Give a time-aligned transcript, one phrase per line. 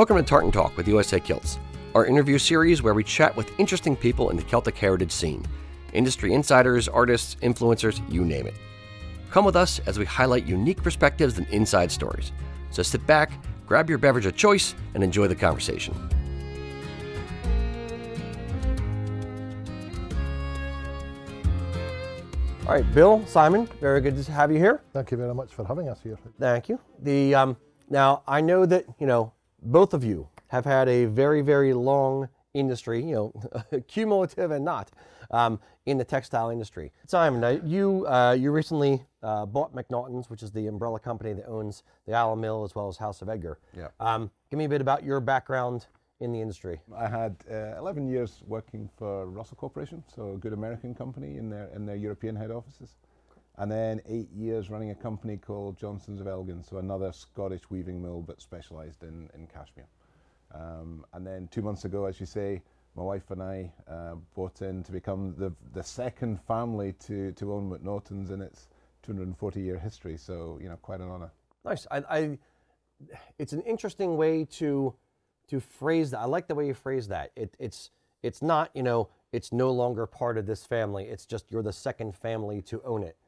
[0.00, 1.58] Welcome to Tartan Talk with USA Kilts,
[1.94, 5.44] our interview series where we chat with interesting people in the Celtic heritage scene
[5.92, 8.54] industry insiders, artists, influencers, you name it.
[9.30, 12.32] Come with us as we highlight unique perspectives and inside stories.
[12.70, 13.30] So sit back,
[13.66, 15.94] grab your beverage of choice, and enjoy the conversation.
[22.66, 24.80] All right, Bill, Simon, very good to have you here.
[24.94, 26.18] Thank you very much for having us here.
[26.38, 26.80] Thank you.
[27.02, 27.58] The um,
[27.90, 32.28] now I know that you know both of you have had a very very long
[32.54, 34.90] industry, you know, cumulative and not,
[35.30, 36.92] um, in the textile industry.
[37.06, 41.46] Simon, uh, you uh, you recently uh, bought McNaughton's, which is the umbrella company that
[41.46, 43.58] owns the Allen Mill as well as House of Edgar.
[43.76, 43.88] Yeah.
[43.98, 45.86] Um, give me a bit about your background
[46.20, 46.80] in the industry.
[46.94, 51.48] I had uh, 11 years working for Russell Corporation, so a good American company in
[51.48, 52.96] their in their European head offices,
[53.60, 58.02] and then eight years running a company called Johnsons of Elgin, so another Scottish weaving
[58.02, 59.86] mill but specialised in in cashmere.
[60.52, 62.62] Um, and then two months ago, as you say,
[62.96, 67.52] my wife and I uh, bought in to become the the second family to to
[67.52, 68.68] own McNaughton's in its
[69.02, 70.16] 240 year history.
[70.16, 71.30] So you know, quite an honour.
[71.62, 71.86] Nice.
[71.90, 72.38] I, I,
[73.38, 74.94] it's an interesting way to
[75.48, 76.20] to phrase that.
[76.20, 77.30] I like the way you phrase that.
[77.36, 77.90] It, it's
[78.22, 81.04] it's not you know it's no longer part of this family.
[81.04, 83.18] It's just you're the second family to own it.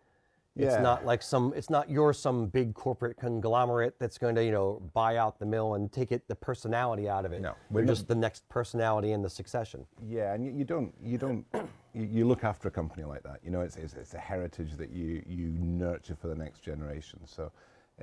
[0.56, 1.52] It's not like some.
[1.56, 5.46] It's not you're some big corporate conglomerate that's going to you know buy out the
[5.46, 7.40] mill and take it the personality out of it.
[7.40, 9.86] No, we're we're just the next personality in the succession.
[10.06, 11.46] Yeah, and you, you don't you don't
[11.94, 13.40] you, you look after a company like that.
[13.42, 17.20] You know, it's, it's it's a heritage that you you nurture for the next generation.
[17.24, 17.50] So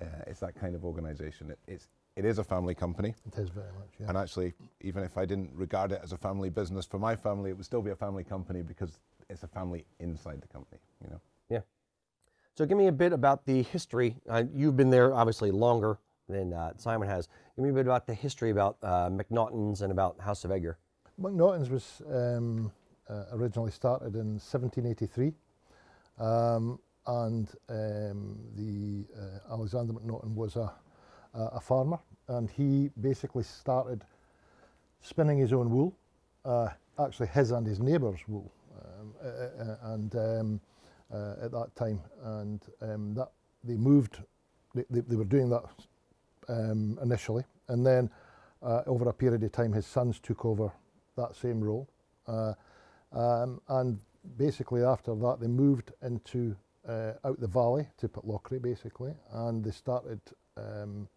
[0.02, 1.52] uh, it's that kind of organisation.
[1.52, 3.92] It, it's it is a family company, It is very much.
[3.98, 4.10] Yeah.
[4.10, 7.52] and actually, even if I didn't regard it as a family business for my family,
[7.52, 10.80] it would still be a family company because it's a family inside the company.
[11.02, 11.22] You know.
[12.60, 14.18] So give me a bit about the history.
[14.28, 17.30] Uh, you've been there obviously longer than uh, Simon has.
[17.56, 20.78] Give me a bit about the history about uh, McNaughton's and about House of Edgar.
[21.22, 22.70] McNaughton's was um,
[23.10, 25.32] uh, originally started in 1783,
[26.20, 26.78] um,
[27.08, 30.70] and um, the uh, Alexander McNaughton was a,
[31.34, 34.04] a, farmer, and he basically started
[35.00, 35.96] spinning his own wool,
[36.44, 36.68] uh,
[37.02, 39.14] actually his and his neighbour's wool, um,
[39.94, 40.62] and um,
[41.12, 43.30] at that time, and um, that
[43.64, 44.20] they moved.
[44.76, 45.64] They, they, they were doing that
[46.48, 48.10] um, initially, and then
[48.62, 50.72] uh, over a period of time, his sons took over
[51.18, 51.90] that same role,
[52.28, 52.54] uh,
[53.12, 54.00] um, and
[54.38, 56.56] basically after that, they moved into
[56.88, 60.20] uh, out the valley to Pitlochry, basically, and they started
[60.58, 61.08] um,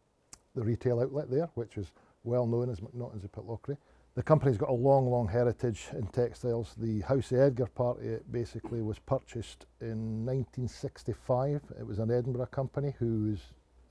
[0.54, 1.92] the retail outlet there, which is
[2.24, 3.76] well known as McNaughton's of Pitlochry.
[4.14, 6.74] The company's got a long, long heritage in textiles.
[6.76, 11.62] The House of Edgar part of it basically was purchased in 1965.
[11.80, 13.40] It was an Edinburgh company who's,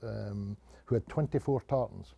[0.04, 2.14] um, who had 24 tartans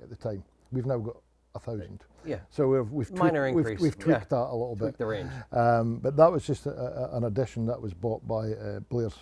[0.00, 0.44] at the time.
[0.70, 1.16] We've now got
[1.56, 2.04] a thousand.
[2.24, 2.38] Yeah.
[2.50, 4.38] So we've, we've, Minor tweaked, we've, we've tweaked yeah.
[4.38, 4.98] that a little Tweak bit.
[4.98, 5.30] the range.
[5.50, 9.16] Um, but that was just a, a, an addition that was bought by uh, Blair's,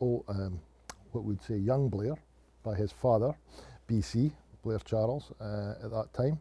[0.00, 0.58] old, um,
[1.12, 2.16] what we'd say, young Blair,
[2.64, 3.32] by his father,
[3.88, 4.32] BC,
[4.64, 6.40] Blair Charles, uh, at that time.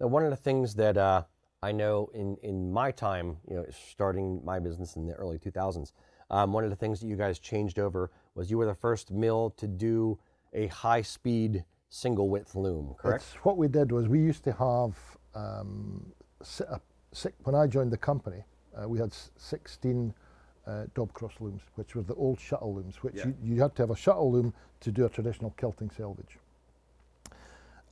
[0.00, 1.22] Now, one of the things that uh,
[1.62, 5.92] I know in, in my time, you know, starting my business in the early 2000s,
[6.30, 9.10] um, one of the things that you guys changed over was you were the first
[9.10, 10.18] mill to do
[10.52, 13.22] a high speed single width loom, correct?
[13.22, 14.96] It's, what we did was we used to have,
[15.34, 16.64] um, si-
[17.44, 18.44] when I joined the company,
[18.76, 20.12] uh, we had 16
[20.66, 23.90] uh, Dobcross looms, which were the old shuttle looms, which you, you had to have
[23.90, 26.38] a shuttle loom to do a traditional kilting selvage.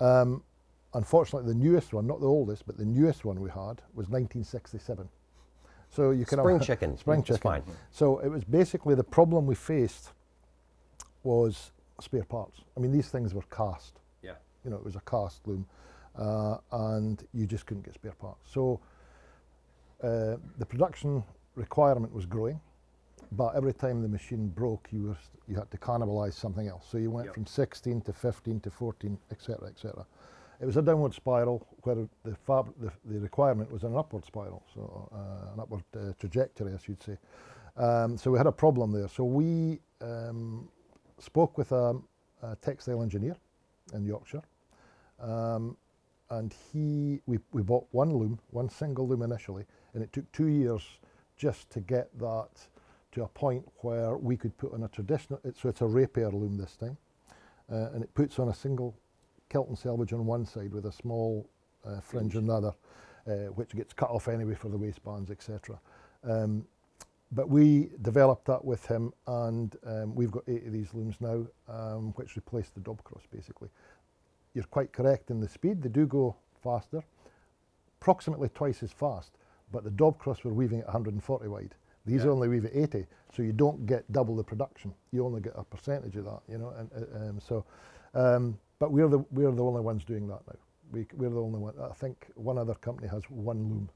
[0.01, 0.43] Um,
[0.95, 5.09] unfortunately, the newest one, not the oldest, but the newest one we had was 1967.
[5.91, 7.41] So you can Spring have, chicken, Spring chicken.
[7.41, 7.63] fine.
[7.91, 10.11] So it was basically the problem we faced
[11.23, 12.61] was spare parts.
[12.77, 14.01] I mean, these things were cast.
[14.23, 14.33] Yeah.
[14.65, 15.67] You know, it was a cast loom,
[16.19, 18.51] uh, and you just couldn't get spare parts.
[18.53, 18.81] So
[20.03, 21.23] uh, the production
[21.55, 22.61] requirement was growing,
[23.33, 25.17] but every time the machine broke, you were
[25.47, 26.87] you had to cannibalise something else.
[26.91, 27.35] So you went Yep.
[27.35, 30.07] from 16 to 15 to 14, etc., etc.
[30.61, 35.09] It was a downward spiral where the, the, the requirement was an upward spiral, so
[35.13, 37.19] uh, an upward uh, trajectory, should say.
[37.77, 39.09] Um, so we had a problem there.
[39.09, 40.69] So we um,
[41.19, 41.97] spoke with a,
[42.43, 43.37] a textile engineer
[43.93, 44.43] in Yorkshire,
[45.21, 45.77] um,
[46.31, 50.47] and he we, we bought one loom, one single loom initially, and it took two
[50.47, 50.83] years
[51.37, 52.49] just to get that
[53.13, 55.41] to a point where we could put on a traditional.
[55.45, 56.97] It, so it's a rapier loom this time,
[57.71, 58.95] uh, and it puts on a single
[59.49, 61.49] kilt and selvage on one side with a small
[61.85, 62.75] uh, fringe on the other,
[63.27, 65.79] uh, which gets cut off anyway for the waistbands, etc.
[66.25, 66.67] Um,
[67.33, 71.47] but we developed that with him, and um, we've got eight of these looms now,
[71.69, 73.69] um, which replaced the Dobcross basically.
[74.55, 75.83] you're quite correct in the speed.
[75.83, 77.03] They do go faster,
[78.01, 79.33] approximately twice as fast.
[79.73, 81.75] But the dob Dobcross were weaving at 140 wide.
[82.07, 82.31] These Yeah.
[82.31, 84.95] only weave at 80, so you don't get double the production.
[85.13, 86.69] You only get a percentage of that, you know.
[86.71, 87.65] And uh, um, so,
[88.15, 90.59] um, but we're the we're the only ones doing that now.
[90.93, 91.73] We, we're the only one.
[91.83, 93.89] I think one other company has one loom,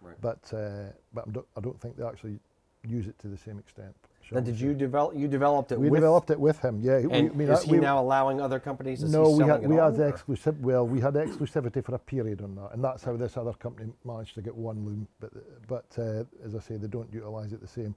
[0.00, 0.14] Right.
[0.20, 2.38] but uh, but I don't, I don't think they actually
[2.86, 3.92] use it to the same extent.
[4.30, 5.16] Then did you develop?
[5.16, 5.80] You developed it.
[5.80, 6.78] We with, developed it with him.
[6.80, 6.98] Yeah.
[7.00, 9.02] we- And I mean, is he we- now allowing other companies?
[9.02, 10.60] No, we had we had exclusive.
[10.60, 13.90] Well, we had exclusivity for a period on that, and that's how this other company
[14.04, 15.08] managed to get one loom.
[15.18, 15.32] But
[15.66, 17.96] but uh, as I say, they don't utilise it the same.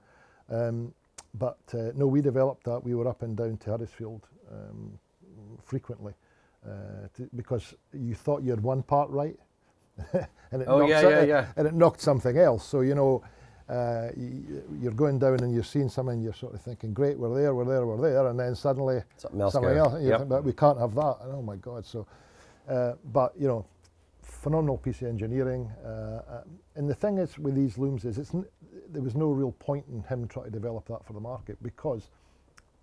[0.50, 0.92] Um,
[1.34, 2.82] but uh, no, we developed that.
[2.82, 4.98] We were up and down to Huddersfield um,
[5.62, 6.14] frequently
[7.16, 9.36] to, because you thought you had one part right,
[10.52, 11.46] and it Oh, knocked yeah, yeah, yeah.
[11.56, 12.64] and it knocked something else.
[12.66, 13.22] So you know.
[13.66, 14.10] Uh,
[14.80, 17.54] you're going down and you're seeing something, and you're sort of thinking, great, we're there,
[17.54, 19.94] we're there, we're there, and then suddenly Something else something else.
[19.94, 20.18] And you Yep.
[20.18, 21.16] think, but we can't have that.
[21.22, 21.86] And oh my God!
[21.86, 22.06] So,
[22.68, 23.64] uh, but you know,
[24.22, 25.70] phenomenal piece of engineering.
[25.84, 26.42] Uh, uh,
[26.76, 28.44] and the thing is with these looms is it's n-
[28.90, 32.10] there was no real point in him trying to develop that for the market because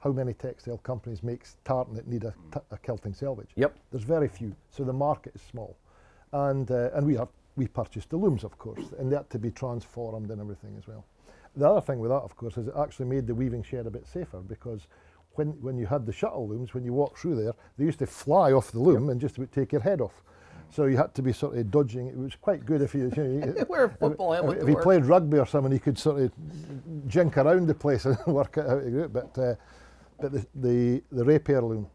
[0.01, 3.49] how many textile companies makes tartan that need a, t- a kilting selvage?
[3.55, 3.77] Yep.
[3.91, 4.55] There's very few.
[4.69, 5.77] So the market is small,
[6.33, 9.39] and uh, and we have we purchased the looms, of course, and they had to
[9.39, 11.05] be transformed and everything as well.
[11.55, 13.91] The other thing with that, of course, is it actually made the weaving shed a
[13.91, 14.87] bit safer because
[15.33, 18.07] when, when you had the shuttle looms, when you walked through there, they used to
[18.07, 20.23] fly off the loom and just about take your head off.
[20.69, 22.07] So you had to be sort of dodging.
[22.07, 24.75] It was quite good if you, you, know, Wear a football if, helmet if he
[24.75, 26.31] played rugby or something, he could sort of
[27.07, 29.11] jink around the place and work out how to do it.
[29.11, 29.55] But uh,
[30.21, 31.87] but the the, the rapier loom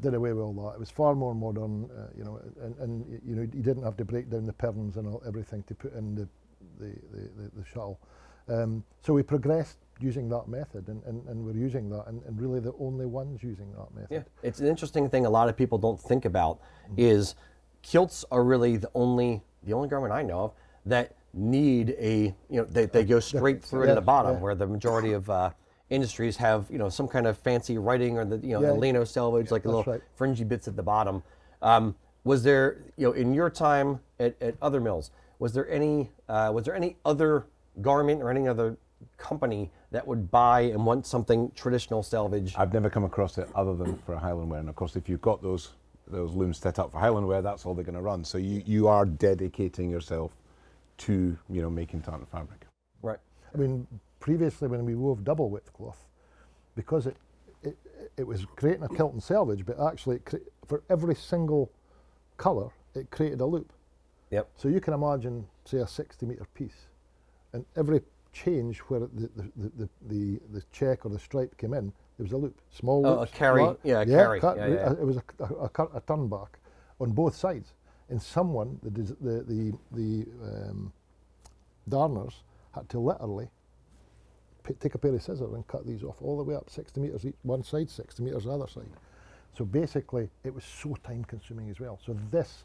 [0.00, 0.74] did away with all that.
[0.74, 3.96] It was far more modern, uh, you know, and, and you know you didn't have
[3.96, 6.28] to break down the perns and all, everything to put in the
[6.78, 7.98] the, the, the, the shuttle.
[8.48, 12.40] Um, so we progressed using that method, and, and, and we're using that, and, and
[12.40, 14.08] really the only ones using that method.
[14.10, 15.26] Yeah, it's an interesting thing.
[15.26, 16.60] A lot of people don't think about
[16.90, 17.00] Mm-hmm.
[17.00, 17.34] is
[17.82, 20.52] kilts are really the only the only garment I know of
[20.86, 24.40] that need a you know they, they go straight through to yeah, the bottom yeah.
[24.40, 25.50] where the majority of uh,
[25.90, 28.68] industries have you know some kind of fancy writing or the you know Yeah.
[28.68, 30.00] the leno selvage like little right.
[30.14, 31.22] fringy bits at the bottom.
[31.62, 31.94] Um,
[32.24, 36.50] was there you know in your time at, at other mills was there any uh,
[36.54, 37.46] was there any other
[37.80, 38.76] garment or any other
[39.16, 42.54] company that would buy and want something traditional selvage?
[42.56, 44.60] I've never come across it other than for Highland wear.
[44.60, 45.70] And of course, if you've got those
[46.06, 48.24] those looms set up for Highland wear, that's all they're going to run.
[48.24, 50.32] So you, you are dedicating yourself
[50.98, 52.66] to you know making tartan fabric.
[53.02, 53.18] right.
[53.54, 53.86] I mean,
[54.20, 56.06] previously when we wove double width cloth,
[56.76, 57.16] because it
[57.62, 57.76] it,
[58.16, 60.36] it was creating a kilt and selvage, but actually it cre-
[60.66, 61.70] for every single
[62.36, 63.72] colour, it created a loop.
[64.30, 64.48] Yep.
[64.56, 66.86] So you can imagine, say, a 60 metre piece,
[67.52, 68.00] and every
[68.32, 72.32] change where the, the, the, the, the, check or the stripe came in, there was
[72.32, 72.60] a loop.
[72.70, 74.92] Small Oh, a carry, yeah, a carry, cut- yeah, yeah.
[74.92, 76.58] It was a, a, a, cut- a turn back
[77.00, 77.74] on both sides.
[78.08, 80.92] And someone, the, the, the, the um,
[81.88, 83.50] darners, had to literally
[84.80, 87.24] take a pair of scissors and cut these off all the way up 60 metres
[87.26, 88.90] each one side, 60 metres the other side.
[89.56, 91.98] So basically, it was so time consuming as well.
[92.04, 92.64] So this,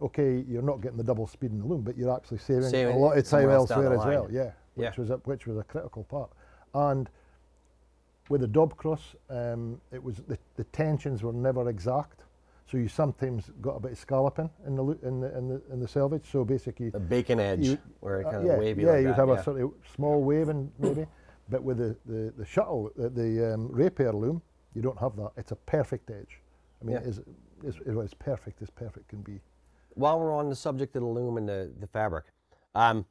[0.00, 2.94] okay, you're not getting the double speed in the loom, but you're actually saving, Saving
[2.94, 4.28] a lot of time somewhere else down elsewhere as well.
[4.30, 5.00] Yeah, which Yeah.
[5.00, 6.30] was a, which was a critical part.
[6.74, 7.08] And
[8.28, 12.22] with the Dobcross, um, it was the, the tensions were never exact.
[12.68, 15.80] So you sometimes got a bit of scalloping in the in the in the, in
[15.80, 16.24] the selvage.
[16.30, 19.00] So basically, The bacon edge, You- where it uh, kind of wavy yeah, like Yeah,
[19.00, 19.16] you'd that.
[19.16, 19.34] have yeah.
[19.40, 21.06] a sort of small waving maybe,
[21.48, 24.42] but with the, the, the shuttle, the, the um, rapier loom,
[24.74, 25.30] you don't have that.
[25.36, 26.40] It's a perfect edge.
[26.82, 27.08] I mean, Yeah.
[27.08, 27.20] it's,
[27.64, 29.40] it's, it's perfect as perfect can be.
[29.94, 32.24] While we're on the subject of the loom and the, the fabric,
[32.74, 33.06] um,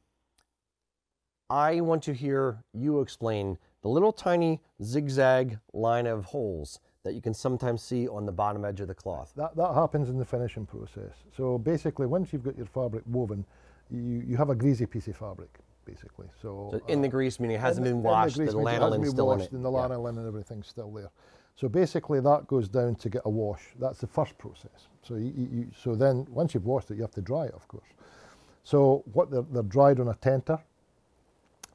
[1.48, 7.20] I want to hear you explain the little tiny zigzag line of holes that you
[7.22, 9.32] can sometimes see on the bottom edge of the cloth.
[9.36, 11.14] That, that happens in the finishing process.
[11.36, 13.44] So basically, once you've got your fabric woven,
[13.90, 16.26] you, you have a greasy piece of fabric, basically.
[16.42, 18.82] So, So in the uh, grease, meaning it hasn't been washed, the, grease means it
[18.82, 19.56] hasn't been still in washed it.
[19.56, 19.78] and the Yeah.
[19.78, 21.10] lanolin and everything's still there.
[21.54, 23.62] So basically, that goes down to get a wash.
[23.78, 24.88] That's the first process.
[25.02, 27.54] So you, you, you- so then once you've washed it, you have to dry it,
[27.54, 27.86] of course.
[28.64, 30.58] So what they're, they're dried on a tenter,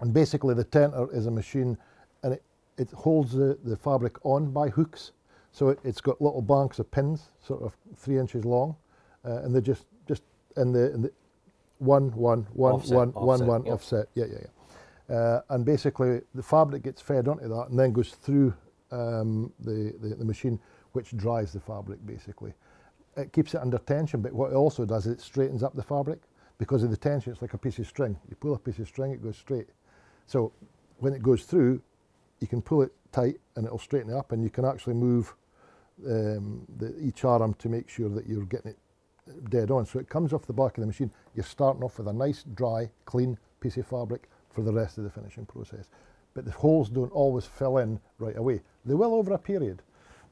[0.01, 1.77] and basically the tenter is a machine,
[2.23, 2.43] and it,
[2.77, 5.13] it holds the, the fabric on by hooks.
[5.51, 8.75] So it, it's got little banks of pins, sort of three inches long,
[9.25, 10.23] uh, and they're just just
[10.57, 11.11] in the, in the
[11.79, 13.73] one, one, one, Offset, one, one, one, yep.
[13.73, 14.05] offset.
[14.15, 15.15] Yeah, yeah, yeah.
[15.15, 18.53] Uh, and basically, the fabric gets fed onto that and then goes through
[18.91, 20.59] um, the, the, the machine,
[20.93, 22.53] which dries the fabric basically.
[23.17, 25.83] It keeps it under tension, but what it also does is it straightens up the
[25.83, 26.19] fabric
[26.59, 27.33] because of the tension.
[27.33, 28.17] It's like a piece of string.
[28.29, 29.67] You pull a piece of string, it goes straight.
[30.27, 30.53] So
[30.99, 31.81] when it goes through,
[32.39, 35.35] you can pull it tight and it'll straighten it up, and you can actually move
[36.07, 38.77] um, the, each arm to make sure that you're getting it
[39.49, 39.85] dead on.
[39.85, 41.11] So it comes off the back of the machine.
[41.35, 45.03] You're starting off with a nice, dry, clean piece of fabric for the rest of
[45.03, 45.89] the finishing process.
[46.33, 48.61] But the holes don't always fill in right away.
[48.85, 49.81] They will over a period,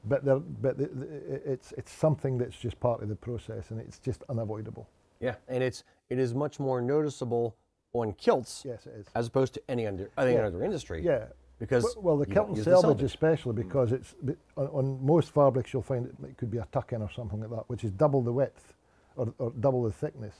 [0.04, 3.80] but, they're, but the, the, it's, it's something that's just part of the process and
[3.80, 4.88] it's just unavoidable.
[5.20, 7.54] Yeah, and it's it is much more noticeable
[7.92, 9.06] on kilts Yes, it is.
[9.14, 10.46] as opposed to any under any Yeah.
[10.46, 11.04] other industry.
[11.04, 11.26] Yeah.
[11.60, 14.14] Because Well, well, the kilt and selvage, especially because it's
[14.56, 17.38] on, on most fabrics you'll find it, it could be a tuck in or something
[17.38, 18.72] like that, which is double the width
[19.14, 20.34] or, or double the thickness.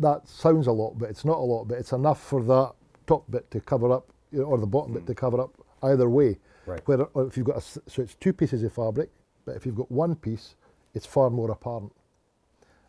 [0.00, 2.72] That sounds a lot, but it's not a lot, but it's enough for that
[3.06, 5.52] top bit to cover up or the bottom bit to cover up
[5.84, 6.38] either way.
[6.66, 6.80] Right.
[6.86, 9.08] Where if you've got a so it's two pieces of fabric,
[9.44, 10.56] but if you've got one piece,
[10.94, 11.92] it's far more apparent.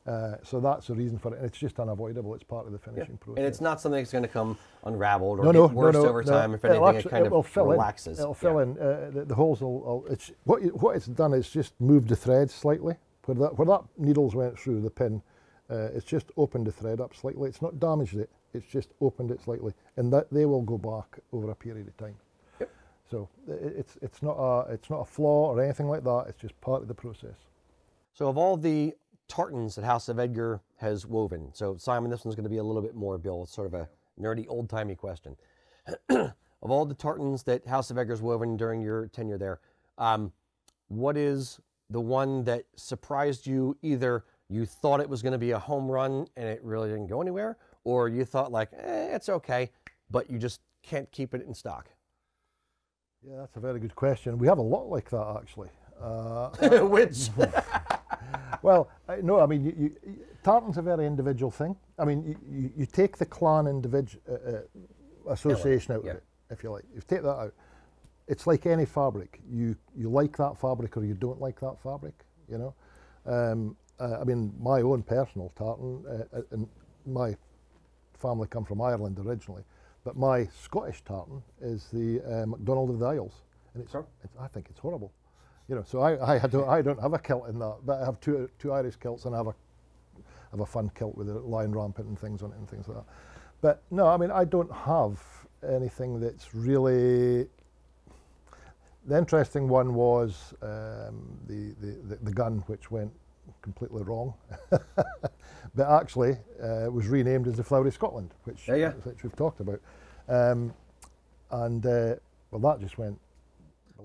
[0.08, 2.34] Uh, so that's the reason for it, and it's just unavoidable.
[2.34, 2.94] It's part of the Yeah.
[2.94, 3.38] finishing process.
[3.40, 6.10] And it's not something that's going to come unraveled or No, get worse no, no,
[6.10, 6.32] over no.
[6.32, 6.54] time.
[6.54, 8.18] If anything, actu- it kind it will of fill relaxes.
[8.18, 8.24] In.
[8.24, 8.40] It'll Yeah.
[8.40, 8.78] fill in.
[8.80, 9.80] Uh, the, the holes will.
[9.82, 12.96] will it's what you, what it's done is just moved the thread slightly.
[13.26, 15.22] Where that where that needles went through the pin,
[15.70, 17.50] uh, it's just opened the thread up slightly.
[17.50, 18.30] It's not damaged it.
[18.54, 21.98] It's just opened it slightly, and that they will go back over a period of
[21.98, 22.16] time.
[22.62, 22.70] Yep.
[23.12, 26.28] So it's it's not a it's not a flaw or anything like that.
[26.30, 27.36] It's just part of the process.
[28.14, 28.96] So of all the
[29.28, 32.64] tartans that House of Edgar has woven, so Simon, this one's going to be a
[32.64, 33.44] little bit more, Bill.
[33.44, 35.36] It's sort of a nerdy, old-timey question.
[36.10, 39.60] of all the tartans that House of Edgar's woven during your tenure there,
[39.98, 40.32] um,
[40.88, 43.78] what is the one that surprised you?
[43.82, 47.08] Either you thought it was going to be a home run and it really didn't
[47.08, 49.70] go anywhere, or you thought like, eh, it's okay,
[50.10, 51.90] but you just can't keep it in stock.
[53.22, 54.38] Yeah, that's a very good question.
[54.38, 55.70] We have a lot like that actually.
[56.02, 56.50] Uh,
[56.84, 57.30] Which
[58.62, 61.76] Well, I, no, I mean, you, you, tartan's a very individual thing.
[62.00, 64.52] I mean, you, you, you take the clan individual uh,
[65.30, 66.12] uh, association out yeah.
[66.12, 66.84] of it, if you like.
[66.94, 67.54] You take that out.
[68.28, 69.40] It's like any fabric.
[69.50, 72.14] You you like that fabric or you don't like that fabric.
[72.50, 72.74] You know,
[73.26, 76.68] um, uh, I mean, my own personal tartan, uh, uh, and
[77.06, 77.36] my
[78.18, 79.64] family come from Ireland originally,
[80.04, 83.34] but my Scottish tartan is the uh, MacDonald of the Isles,
[83.74, 84.06] and it's, Sure.
[84.24, 85.12] it's I think it's horrible.
[85.68, 88.06] You know, so I, I don't I don't have a kilt in that, but I
[88.06, 89.56] have two two Irish kilts and I have a
[90.52, 92.98] have a fun kilt with a lion rampant and things on it and things like
[92.98, 93.06] that.
[93.62, 95.20] But no, I mean I don't have
[95.68, 97.48] anything that's really.
[99.08, 103.12] The interesting one was um, the, the, the the Gunn, which went
[103.62, 104.34] completely wrong,
[104.70, 108.92] but actually uh, was renamed as the Flower of Scotland, which Yeah, yeah.
[109.04, 109.82] which we've talked about,
[110.28, 110.74] um,
[111.52, 112.16] and uh,
[112.52, 113.18] well that just went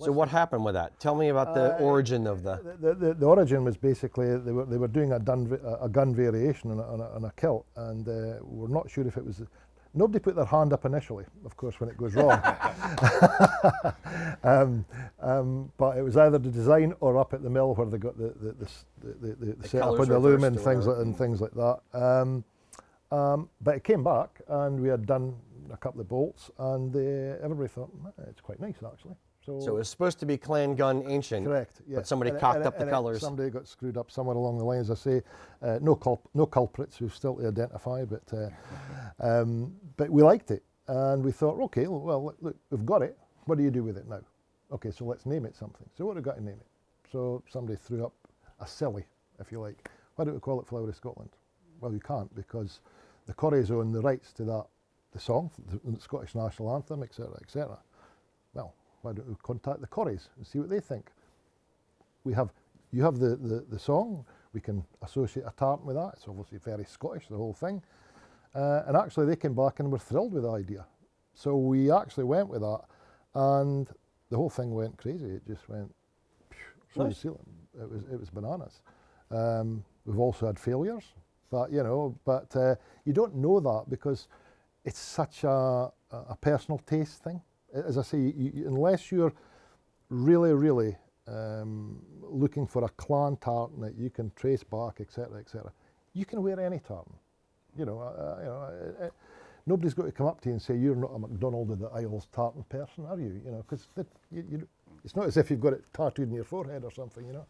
[0.00, 0.98] So what happened with that?
[0.98, 2.60] Tell me about the Uh, origin of the.
[2.80, 6.14] the, the, the origin was basically they were, they were doing a, dun, a Gunn
[6.14, 9.24] variation on a, on a, on a kilt, and uh, we're not sure if it
[9.24, 9.42] was.
[9.94, 12.32] Nobody put their hand up initially, of course, when it goes wrong.
[14.42, 14.84] um,
[15.20, 18.16] um, but it was either the design or up at the mill where they got
[18.16, 18.68] the the, the,
[19.02, 21.80] the, the, the, setup on the loom and things like, and things like that.
[21.92, 22.42] Um,
[23.10, 25.34] um, but it came back, and we had done
[25.70, 29.16] a couple of bolts, and uh, everybody thought "Hmm, it's quite nice actually.
[29.44, 31.46] So, So it was supposed to be clan Gunn ancient.
[31.46, 31.80] Correct.
[31.88, 31.96] Yeah.
[31.96, 33.20] But somebody And cocked it- up the colours.
[33.20, 35.22] Somebody got screwed up somewhere along the line, as I say.
[35.60, 36.96] Uh, no, culp- no culprits.
[36.96, 38.50] who've still to identify, but uh,
[39.20, 43.18] um, but we liked it, and we thought, okay, well, look, look, we've got it.
[43.46, 44.20] What do you do with it now?
[44.70, 45.86] Okay, so let's name it something.
[45.98, 46.66] So what do we got to name it?
[47.10, 48.14] So somebody threw up
[48.60, 49.04] a silly,
[49.40, 49.90] if you like.
[50.14, 51.30] Why don't we call it Flower of Scotland?
[51.80, 52.80] Well, you can't because
[53.26, 54.66] the Corries own the rights to that,
[55.12, 57.78] the song, the, the Scottish national anthem, etc., etc.
[59.02, 61.10] Why don't we contact the Corries and see what they think?
[62.24, 62.50] We have,
[62.92, 66.12] you have the, the, the song, we can associate a tartan with that.
[66.14, 67.82] It's obviously very Scottish, the whole thing.
[68.54, 70.86] Uh, and actually, they came back and were thrilled with the idea.
[71.34, 72.80] So we actually went with that,
[73.34, 73.88] and
[74.30, 75.26] the whole thing went crazy.
[75.26, 75.92] It just went,
[76.94, 77.24] Nice.
[77.24, 78.82] it was it was bananas.
[79.30, 81.04] Um, we've also had failures,
[81.50, 82.74] but you know, but uh,
[83.06, 84.28] you don't know that because
[84.84, 87.40] it's such a, a personal taste thing.
[87.74, 89.32] As I say, you, you, unless you're
[90.10, 95.72] really, really um, looking for a clan tartan that you can trace back, etc., etc.,
[96.12, 97.14] you can wear any tartan.
[97.76, 99.10] You know, uh, you know, uh, uh,
[99.66, 101.88] nobody's got to come up to you and say you're not a McDonald of the
[101.88, 103.40] Isles tartan person, are you?
[103.44, 103.86] You know, because
[104.30, 104.68] you, you,
[105.04, 107.26] it's not as if you've got it tattooed on your forehead or something.
[107.26, 107.46] You know,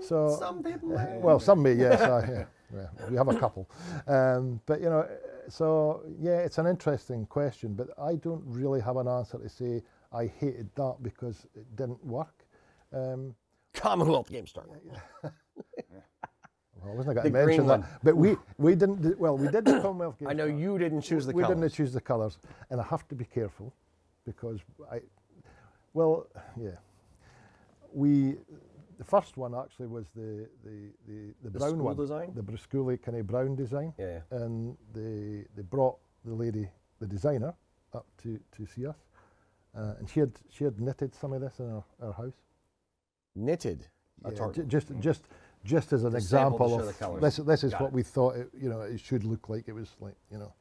[0.00, 0.90] so Some people.
[1.20, 2.00] well, some may, yes.
[2.00, 3.68] I, yeah, yeah, we have a couple.
[4.06, 5.08] Um, but, you know, uh,
[5.48, 9.82] so, yeah, it's an interesting question, but I don't really have an answer to say
[10.12, 12.44] I hated that because it didn't work.
[12.92, 13.34] Um,
[13.72, 14.64] Commonwealth Game Star.
[15.22, 15.32] well,
[16.84, 17.82] I wasn't going to mention that.
[18.02, 20.30] But we, we didn't, do, well, we did the Commonwealth Games.
[20.30, 21.36] I know you didn't choose the colours.
[21.36, 21.58] we colors.
[21.60, 22.38] didn't choose the colours,
[22.70, 23.74] and I have to be careful
[24.24, 24.60] because
[24.90, 25.00] I,
[25.92, 26.26] well,
[26.60, 26.70] yeah,
[27.92, 28.36] we
[28.98, 32.32] the first one actually was the the the, the, The brown one, design?
[32.34, 33.92] the Brusculi kind of brown design.
[33.98, 34.38] Yeah, yeah.
[34.38, 36.68] And they they brought the lady,
[37.00, 37.54] the designer,
[37.92, 38.96] up to to see us,
[39.76, 41.68] uh, and she had she had knitted some of this in
[42.00, 42.34] her, house.
[43.34, 43.88] Knitted.
[44.24, 45.22] Yeah, ju- just just
[45.64, 47.94] just as an to example the of this this is Got what it.
[47.94, 49.68] we thought it, you know it should look like.
[49.68, 50.52] It was like you know,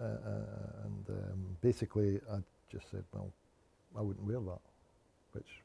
[0.00, 2.38] uh, uh, and um, basically I
[2.70, 3.32] just said, well,
[3.96, 4.60] I wouldn't wear that,
[5.32, 5.63] which.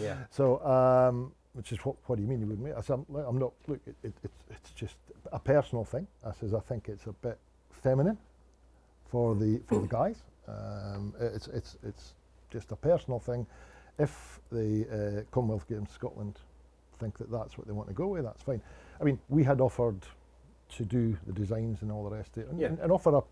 [0.00, 0.16] Yeah.
[0.30, 2.76] So, um, which is what, what do you mean you wouldn't?
[2.76, 4.96] I said, I'm, I'm not, look, it, it, it's, it's just
[5.32, 6.06] a personal thing.
[6.26, 7.38] I says, I think it's a bit
[7.70, 8.18] feminine
[9.10, 10.22] for the, for the guys.
[10.48, 12.14] Um, it's, it's, it's
[12.50, 13.46] just a personal thing.
[13.98, 14.86] If the
[15.26, 16.38] uh, Commonwealth Games Scotland
[16.98, 18.60] think that that's what they want to go with, that's fine.
[19.00, 20.00] I mean, we had offered
[20.76, 22.66] to do the designs and all the rest of it, and, Yeah.
[22.68, 23.22] and, and offer a,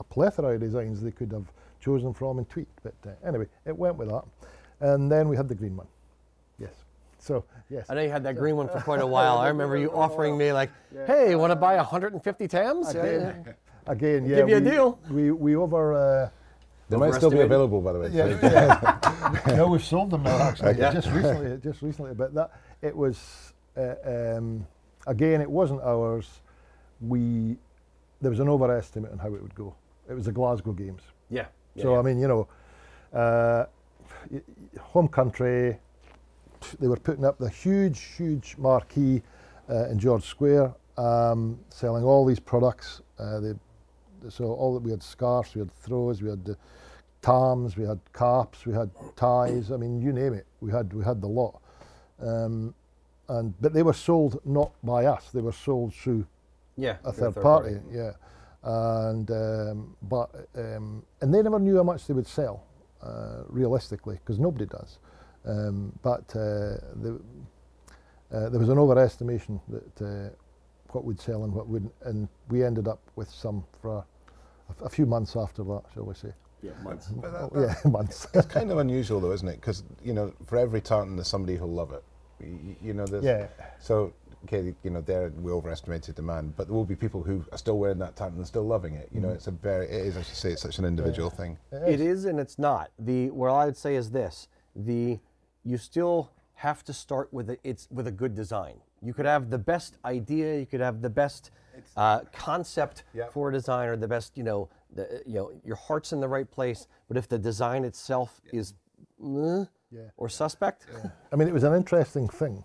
[0.00, 2.80] a plethora of designs they could have chosen from and tweaked.
[2.82, 4.24] But uh, anyway, it went with that.
[4.82, 5.86] And then we had the green one.
[6.58, 6.74] Yes.
[7.18, 7.86] So, yes.
[7.88, 9.38] I know you had that green one for quite a while.
[9.38, 10.70] I remember you offering me like,
[11.06, 13.10] "Hey, want to buy 150 Tams?" Yeah, yeah.
[13.20, 13.54] Again,
[13.86, 14.36] again yeah.
[14.36, 14.98] Give you a deal.
[15.10, 15.94] We, we over.
[15.94, 16.30] Uh,
[16.88, 18.08] They might still be available, by the way.
[18.12, 18.38] yeah,
[19.46, 19.56] yeah.
[19.56, 20.78] no, we've sold them now actually.
[20.78, 20.92] Yeah.
[20.92, 22.14] Just recently, just recently.
[22.14, 22.50] But that
[22.82, 24.66] it was uh, um,
[25.06, 26.40] again, it wasn't ours.
[27.00, 27.56] We
[28.20, 29.74] there was an overestimate on how it would go.
[30.08, 31.02] It was the Glasgow Games.
[31.30, 31.46] yeah.
[31.74, 31.98] yeah, so yeah.
[31.98, 32.42] I mean, you know,
[33.12, 33.66] uh, y- y-
[34.80, 35.78] home country.
[36.78, 39.22] They were putting up the huge, huge marquee
[39.68, 43.02] uh, in George Square, um, selling all these products.
[43.18, 43.52] Uh, they,
[44.28, 46.56] so all that we had scarves, we had throws, we had the
[47.22, 49.72] tams, we had caps, we had ties.
[49.72, 51.60] I mean, you name it, we had we had the lot.
[52.20, 52.74] Um,
[53.28, 56.26] and but they were sold not by us; they were sold through
[56.76, 58.12] yeah, a you're third, party, yeah.
[58.64, 62.64] And um, but um, and they never knew how much they would sell
[63.02, 64.98] uh, realistically because nobody does.
[65.44, 67.20] Um, but uh, the,
[68.32, 70.30] uh, there was an overestimation that uh,
[70.90, 74.88] what would sell and what wouldn't, and we ended up with some for a, a
[74.88, 76.32] few months after that, shall we say?
[76.62, 77.08] Yeah, months.
[77.08, 78.26] But that- Oh, yeah, months.
[78.34, 79.60] It's kind of unusual, though, isn't it?
[79.60, 82.04] Because you know, for every tartan, there's somebody who'll love it.
[82.40, 83.46] You, you know, there's yeah,
[83.80, 84.12] So,
[84.44, 87.78] okay, you know, there we overestimated demand, but there will be people who are still
[87.78, 89.08] wearing that tartan and still loving it.
[89.12, 91.58] You know, it's a very, it is, as you say, it's such an individual thing.
[91.70, 92.90] It is and it's not.
[92.98, 95.18] The what I would say is this: the
[95.64, 98.74] you still have to start with a, it's with a good design.
[99.00, 101.50] You could have the best idea, you could have the best
[101.96, 103.26] uh, concept Yeah.
[103.32, 106.28] for a design, or the best you know, the, you know, your heart's in the
[106.28, 106.86] right place.
[107.08, 108.74] But if the design itself is
[109.24, 110.02] uh, Yeah.
[110.16, 110.86] or suspect,
[111.32, 112.64] I mean, it was an interesting thing,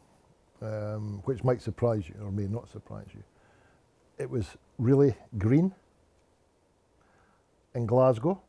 [0.61, 3.23] um, which might surprise you or may not surprise you.
[4.17, 5.73] It was really green
[7.75, 8.41] in Glasgow,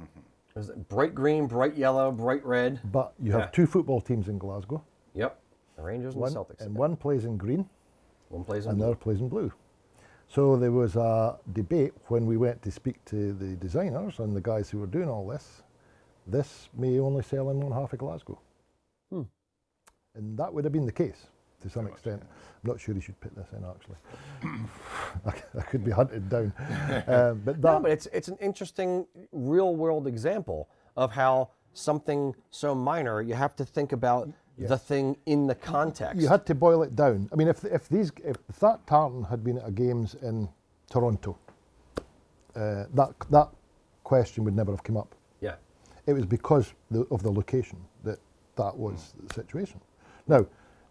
[0.00, 2.80] it was bright green, bright yellow, bright red.
[2.92, 3.46] but you have Yeah.
[3.50, 4.82] two football teams in Glasgow.
[5.14, 5.40] Yep,
[5.76, 6.60] the Rangers and One, the Celtics.
[6.60, 7.68] and one plays in green
[8.30, 8.92] One plays in and the blue.
[8.92, 9.52] other plays in blue.
[10.26, 14.40] So there was a debate when we went to speak to the designers and the
[14.40, 15.62] guys who were doing all this.
[16.26, 18.38] This may only sell in one half of Glasgow.
[19.10, 19.22] Hmm.
[20.14, 21.26] And that would have been the case
[21.64, 22.22] to some extent.
[22.22, 23.96] I'm not sure he should put this in actually.
[25.58, 26.52] I could be hunted down.
[27.08, 32.34] um, but that, No, but it's it's an interesting real world example of how something
[32.50, 36.20] so minor you have to think about the thing in the context.
[36.20, 37.28] you had to boil it down.
[37.32, 40.48] I mean, if, if these if that tartan had been at a games in
[40.90, 41.36] Toronto,
[42.54, 43.48] uh, that that
[44.04, 45.14] question would never have come up.
[45.40, 45.56] yeah.
[46.06, 48.18] It was because the, of the location that
[48.56, 49.80] that was the situation.
[50.28, 50.46] Now,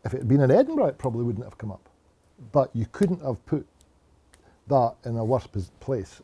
[0.06, 1.90] if it had been in Edinburgh, it probably wouldn't have come up.
[2.52, 3.66] But you couldn't have put
[4.68, 5.48] that in a worse
[5.80, 6.22] place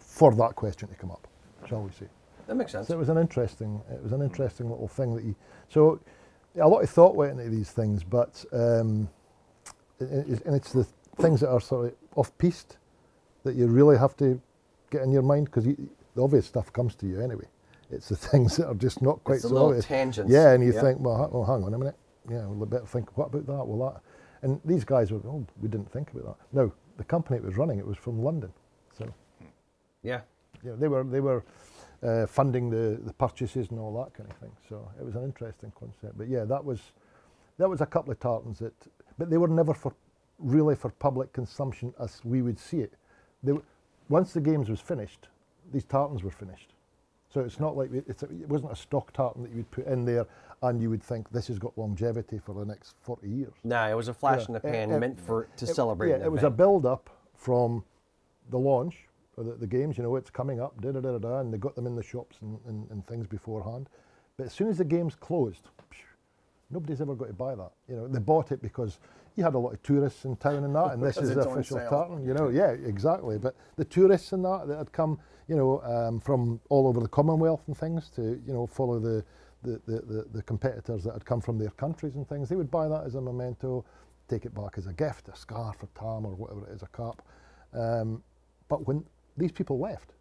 [0.00, 1.26] for that question to come up,
[1.68, 2.06] shall we say?
[2.46, 2.88] That makes sense.
[2.88, 5.34] So it was an interesting, it was an interesting little thing that you.
[5.68, 6.00] So
[6.60, 9.08] a lot of thought went into these things, but um,
[10.00, 12.76] it, and it's the things that are sort of off piste
[13.44, 14.40] that you really have to
[14.90, 15.76] get in your mind because the
[16.22, 17.44] obvious stuff comes to you anyway.
[17.90, 19.84] It's the things that are just not quite It's so little obvious.
[19.86, 20.30] tangents.
[20.30, 20.80] Yeah, and you Yeah.
[20.80, 21.96] think, well, well, hang on a minute.
[22.30, 23.16] Yeah, we'll better think.
[23.16, 23.64] What about that?
[23.66, 24.00] Well, that.
[24.42, 26.46] And these guys were, oh, we didn't think about that.
[26.56, 28.52] No, the company it was running, it was from London,
[28.96, 29.06] so
[30.02, 30.20] Yeah.
[30.62, 31.44] yeah, they were they were
[32.02, 34.52] uh, funding the, the purchases and all that kind of thing.
[34.68, 36.18] So it was an interesting concept.
[36.18, 36.92] But yeah, that was
[37.58, 38.74] that was a couple of tartans that,
[39.18, 39.94] but they were never for
[40.38, 42.92] really for public consumption as we would see it.
[43.42, 43.52] They,
[44.08, 45.28] once the games was finished,
[45.72, 46.74] these tartans were finished.
[47.32, 49.70] So it's not like it, it's a, it wasn't a stock tartan that you would
[49.70, 50.26] put in there
[50.64, 53.52] and you would think this has got longevity for the next 40 years.
[53.64, 54.46] Nah, it was a flash Yeah.
[54.46, 56.08] in the Uh, pan uh, meant for to It- celebrate.
[56.10, 57.84] Yeah, an it was a build up from
[58.50, 59.96] the launch of the, the games.
[59.98, 61.94] You know, it's coming up, da da da da, da, and they got them in
[61.96, 63.88] the shops and, and, and things beforehand.
[64.36, 66.04] But as soon as the game's closed, phew,
[66.70, 67.72] nobody's ever got to buy that.
[67.88, 68.98] You know, they bought it because
[69.36, 71.76] you had a lot of tourists in town and that, and this is the official
[71.78, 71.90] sale.
[71.90, 72.24] tartan.
[72.24, 73.36] You know, yeah, exactly.
[73.38, 77.08] But the tourists and that that had come, you know, um, from all over the
[77.08, 79.24] Commonwealth and things to, you know, follow the
[79.64, 82.86] the, the, the, competitors that had come from their countries and things, they would buy
[82.88, 83.84] that as a memento,
[84.28, 86.88] take it back as a gift, a scarf, a tam, or whatever it is, a
[86.88, 87.22] cap.
[87.72, 88.22] Um,
[88.68, 89.04] but when
[89.36, 90.12] these people left,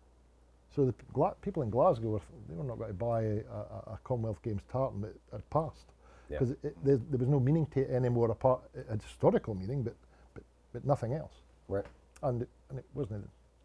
[0.75, 3.93] so the Gla- people in Glasgow were they were not going to buy a, a,
[3.93, 5.85] a Commonwealth Games tartan that had passed
[6.29, 6.39] Yeah.
[6.39, 9.95] because there, there was no meaning to it anymore apart it had historical meaning, but
[10.33, 11.33] but, but nothing else,
[11.67, 11.85] Right.
[12.23, 13.23] and it, and it wasn't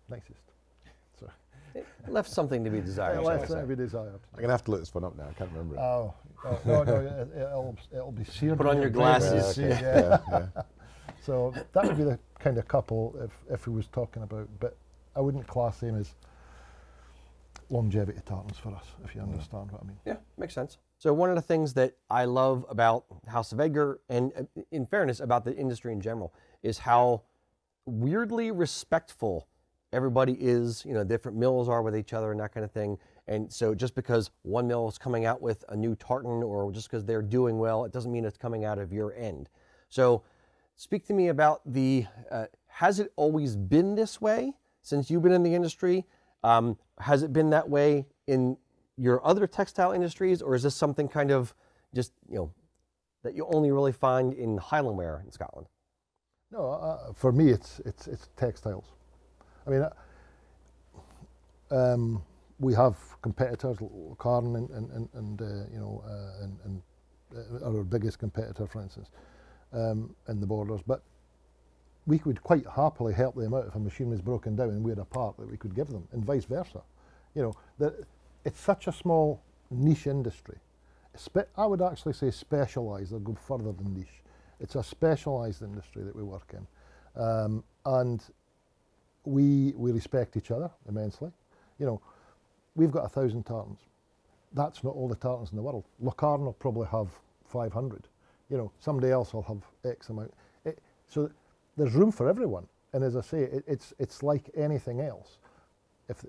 [0.09, 0.48] the nicest.
[1.75, 3.17] So It left something to be desired.
[3.17, 3.55] it I left say.
[3.55, 4.19] that to be desired.
[4.35, 5.25] I'm gonna have to look this one up now.
[5.31, 5.79] I can't remember it.
[5.79, 8.57] Oh, oh, no, no, it, it'll, it'll be seared.
[8.59, 9.55] Put on your brain when you glasses.
[9.57, 10.47] see it, yeah, yeah.
[10.57, 10.63] yeah.
[11.21, 14.79] So that would be the kind of couple if, if we was talking about, but
[15.15, 16.15] I wouldn't class them as
[17.69, 19.97] longevity tartans for us, if you understand what I mean.
[20.07, 20.79] Yeah, makes sense.
[20.99, 24.87] So one of the things that I love about House of Edgar, and uh, in
[24.87, 27.23] fairness about the industry in general, is how
[27.85, 29.49] weirdly respectful
[29.93, 30.85] everybody is.
[30.85, 32.99] You know, different mills are with each other and that kind of thing.
[33.27, 36.91] And so just because one mill is coming out with a new tartan, or just
[36.91, 39.49] because they're doing well, it doesn't mean it's coming out of your end.
[39.89, 40.23] So
[40.77, 42.07] speak to me about the.
[42.31, 46.07] Uh, has it always been this way since you've been in the industry?
[46.45, 48.57] Um, has it been that way in
[48.97, 51.55] your other textile industries, or is this something kind of
[51.95, 52.53] just you know
[53.23, 55.67] that you only really find in Highlandware in Scotland?
[56.51, 58.93] No, uh, for me, it's it's it's textiles.
[59.69, 59.87] I mean,
[61.71, 62.23] um,
[62.59, 63.77] we have competitors,
[64.19, 66.83] Carn and and and, and uh, you know, uh, and, and
[67.63, 69.11] uh, our biggest competitor, for instance,
[69.75, 70.81] um, in the borders.
[70.87, 71.03] But
[72.07, 74.91] we could quite happily help them out if a machine was broken down and we
[74.91, 76.81] had a part that we could give them, and vice versa.
[77.35, 77.95] You know, that
[78.47, 80.57] it's such a small niche industry.
[81.15, 83.13] Spe- I would actually say specialised.
[83.13, 84.23] I'll go further than niche.
[84.61, 88.23] It's a specialised industry that we work in, um, and
[89.29, 91.31] we we respect each other immensely.
[91.79, 92.03] You know,
[92.77, 93.81] we've got a thousand tartans.
[94.55, 95.85] That's not all the tartans in the world.
[96.03, 97.09] Lochcarron will probably have
[97.47, 98.09] 500.
[98.51, 100.33] You know, somebody else will have X amount.
[100.65, 101.31] It, so
[101.77, 102.67] there's room for everyone.
[102.95, 105.39] And as I say, it, it's it's like anything else.
[106.09, 106.25] If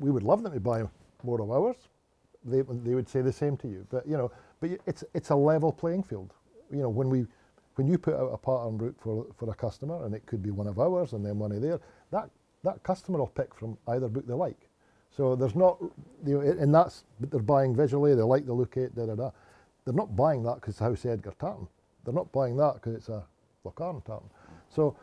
[0.00, 0.84] we would love them to buy
[1.24, 1.76] more of ours,
[2.44, 3.86] they they would say the same to you.
[3.90, 6.34] But you know, but it's it's a level playing field.
[6.70, 7.26] You know, when we
[7.76, 10.50] when you put out a pattern route for for a customer, and it could be
[10.50, 11.80] one of ours and then one of theirs,
[12.66, 14.68] that customer will pick from either book they like.
[15.10, 15.78] So there's not,
[16.26, 18.14] you know, and that's but they're buying visually.
[18.14, 18.94] They like the look of it.
[18.94, 19.30] Da da da.
[19.84, 21.68] They're not buying that because it's House Edgar tartan.
[22.04, 23.24] They're not buying that because it's a
[23.64, 24.28] Lochcarron tartan.
[24.68, 24.96] So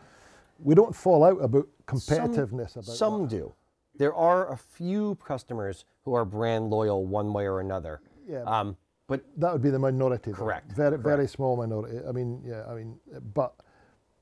[0.60, 3.30] we don't fall out about competitiveness about Some that.
[3.30, 3.54] do.
[3.96, 8.02] There are a few customers who are brand loyal one way or another.
[8.28, 8.44] Yeah.
[8.44, 10.32] Um, but That would be the minority.
[10.32, 11.32] Correct, Very, very correct.
[11.32, 12.00] small minority.
[12.08, 12.64] I mean, yeah.
[12.70, 13.00] I mean,
[13.34, 13.54] but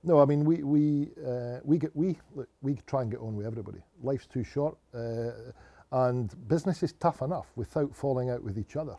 [0.03, 0.19] no.
[0.19, 3.45] I mean, we we uh, we get we look, we try and get on with
[3.45, 3.79] everybody.
[4.01, 5.31] Life's too short, uh,
[5.91, 8.95] and business is tough enough without falling out with each other.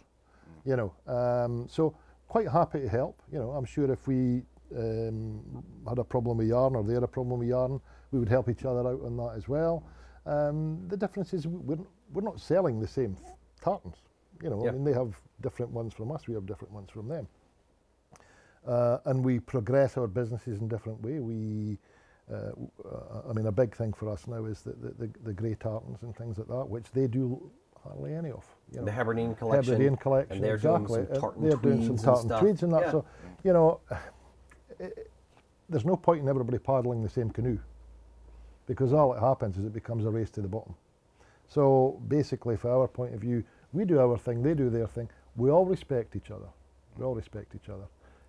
[0.65, 1.95] You know, um, so
[2.29, 3.21] quite happy to help.
[3.33, 4.43] You know, I'm sure if we
[4.77, 8.29] um, had a problem with yarn or they had a problem with yarn, we would
[8.29, 9.85] help each other out on that as well.
[10.25, 11.79] Um, the difference is we're,
[12.13, 13.17] we're not selling the same
[13.61, 13.97] tartans.
[14.43, 14.71] You know, Yeah.
[14.71, 17.27] I mean, they have different ones from us, we have different ones from them.
[18.67, 21.19] Uh, and we progress our businesses in different way.
[21.19, 21.79] We,
[22.33, 22.53] uh,
[22.85, 26.03] uh, I mean, a big thing for us now is the, the, the, grey tartans
[26.03, 27.51] and things like that, which they do
[27.83, 28.45] hardly any of.
[28.71, 28.85] You know.
[28.85, 30.99] the Hebridean collection, Hebridean collection, and they're exactly.
[30.99, 32.41] doing some tartan they're doing some tartan stuff.
[32.41, 32.83] tweeds and that.
[32.83, 32.91] Yeah.
[32.93, 33.05] So,
[33.43, 33.81] you know,
[34.79, 35.11] it,
[35.69, 37.59] there's no point in everybody paddling the same canoe
[38.67, 40.75] because all that happens is it becomes a race to the bottom.
[41.49, 45.09] So basically, from our point of view, we do our thing, they do their thing.
[45.37, 46.49] We all respect each other.
[46.97, 47.85] We all respect each other,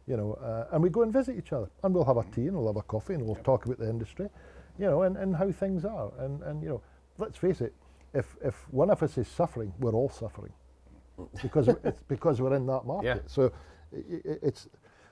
[0.07, 2.47] you know, uh, and we go and visit each other, and we'll have a tea
[2.47, 4.29] and we'll have a coffee and we'll talk about the industry,
[4.77, 6.11] you know, and, and how things are.
[6.19, 6.81] And, and you know,
[7.17, 7.73] let's face it,
[8.13, 10.53] if if one of us is suffering, we're all suffering
[11.41, 13.07] because it's because we're in that market.
[13.07, 13.19] Yeah.
[13.27, 13.51] So
[13.93, 14.69] i i it's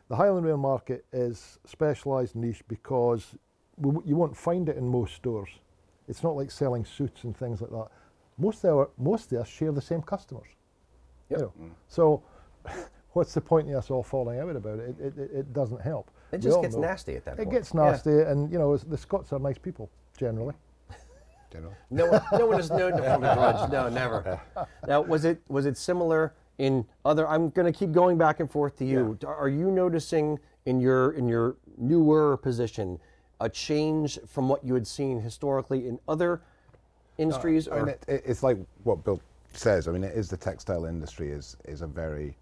[0.09, 3.35] the Highland Rail market is specialised niche because
[3.77, 5.49] we, you won't find it in most stores.
[6.09, 7.87] It's not like selling suits and things like that.
[8.37, 10.49] Most of our, most of us share the same customers.
[11.29, 11.39] Yep.
[11.39, 11.53] You know.
[11.87, 12.23] So
[13.13, 14.95] what's the point in us all falling out about it?
[14.99, 16.09] It, it, it doesn't help.
[16.31, 16.81] It We just gets know.
[16.81, 17.39] nasty at that point.
[17.41, 17.57] It point.
[17.57, 17.81] gets Yeah.
[17.81, 20.55] nasty, and you know the Scots are nice people generally.
[21.51, 21.73] General.
[21.89, 23.69] No one, no one is known to hold a grudge.
[23.71, 24.39] No, never.
[24.87, 27.27] Now, was it was it similar in other?
[27.27, 29.17] I'm going to keep going back and forth to you.
[29.27, 32.99] Are you noticing in your in your newer position
[33.41, 36.41] a change from what you had seen historically in other
[37.17, 37.67] industries?
[37.67, 39.19] I mean, or it, it, it's like what Bill
[39.53, 42.37] says, I mean, it is the textile industry is is a very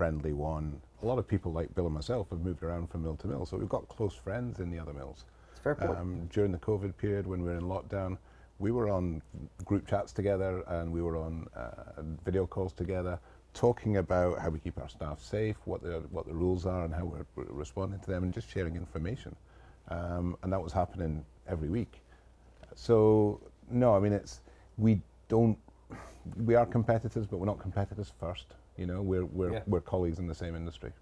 [0.00, 0.80] friendly one.
[1.02, 3.44] A lot of people like Bill and myself have moved around from mill to mill,
[3.44, 5.26] so we've got close friends in the other mills.
[5.50, 5.98] It's fair point.
[5.98, 8.16] Um, during the COVID period, when we were in lockdown,
[8.58, 9.20] we were on
[9.66, 13.18] group chats together and we were on uh, video calls together,
[13.52, 16.94] talking about how we keep our staff safe, what the what the rules are, and
[16.94, 19.36] how we're, we're responding to them, and just sharing information.
[19.90, 22.00] Um, and that was happening every week.
[22.74, 23.38] So
[23.70, 24.40] no, I mean it's
[24.78, 25.58] we don't
[26.42, 28.54] we are competitors, but we're not competitors first.
[28.76, 29.62] You know, we're we're Yeah.
[29.66, 30.92] we're colleagues in the same industry.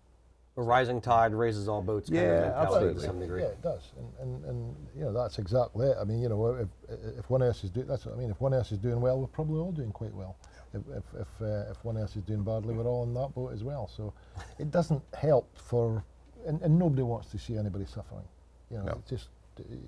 [0.56, 2.94] A rising tide raises all boats kind Yeah, of absolutely.
[3.02, 3.42] to some degree.
[3.42, 5.96] Yeah, it does, and, and, and you know that's exactly it.
[6.00, 6.68] I mean, you know, if,
[7.16, 8.30] if one else is doing that's what I mean.
[8.30, 10.36] If one else is doing well, we're probably all doing quite well.
[10.74, 13.52] If if if, uh, if one else is doing badly, we're all in that boat
[13.52, 13.86] as well.
[13.86, 14.12] So
[14.58, 16.02] it doesn't help for,
[16.44, 18.24] and, and nobody wants to see anybody suffering.
[18.70, 18.92] You know, No.
[18.94, 19.28] it's just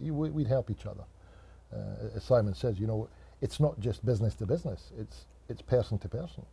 [0.00, 1.04] you, we- we'd help each other.
[1.72, 3.08] Uh, as Simon says, you know,
[3.40, 4.92] it's not just business to business.
[4.96, 6.46] It's it's person to person.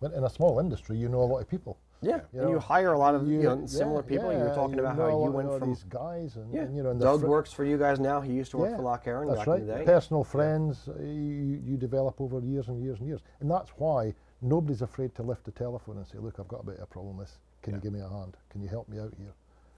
[0.00, 1.78] But in a small industry, you know a lot of people.
[2.02, 4.30] Yeah, You and you hire a lot of you, know, yeah, similar people.
[4.30, 6.62] you were yeah, talking about know how you went from these guys, and, yeah.
[6.62, 8.20] and, you know, and Doug fri- works for you guys now.
[8.20, 9.60] He used to work Yeah, for Lochcarron That's back right.
[9.60, 9.84] in the day.
[9.84, 14.14] Personal friends uh, you, you develop over years and years and years, and that's why
[14.42, 16.86] nobody's afraid to lift the telephone and say, "Look, I've got a bit of a
[16.86, 17.16] problem.
[17.16, 18.36] This, can you give me a hand?
[18.50, 19.32] Can you help me out here?"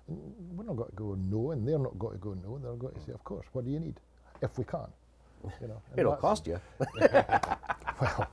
[0.08, 0.18] And
[0.56, 2.58] we're not got to go no, and they're not got to go no.
[2.58, 3.46] They're got to say, "Of course.
[3.52, 4.00] What do you need?"
[4.42, 4.88] If we can,
[5.60, 5.80] you know.
[5.96, 6.60] It'll cost you.
[8.00, 8.26] well,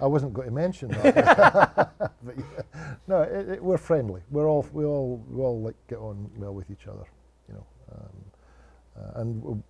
[0.00, 1.14] I wasn't going to mention that.
[2.22, 4.22] but yeah, no, it, it, we're friendly.
[4.30, 7.04] We're all we all we all like get on well with each other,
[7.48, 7.66] you know.
[7.92, 8.24] Um,
[8.96, 9.62] uh, and we'll,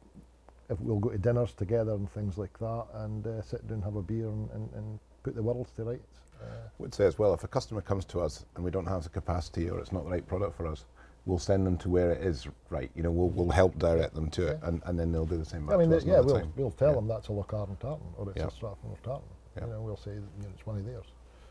[0.71, 3.97] if we'll go to dinners together and things like that, and uh, sit down, have
[3.97, 6.21] a beer, and, and, and put the world to rights.
[6.41, 6.45] Uh,
[6.79, 9.09] would say as well, if a customer comes to us and we don't have the
[9.09, 10.85] capacity or it's not the right product for us,
[11.27, 12.91] we'll send them to where it is right.
[12.95, 15.45] You know, we'll, we'll help direct them to it, and, and then they'll do the
[15.45, 16.53] same I mean, yeah, we'll, time.
[16.57, 16.95] we'll tell Yeah.
[16.97, 18.47] them that's a Lochcarron tartan or it's Yeah.
[18.47, 19.23] a Strathmore tartan.
[19.63, 21.07] You know, we'll say you know, it's one of theirs.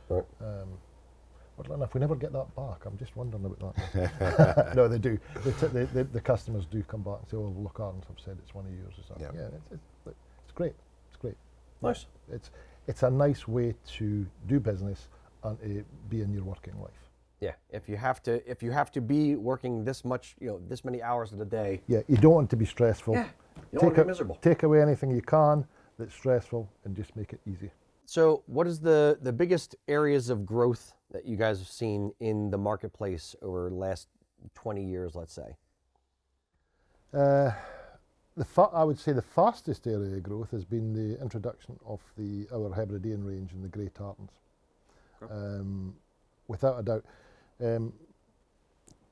[0.10, 0.26] Right.
[0.42, 0.68] Um,
[1.58, 4.74] well, if we never get that back, I'm just wondering about that.
[4.76, 5.18] no, they do.
[5.44, 8.38] They t- they, they, the customers do come back and say, "Oh, look, i've said
[8.44, 9.26] it's one of yours." Or something.
[9.36, 9.42] Yeah.
[9.42, 9.72] Yeah, it's,
[10.06, 10.74] it's, it's great.
[11.10, 11.36] It's great.
[11.82, 12.06] Nice.
[12.32, 12.52] It's
[12.88, 15.10] it's a nice way to do business
[15.44, 16.92] and to be in your working life.
[17.42, 20.60] Yeah, if you have to, if you have to be working this much, you know,
[20.68, 23.14] this many hours of the day, Yeah, you don't want to be stressful.
[23.14, 23.28] Yeah,
[23.72, 24.36] you don't want to a- be miserable.
[24.42, 25.66] Take away anything you can
[26.00, 27.72] that's stressful and just make it easy.
[28.10, 32.50] So, what is the the biggest areas of growth that you guys have seen in
[32.52, 34.08] the marketplace over the last
[34.56, 35.58] 20 years, let's say?
[37.14, 37.52] Uh,
[38.38, 42.00] the fa- I would say the fastest area of growth has been the introduction of
[42.18, 44.32] the our Hebridean range and the grey tartans.
[45.22, 45.34] Okay.
[45.34, 45.94] Um,
[46.48, 47.06] without a doubt,
[47.62, 47.92] um,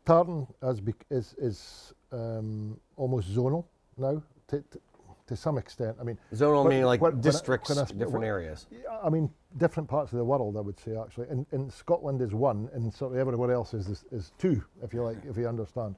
[0.05, 3.65] tartan has bec- is is um, almost zonal
[3.97, 4.79] now to, to,
[5.27, 5.97] to some extent.
[5.99, 8.67] I mean, Zonal When- meaning like when- I- districts, when I sp- different areas.
[9.03, 11.29] I mean, different parts of the world, I would say, actually.
[11.29, 14.93] And, in Scotland is one, and sort of everywhere else is, is, is two, if
[14.93, 15.95] you like, if you understand.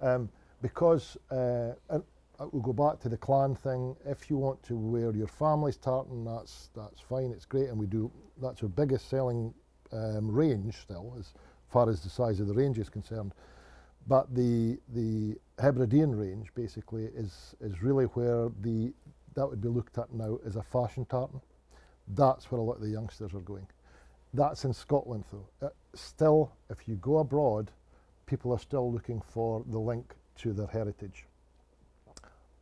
[0.00, 0.30] Um,
[0.62, 2.02] because, uh, and
[2.38, 3.94] uh, we'll go back to the clan thing.
[4.06, 7.86] If you want to wear your family's tartan, that's, that's fine, it's great, and we
[7.86, 9.52] do, that's our biggest selling
[9.92, 11.34] um, range still, as
[11.68, 13.34] far as the size of the range is concerned.
[14.10, 18.92] But the the Hebridean range basically is is really where the
[19.36, 21.40] that would be looked at now as a fashion tartan.
[22.08, 23.68] That's where a lot of the youngsters are going.
[24.34, 25.46] That's in Scotland though.
[25.64, 27.70] Uh, still, if you go abroad,
[28.26, 31.26] people are still looking for the link to their heritage.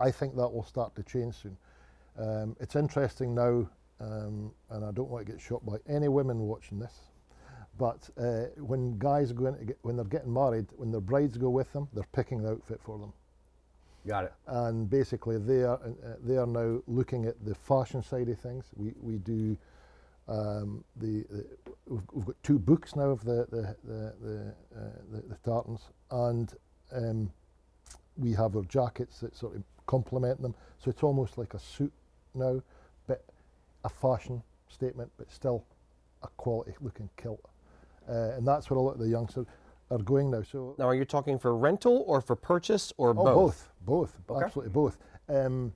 [0.00, 1.56] I think that will start to change soon.
[2.18, 3.66] Um, it's interesting now,
[4.00, 7.07] um, and I don't want to get shot by any women watching this,
[7.78, 11.36] but uh, when guys are going to get, when they're getting married, when their brides
[11.36, 13.12] go with them, they're picking the outfit for them
[14.06, 14.32] Got it.
[14.46, 18.64] and basically they are uh, they are now looking at the fashion side of things.
[18.76, 19.56] We we do
[20.28, 21.44] um, the, the
[21.86, 24.80] we've, we've got two books now of the the the the, uh,
[25.12, 26.52] the, the tartans, and
[26.92, 27.30] um,
[28.16, 30.54] we have our jackets that sort of complement them.
[30.78, 31.92] So it's almost like a suit
[32.34, 32.62] now,
[33.06, 33.24] but
[33.84, 35.64] a fashion statement, but still
[36.22, 37.40] a quality looking kilt,
[38.08, 39.46] uh, and that's where a lot of the youngsters
[39.90, 40.42] are going now.
[40.42, 43.70] So Now, are you talking for rental or for purchase or Oh, both?
[43.84, 44.44] both, both, Okay.
[44.44, 44.98] absolutely both.
[45.28, 45.72] Um,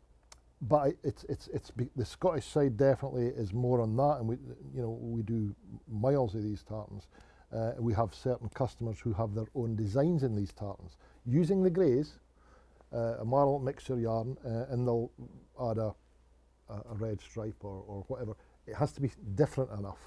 [0.60, 4.28] but I- it's it's it's be, the Scottish side definitely is more on that, and
[4.28, 4.36] we
[4.74, 5.54] you know we do
[5.88, 7.08] miles of these tartans.
[7.52, 11.68] Uh, we have certain customers who have their own designs in these tartans using the
[11.70, 12.18] greys,
[12.94, 15.10] uh, a marl mixture yarn, uh, and they'll
[15.60, 15.94] add a,
[16.70, 18.34] a, a red stripe or, or whatever.
[18.66, 19.98] It has to be different enough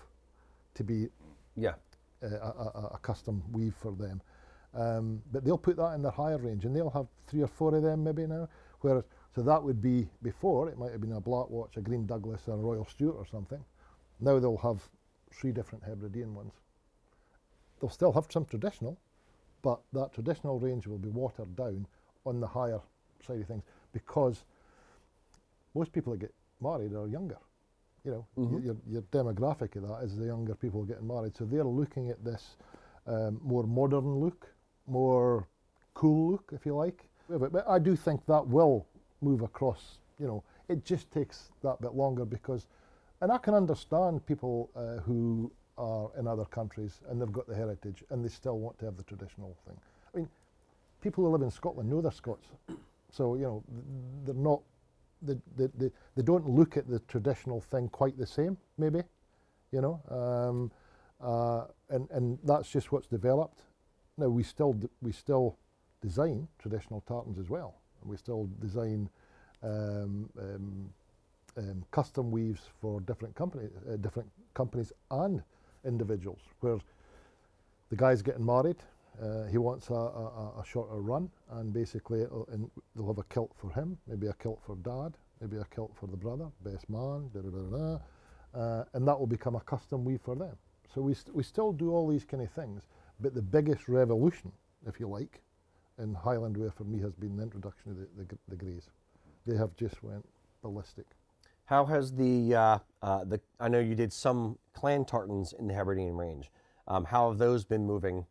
[0.76, 1.10] to be
[1.56, 1.76] Yeah.
[2.23, 4.21] Uh, a, a, custom weave for them.
[4.73, 7.75] Um, but they'll put that in their higher range, and they'll have three or four
[7.75, 8.47] of them maybe now.
[8.82, 12.06] Whereas, so that would be before it might have been a Black Watch, a Green
[12.06, 13.63] Douglas, or a Royal Stewart or something.
[14.19, 14.82] Now they'll have
[15.34, 16.54] three different Hebridean ones.
[17.80, 18.97] They'll still have some traditional,
[19.62, 21.88] but that traditional range will be watered down
[22.25, 22.80] on the higher
[23.25, 24.43] side of things because
[25.73, 27.38] most people that get married are younger.
[28.06, 31.36] You know, y- your, your demographic of that is the younger people getting married.
[31.36, 32.56] So they're looking at this
[33.08, 34.48] um, more modern look,
[34.88, 35.48] more
[35.96, 37.08] cool look, if you like.
[37.30, 38.86] But, but I do think that will
[39.22, 39.98] move across.
[40.20, 42.68] You know, it just takes that bit longer because,
[43.22, 47.56] and I can understand people uh, who are in other countries and they've got the
[47.56, 49.78] heritage and they still want to have the traditional thing.
[50.13, 50.30] I mean,
[51.02, 52.48] people who live in Scotland know they're Scots,
[53.12, 53.84] so you know th-
[54.26, 54.62] they're not.
[55.21, 59.01] They, they, they, they don't look at the traditional thing quite the same, maybe,
[59.71, 60.71] you know, um,
[61.21, 63.62] uh, and and that's just what's developed.
[64.17, 65.58] Now we still we still
[66.01, 69.10] design traditional tartans as well, and we still design
[69.63, 70.89] um, um,
[71.58, 75.41] um, custom weaves for different companies, uh, different companies and
[75.86, 76.41] individuals.
[76.60, 76.78] Where
[77.89, 78.78] the guy's getting married,
[79.21, 83.23] uh, he wants a, a, a- shorter run, and basically it'll, and they'll have a
[83.23, 86.89] kilt for him, maybe a kilt for dad, maybe a kilt for the brother, best
[86.89, 90.56] man, da da da, da, uh, and that will become a custom weave for them.
[90.93, 92.84] So we, st- we still do all these kind of things,
[93.19, 94.51] but the biggest revolution,
[94.88, 95.41] if you like,
[95.97, 98.89] in Highland wear for me has been the introduction of the, the, the greys.
[99.45, 100.25] They have just went
[100.62, 101.06] ballistic.
[101.65, 105.73] How has the, uh, uh, the I know you did some clan tartans in the
[105.73, 106.51] Hebridean range.
[106.88, 108.25] Um, how have those been moving?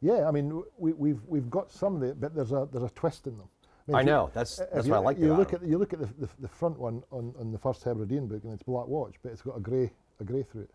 [0.00, 2.90] Yeah, I mean, we, we've we've got some of the, but there's a there's a
[2.94, 3.48] twist in them.
[3.86, 5.78] mean, I if you- know, that's- that's you, what I like You look at you
[5.78, 8.62] look at the, the, the front one on, on the first Hebridean book, and it's
[8.62, 10.70] black watch, but it's got a grey a grey through it.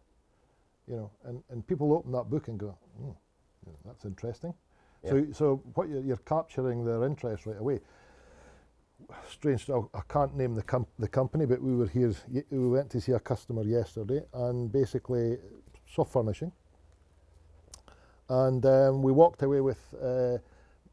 [0.88, 3.10] You know, and, and people open that book and go, hmm,
[3.66, 4.54] yeah, that's interesting.
[5.08, 7.80] So so what you're, you're capturing their interest right away.
[9.30, 12.14] Strange, I I can't name the com- the company, but we were here.
[12.52, 15.38] We went to see a customer yesterday, and basically
[15.88, 16.52] soft furnishing.
[18.30, 20.38] And um, we walked away with, uh,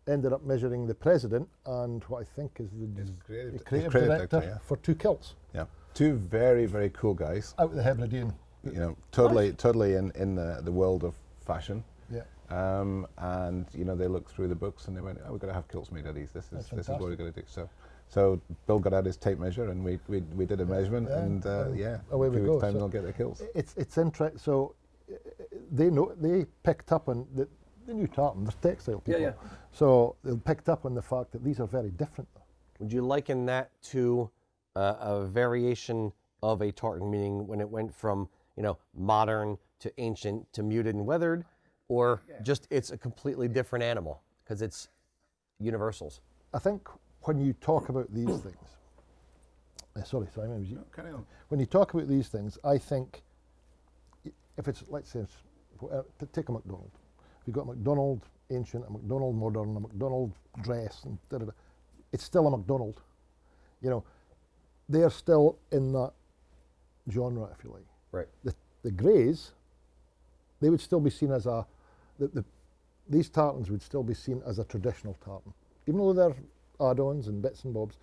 [0.07, 3.93] ended up measuring the president and what I think is the, His creative- the creative,
[3.93, 4.59] director, director, yeah.
[4.67, 7.55] for two kilts Yeah, two very very cool guys.
[7.59, 8.33] out of the Hebridean.
[8.65, 11.15] You know, totally totally in in the the world of
[11.47, 11.83] fashion.
[12.13, 12.23] Yeah.
[12.51, 15.47] Um, and you know they looked through the books and they went, "Oh, we've got
[15.49, 16.31] to have kilts made of these.
[16.33, 17.69] This is That's this is what we're going to do." So,
[18.09, 21.19] so Bill got out his tape measure and we we, we did a measurement Yeah,
[21.23, 22.53] and uh, and yeah, away we go.
[22.53, 23.43] Weeks time so they'll get their kilts.
[23.55, 24.39] It's it's interesting.
[24.39, 24.75] So
[25.73, 27.49] they know they picked up on the,
[27.87, 28.45] the new tartan.
[28.45, 29.21] They're textile people.
[29.21, 29.33] yeah.
[29.73, 32.29] So they picked up on the fact that these are very different.
[32.79, 34.31] Would you liken that to
[34.77, 39.93] uh, a variation of a tartan, meaning when it went from you know modern to
[39.99, 41.45] ancient to muted and weathered,
[41.89, 44.89] or just it's a completely different animal because it's
[45.59, 46.21] universals?
[46.53, 46.89] I think
[47.23, 48.77] when you talk about these things,
[49.97, 50.85] uh, sorry, Simon, was you?
[50.95, 51.25] Carry on.
[51.49, 53.23] when you talk about these things, I think
[54.57, 55.37] if it's, let's say, it's,
[55.91, 56.91] uh, take a McDonald.
[57.41, 61.47] If you've got a McDonald ancient, a McDonald modern, a McDonald dress, and da, da,
[61.47, 61.53] da,
[62.13, 63.01] it's still a McDonald.
[63.81, 64.05] You know,
[64.89, 66.13] they're still in that
[67.11, 67.87] genre, if you like.
[68.13, 68.29] Right.
[68.45, 69.53] The, the greys,
[70.61, 71.67] they would still be seen as a,
[72.19, 72.45] the, the,
[73.09, 75.53] these tartans would still be seen as a traditional tartan.
[75.87, 76.37] Even though they're
[76.91, 77.99] add-ons and bits and bobs,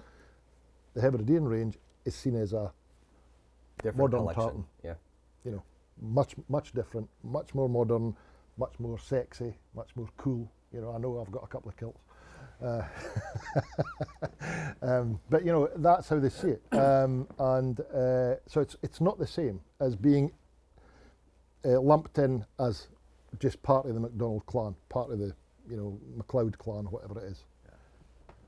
[0.95, 2.71] the Hebridean range is seen as a
[3.77, 4.43] Different Modern collection.
[4.43, 4.65] tartan.
[4.83, 4.93] Yeah.
[5.45, 5.63] you know,
[6.01, 8.15] much much different, much more modern,
[8.57, 10.51] much more sexy, much more cool.
[10.73, 12.01] You know, I know I've got a couple of kilts,
[12.63, 12.83] uh,
[14.81, 19.01] um, but you know that's how they see it, um, and uh, so it's it's
[19.01, 20.31] not the same as being
[21.65, 22.87] uh, lumped in as
[23.39, 25.33] just part of the McDonald clan, part of the
[25.69, 27.45] you know McLeod clan, whatever it is.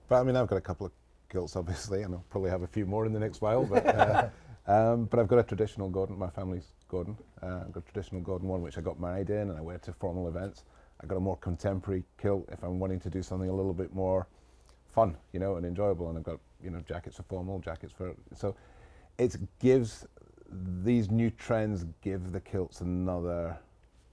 [0.10, 0.92] But I mean, I've got a couple of
[1.30, 3.64] kilts, obviously, and I'll probably have a few more in the next while.
[3.64, 4.30] But uh,
[4.68, 6.18] um, but I've got a traditional Gordon.
[6.18, 7.18] My family's Gordon.
[7.42, 9.78] Uh, I've got a traditional Gordon one, which I got married in, and I wear
[9.80, 10.66] to formal events.
[11.00, 13.96] I've got a more contemporary kilt if I'm wanting to do something a little bit
[13.96, 14.28] more
[14.94, 16.10] fun, you know, and enjoyable.
[16.10, 18.56] And I've got you know jackets for formal, jackets for so.
[19.18, 20.06] It gives
[20.84, 23.58] these new trends give the kilts another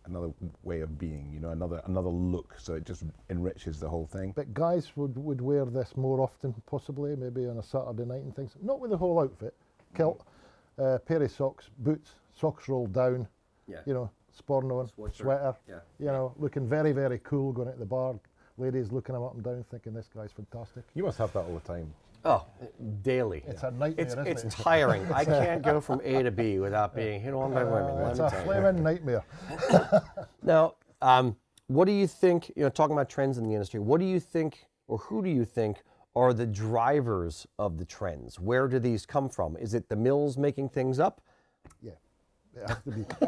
[0.07, 0.31] another
[0.63, 2.55] way of being, you know, another another look.
[2.59, 4.33] So it just enriches the whole thing.
[4.37, 8.35] But guys would, would wear this more often, possibly, maybe on a Saturday night and
[8.35, 8.53] things.
[8.63, 9.55] Not with the whole outfit.
[9.97, 10.25] Kilt,
[10.79, 13.27] uh, pair of socks, boots, socks rolled down,
[13.67, 13.79] Yeah.
[13.87, 15.81] you know, sporting on, Sweatshirt, sweater, yeah.
[15.99, 18.15] you know, looking very, very cool going at the bar.
[18.57, 20.85] Ladies looking him up and down, thinking this guy's fantastic.
[20.95, 21.93] You must have that all the time.
[22.25, 22.45] Oh,
[23.03, 23.45] daily.
[23.47, 24.51] It's a nightmare, It's, isn't it's it?
[24.51, 25.11] tiring.
[25.13, 27.95] I can't go from A to B without being hit on by women.
[28.03, 29.25] let It's a flaming nightmare.
[30.43, 31.37] Now, um,
[31.69, 34.19] what do you think, you know, talking about trends in the industry, what do you
[34.19, 35.83] think, or who do you think
[36.17, 38.41] are the drivers of the trends?
[38.41, 39.57] Where do these come from?
[39.57, 41.21] Is it the mills making things up?
[42.63, 43.05] It has to be.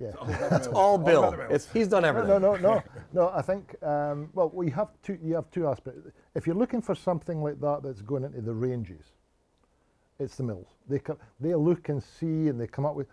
[0.00, 0.56] yeah.
[0.56, 1.34] It's all Bill.
[1.50, 2.28] It's, he's done everything.
[2.30, 3.30] No, no, no, no.
[3.34, 5.18] I think um, well, we have two.
[5.22, 6.00] You have two aspects.
[6.34, 9.06] If you're looking for something like that that's going into the ranges,
[10.18, 10.68] it's the mills.
[10.88, 13.06] They come, they look and see, and they come up with.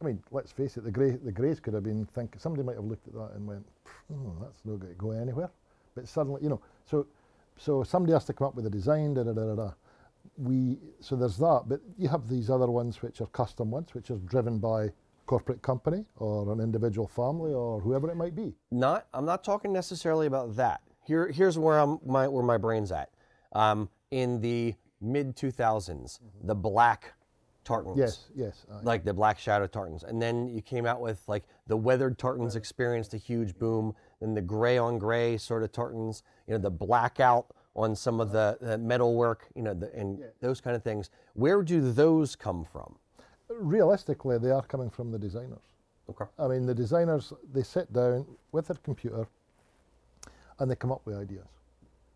[0.00, 0.84] I mean, let's face it.
[0.84, 2.36] The grey, the greys could have been think.
[2.38, 3.66] Somebody might have looked at that and went,
[4.12, 5.50] "Hmm, "That's not going to go anywhere."
[5.94, 7.06] But suddenly, you know, so
[7.56, 9.14] so somebody has to come up with a design.
[9.14, 9.54] Da da da da.
[9.54, 9.70] da.
[10.36, 14.10] We so there's that, but you have these other ones which are custom ones, which
[14.10, 14.90] are driven by
[15.26, 18.54] corporate company or an individual family or whoever it might be.
[18.70, 20.80] Not, I'm not talking necessarily about that.
[21.04, 23.10] Here, here's where I'm my where my brain's at.
[23.52, 27.14] Um, in the mid 2000s, the black
[27.64, 27.98] tartans.
[27.98, 28.66] Yes, yes.
[28.82, 32.56] Like the black shadow tartans, and then you came out with like the weathered tartans
[32.56, 33.94] experienced a huge boom.
[34.20, 37.46] Then the gray on gray sort of tartans, you know, the blackout
[37.76, 41.10] on some of the, the metal work, you know, the, and those kind of things.
[41.34, 42.96] Where do those come from?
[43.48, 45.60] Realistically, they are coming from the designers.
[46.08, 46.24] Okay.
[46.38, 49.28] I mean, the designers, they sit down with their computer
[50.58, 51.46] and they come up with ideas.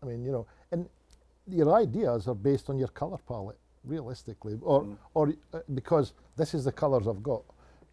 [0.01, 0.89] I mean, you know, and
[1.47, 6.65] your ideas are based on your colour palette, realistically, or, or uh, because this is
[6.65, 7.43] the colours I've got.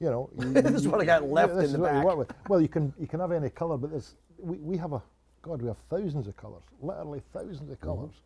[0.00, 2.48] You know, you, This is what I got left this in the you back.
[2.48, 5.02] Well, you can you can have any colour, but there's we, we have a
[5.42, 8.22] God, we have thousands of colours, literally thousands of colours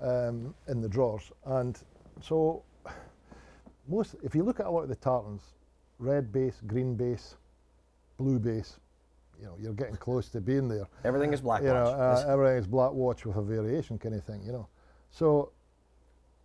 [0.00, 1.78] um, in the drawers, and
[2.20, 2.62] so
[3.88, 5.42] most if you look at a lot of the tartans,
[5.98, 7.36] red base, green base,
[8.18, 8.78] blue base,
[9.38, 10.86] you know, you're getting close to being there.
[11.04, 11.62] Everything is black.
[11.62, 12.24] You know, watch.
[12.24, 14.66] uh, everything is black watch with a variation kind of thing, you know.
[15.10, 15.52] So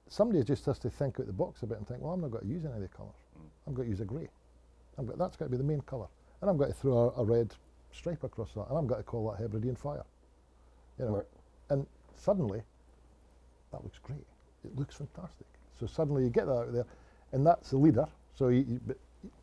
[0.07, 2.32] somebody just has to think out the box a bit and think, well, I'm not
[2.32, 3.16] going to use any of the colours.
[3.66, 4.28] I'm going to use a grey.
[4.97, 6.07] I'm got, that's got to be the main colour.
[6.41, 7.53] And I'm going to throw a, a red
[7.94, 8.68] stripe across that.
[8.70, 10.04] And I'm going to call that Hebridean fire.
[11.00, 11.28] You know, Right.
[11.70, 12.62] and suddenly,
[13.72, 14.26] that looks great.
[14.64, 15.48] It looks fantastic.
[15.80, 16.86] So suddenly you get that out there,
[17.32, 18.08] and that's the leader.
[18.34, 18.96] So you, you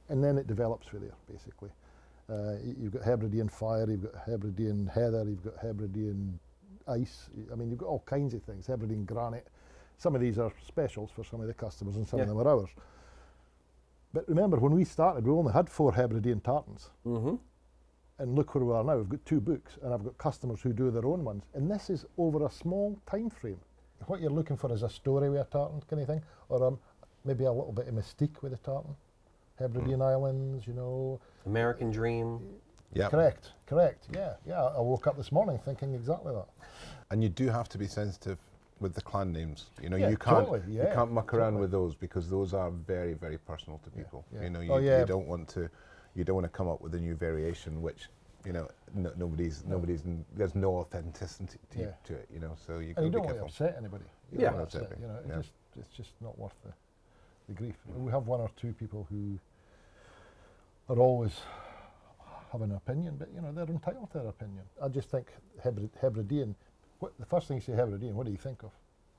[0.09, 1.71] and then it develops from there, basically.
[2.29, 6.39] Uh, you've got Hebridean fire, you've got Hebridean heather, you've got Hebridean
[6.87, 7.31] ice.
[7.53, 8.67] I mean, you've got all kinds of things.
[8.67, 9.47] Hebridean granite.
[9.99, 12.25] Some of these are specials for some of the customers, and some Yeah.
[12.25, 12.71] of them are ours.
[14.13, 16.91] But remember, when we started, we only had four Hebridean tartans.
[17.05, 17.37] mm-hmm.
[18.21, 18.97] And look where we are now.
[18.97, 21.45] We've got two books, and I've got customers who do their own ones.
[21.55, 23.61] And this is over a small time frame.
[24.07, 26.79] What you're looking for is a story with a tartan kind of thing, or um,
[27.25, 28.95] maybe a little bit of mystique with a tartan.
[29.59, 31.21] Hebridean Islands, you know.
[31.47, 32.41] American Dream.
[32.93, 33.09] Yeah.
[33.09, 34.09] Correct, correct.
[34.13, 34.63] Yeah, yeah.
[34.65, 36.47] I woke up this morning thinking exactly that.
[37.11, 38.39] And you do have to be sensitive
[38.81, 39.67] with the clan names.
[39.83, 42.71] You know, Yeah, you can't totally, you can't muck around with those because those are
[42.71, 44.25] very very personal to people.
[44.33, 44.43] yeah.
[44.45, 45.01] You know, you, Oh, yeah.
[45.01, 45.69] you don't want to
[46.15, 48.09] you don't want to come up with a new variation which
[48.45, 50.03] you know no, nobody's nobody's
[50.37, 51.87] there's no authenticity to, Yeah.
[52.05, 52.29] to it.
[52.33, 53.47] You know, so you And you got to don't be want to careful.
[53.49, 54.05] upset anybody.
[54.33, 54.51] You Yeah.
[54.51, 55.37] don't Upset upset, you know, it yeah.
[55.37, 56.73] just, it's just not worth the,
[57.49, 57.77] the grief.
[57.97, 59.39] We have one or two people who
[60.89, 61.41] are always
[62.53, 64.63] have an opinion, but you know they're entitled to their opinion.
[64.83, 65.27] I just think
[65.65, 66.55] Hebrid- Hebridean.
[67.01, 68.71] What the first thing you say Hebridean, what do you think of?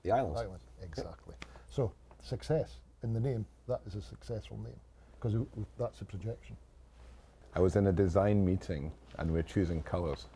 [0.03, 0.39] The islands.
[0.41, 0.63] Islands.
[0.81, 1.35] Exactly.
[1.69, 1.91] So
[2.23, 3.45] success in the name.
[3.67, 4.79] That is a successful name
[5.19, 5.35] because
[5.77, 6.57] that's a projection.
[7.53, 10.27] I was in a design meeting and we were choosing colours,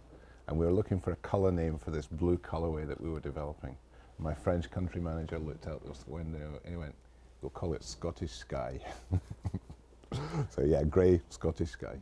[0.47, 3.19] and we were looking for a colour name for this blue colourway that we were
[3.19, 3.77] developing.
[4.19, 6.95] My French country manager looked out the window and he went,
[7.41, 8.79] "We'll call it Scottish Sky."
[10.49, 11.95] so yeah, grey Scottish sky.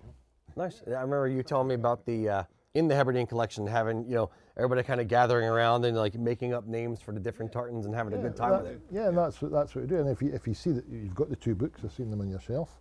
[0.56, 0.82] Nice.
[0.88, 2.44] I remember you telling me about the uh,
[2.74, 6.54] in the Hebridean collection having you know everybody kind of gathering around and like making
[6.54, 8.82] up names for the different tartans and having a good time that- with it.
[8.92, 9.98] Yeah, and that's what that's what we do.
[9.98, 12.22] And if you if you see that you've got the two books, I've seen them
[12.22, 12.81] on your shelf,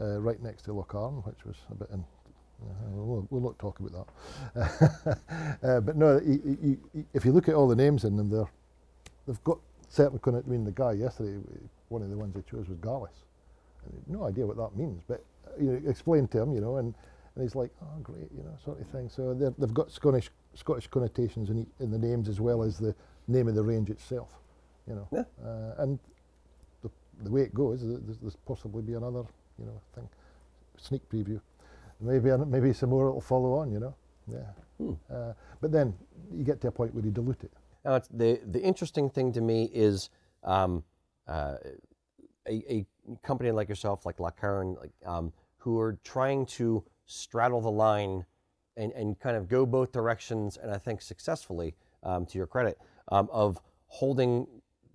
[0.00, 2.04] uh, right next to Lochcarron, which was a bit in.
[2.62, 4.06] Uh, we'll, we'll not talk about
[4.54, 5.18] that.
[5.62, 8.16] uh, but no, y- y- y- y- if you look at all the names in
[8.16, 8.50] them, they're
[9.26, 10.20] they've got certainly.
[10.26, 11.38] I mean, the guy yesterday,
[11.88, 13.24] one of the ones they chose was Gallus.
[13.84, 15.24] And he had no idea what that means, but
[15.60, 16.94] you know, explained to him, you know, and,
[17.34, 19.08] and he's like, oh, great, you know, sort of thing.
[19.08, 22.94] So they've got Scottish Scottish connotations in, in the names as well as the
[23.28, 24.30] name of the range itself,
[24.86, 25.08] you know.
[25.12, 25.24] Yeah.
[25.44, 25.98] Uh, and
[26.82, 26.90] the,
[27.22, 29.22] the way it goes, there's, there's possibly be another,
[29.60, 30.08] you know, thing,
[30.78, 31.40] sneak preview.
[32.00, 33.94] Maybe maybe some more will follow on, you know.
[34.26, 34.38] Yeah.
[34.78, 34.92] Hmm.
[35.12, 35.94] Uh, but then
[36.32, 37.52] you get to a point where you dilute it.
[37.84, 40.08] Now, it's the the interesting thing to me is
[40.42, 40.82] um,
[41.28, 41.56] uh,
[42.48, 42.86] a, a
[43.22, 48.24] company like yourself, like Lochcarron, like um, who are trying to straddle the line
[48.76, 52.78] and, and kind of go both directions, and I think successfully, um, to your credit,
[53.08, 54.46] um, of holding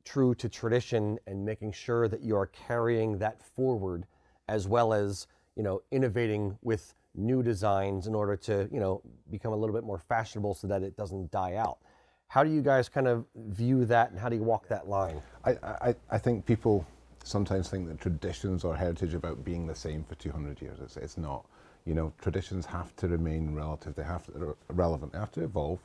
[0.05, 4.05] true to tradition and making sure that you are carrying that forward,
[4.47, 9.53] as well as you know innovating with new designs in order to you know become
[9.53, 11.77] a little bit more fashionable so that it doesn't die out.
[12.27, 15.21] How do you guys kind of view that, and how do you walk that line?
[15.45, 16.85] I, I, I think people
[17.23, 20.79] sometimes think that traditions or heritage about being the same for 200 years.
[20.81, 21.45] It's, it's not.
[21.85, 23.95] You know, traditions have to remain relative.
[23.95, 25.13] They have to re- relevant.
[25.13, 25.79] They have to evolve.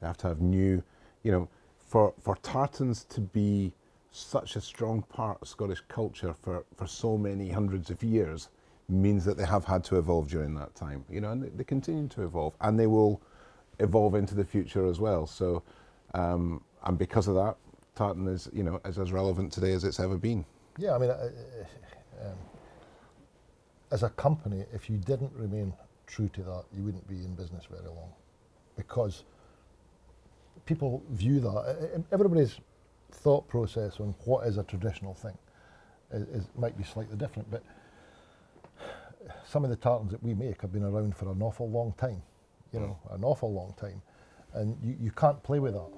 [0.00, 0.82] They have to have new.
[1.22, 1.48] You know,
[1.86, 3.72] for for tartans to be
[4.16, 8.48] such a strong part of Scottish culture for, for so many hundreds of years
[8.88, 11.04] means that they have had to evolve during that time.
[11.10, 13.20] You know, and they, they continue to evolve, and they will
[13.78, 15.26] evolve into the future as well.
[15.26, 15.62] So,
[16.14, 17.56] um, and because of that,
[17.94, 20.44] tartan is you know is as relevant today as it's ever been.
[20.78, 21.30] Yeah, I mean, uh,
[22.22, 22.36] uh, um,
[23.90, 25.72] as a company, if you didn't remain
[26.06, 28.12] true to that, you wouldn't be in business very long,
[28.76, 29.24] because
[30.64, 31.48] people view that.
[31.48, 32.60] uh, Everybody's
[33.16, 35.36] thought process on what is a traditional thing
[36.12, 37.62] is, is might be slightly different, but
[39.46, 42.22] some of the tartans that we make have been around for an awful long time,
[42.72, 44.00] you know, an awful long time,
[44.54, 45.88] and you, you can't play with that.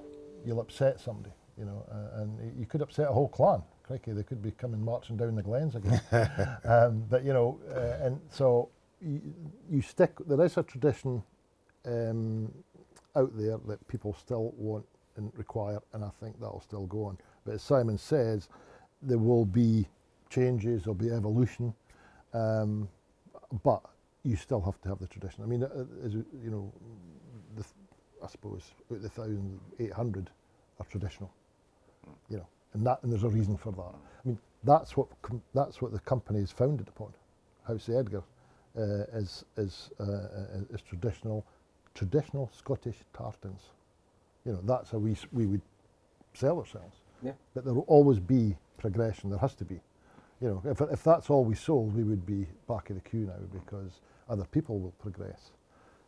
[0.45, 3.61] You'll upset somebody, you know, uh, and you could upset a whole clan.
[3.83, 6.01] Crikey, they could be coming marching down the glens again.
[6.63, 8.69] um, but you know, uh, and so
[9.01, 9.21] you,
[9.69, 10.13] you stick.
[10.27, 11.23] There is a tradition
[11.85, 12.51] um,
[13.15, 14.85] out there that people still want
[15.35, 17.17] require, and I think that'll still go on.
[17.45, 18.49] But as Simon says,
[19.01, 19.87] there will be
[20.29, 21.73] changes, there'll be evolution,
[22.33, 22.87] um,
[23.63, 23.81] but
[24.23, 25.43] you still have to have the tradition.
[25.43, 26.71] I mean, uh, as you you know,
[27.55, 27.65] the,
[28.23, 30.29] I suppose about the thousand eight hundred
[30.79, 31.31] are traditional,
[32.29, 33.95] you know, and that and there's a reason for that.
[34.23, 37.13] I mean, that's what com- that's what the company is founded upon.
[37.63, 38.23] House Edgar
[38.77, 41.45] uh, is is uh, uh, is traditional
[41.95, 43.61] traditional Scottish tartans.
[44.45, 45.61] You know, that's how we we would
[46.33, 46.97] sell ourselves.
[47.21, 47.33] Yeah.
[47.53, 49.29] But there will always be progression.
[49.29, 49.79] There has to be.
[50.41, 53.25] You know, if, if that's all we sold, we would be back of the queue
[53.25, 55.51] now because other people will progress.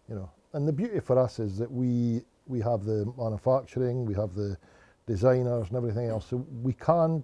[0.07, 4.13] You know, and the beauty for us is that we we have the manufacturing, we
[4.15, 4.57] have the
[5.05, 7.23] designers and everything else, so we can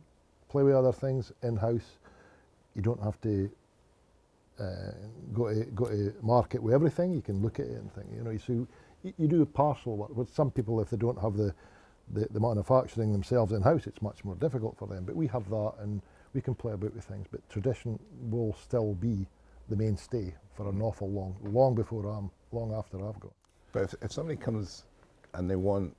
[0.49, 1.97] play with other things in house.
[2.75, 3.49] You don't have to
[4.59, 4.91] uh,
[5.33, 7.13] go to go to market with everything.
[7.13, 8.67] You can look at it and think, you know, so
[9.03, 10.15] you, you do parcel work.
[10.15, 11.53] With some people, if they don't have the
[12.13, 15.03] the, the manufacturing themselves in house, it's much more difficult for them.
[15.03, 16.01] But we have that, and
[16.33, 17.27] we can play about with things.
[17.29, 19.27] But tradition will still be
[19.69, 23.33] the mainstay for an awful long, long before I'm, long after I've got.
[23.73, 24.85] But if, if somebody comes
[25.33, 25.95] and they want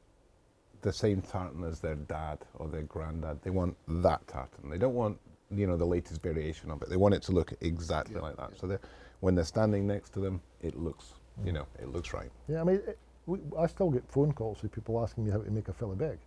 [0.80, 4.70] the same tartan as their dad or their granddad, they want that tartan.
[4.70, 5.18] They don't want
[5.50, 6.88] you know the latest variation of it.
[6.88, 8.58] They want it to look exactly like that.
[8.58, 8.78] So
[9.20, 11.14] when they're standing next to them, it looks
[11.44, 12.30] you know it looks right.
[12.48, 15.38] Yeah, I mean, it, we, I still get phone calls with people asking me how
[15.38, 16.18] to make a philabeg.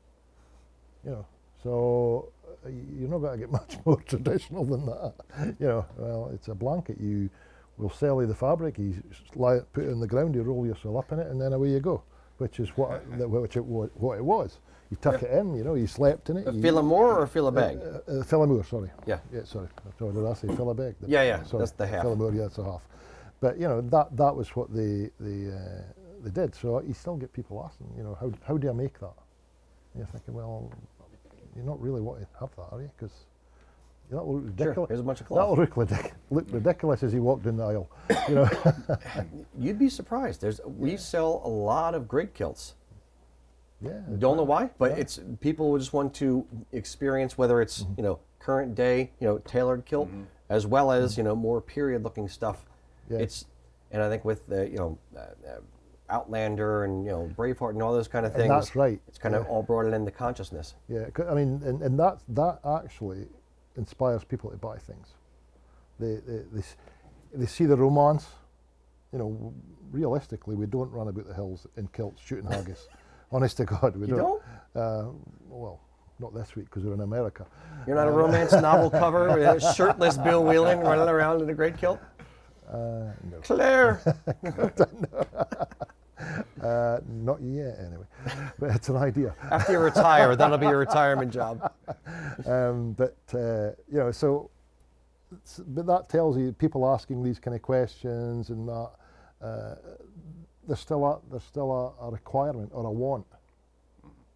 [1.06, 1.26] You know,
[1.64, 2.30] so
[2.66, 5.14] uh, you're not going to get much more traditional than that.
[5.60, 6.98] You know, well, it's a blanket.
[7.00, 7.30] You
[7.78, 8.78] will sell you the fabric.
[8.78, 9.02] You
[9.36, 10.36] lie put it on the ground.
[10.36, 12.04] You roll yourself up in it, and then away you go.
[12.38, 14.60] Which is what the, which it wa- what it was.
[14.92, 15.56] You tuck it in.
[15.56, 16.48] You know, you slept in it.
[16.48, 17.82] A you, feel more or Philabeg?
[18.10, 18.92] uh, uh, Philamour, sorry.
[19.08, 19.20] Yeah.
[19.34, 19.70] Yeah, sorry.
[19.98, 20.96] Sorry, did I say Philabeg?
[21.08, 21.60] Yeah, yeah, Sorry.
[21.62, 22.02] that's the half.
[22.02, 22.82] Philamour, yeah, it's a half.
[23.42, 25.82] But you know that that was what they they uh,
[26.24, 26.56] they did.
[26.56, 29.14] So you still get people asking, you know, how how do I make that?
[29.94, 30.72] And you're thinking, well,
[31.56, 32.92] you're not really wanting to have that, are you?
[32.96, 33.12] Because
[34.12, 34.68] that will look Sure.
[34.68, 35.00] ridiculous.
[35.00, 35.58] A bunch of That will cloth.
[35.60, 37.90] look, ridic- look ridiculous as he walked in the aisle.
[38.30, 38.50] You know.
[39.60, 40.40] You'd be surprised.
[40.42, 42.76] There's we sell a lot of great kilts.
[43.82, 44.02] yeah.
[44.20, 44.98] Don't know why, but Yeah.
[44.98, 47.94] it's people just want to experience whether it's mm-hmm.
[47.98, 50.24] you know current day, you know tailored kilt, mm-hmm.
[50.50, 51.22] as well as mm-hmm.
[51.22, 52.66] you know more period looking stuff.
[53.10, 53.20] Yeah.
[53.20, 53.46] It's
[53.92, 55.60] and I think with the you know uh, uh,
[56.10, 58.50] Outlander and you know Braveheart and all those kind of And things.
[58.54, 60.76] that's right, It's kind of all brought it into consciousness.
[60.90, 63.28] Yeah, I mean, and, and that that actually
[63.78, 65.10] inspires people to buy things.
[66.00, 66.62] They they they,
[67.34, 68.28] they see the romance.
[69.14, 69.54] You know,
[69.92, 72.88] realistically, we don't run about the hills in kilts shooting haggis.
[73.34, 74.44] Honest to God, we You don't.
[74.76, 75.06] Uh,
[75.50, 75.80] well,
[76.20, 77.46] not this week because we're in America.
[77.88, 81.54] You're not a romance novel cover with a shirtless Bill Whelan running around in a
[81.54, 82.00] great kilt.
[82.72, 84.02] Uh, no, Claire,
[86.64, 88.06] uh, not yet anyway,
[88.60, 89.36] but it's an idea.
[89.50, 91.74] after you retire, that'll be your retirement job.
[92.46, 94.50] um, but uh, you know, so
[95.68, 98.92] but that tells you people asking these kind of questions and that
[99.42, 99.76] uh,
[100.68, 103.26] there's still a there's still a, a requirement or a want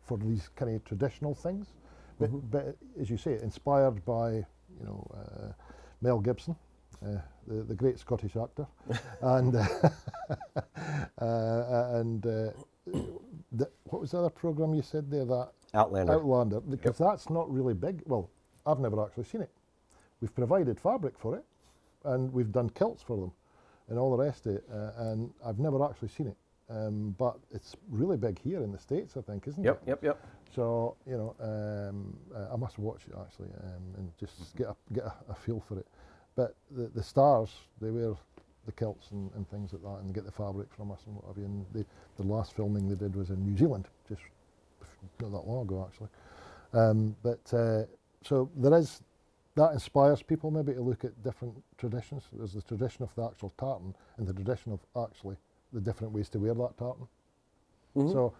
[0.03, 1.67] for these kind of traditional things.
[2.19, 5.51] But, but as you say, inspired by you know uh,
[6.01, 6.55] Mel Gibson,
[7.05, 8.67] uh, the the great Scottish actor,
[9.21, 9.89] and uh,
[11.19, 12.51] uh, and uh,
[13.53, 16.13] the, what was the other program you said there that Outlander.
[16.13, 18.01] Outlander, because that's not really big.
[18.05, 18.29] Well,
[18.65, 19.51] I've never actually seen it.
[20.21, 21.45] We've provided fabric for it,
[22.05, 23.31] and we've done kilts for them,
[23.89, 26.37] and all the rest of it, uh, and I've never actually seen it.
[26.69, 29.87] um, but it's really big here in the states, I think, isn't Yep, it?
[29.87, 30.19] yep, yep.
[30.55, 34.75] So you know, um, uh, I must watch it actually um, and just get a,
[34.93, 35.87] get a, a feel for it.
[36.35, 37.49] But the, the stars,
[37.81, 38.13] they wear
[38.65, 41.15] the kilts and, and things like that, and they get the fabric from us and
[41.15, 41.45] what have you.
[41.45, 41.85] And they,
[42.17, 44.21] the last filming they did was in New Zealand, just
[45.21, 46.09] not that long ago actually.
[46.73, 47.83] Um, but uh,
[48.23, 49.01] so there is
[49.55, 52.23] that inspires people maybe to look at different traditions.
[52.33, 55.37] There's the tradition of the actual tartan and the tradition of actually
[55.71, 57.07] the different ways to wear that tartan.
[57.95, 58.11] Mhm.
[58.11, 58.33] So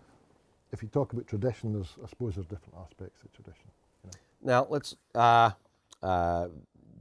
[0.74, 3.70] if you talk about tradition, there's I suppose there's different aspects of tradition.
[4.04, 4.54] You know.
[4.54, 5.52] Now let's uh,
[6.04, 6.48] uh,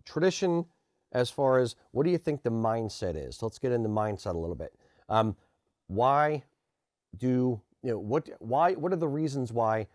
[0.04, 0.66] tradition.
[1.14, 3.36] As far as what do you think the mindset is?
[3.36, 4.74] So Let's get into mindset a little bit.
[5.08, 5.36] Um,
[5.86, 6.42] why
[7.16, 8.28] do you know what?
[8.40, 8.72] Why?
[8.72, 9.86] What are the reasons why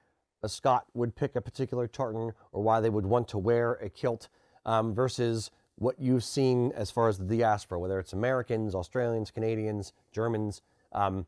[0.42, 3.90] a Scot would pick a particular tartan, or why they would want to wear a
[3.90, 4.30] kilt
[4.66, 9.94] um, versus what you've seen as far as the diaspora, whether it's Americans, Australians, Canadians,
[10.12, 10.62] Germans?
[10.94, 11.26] Um,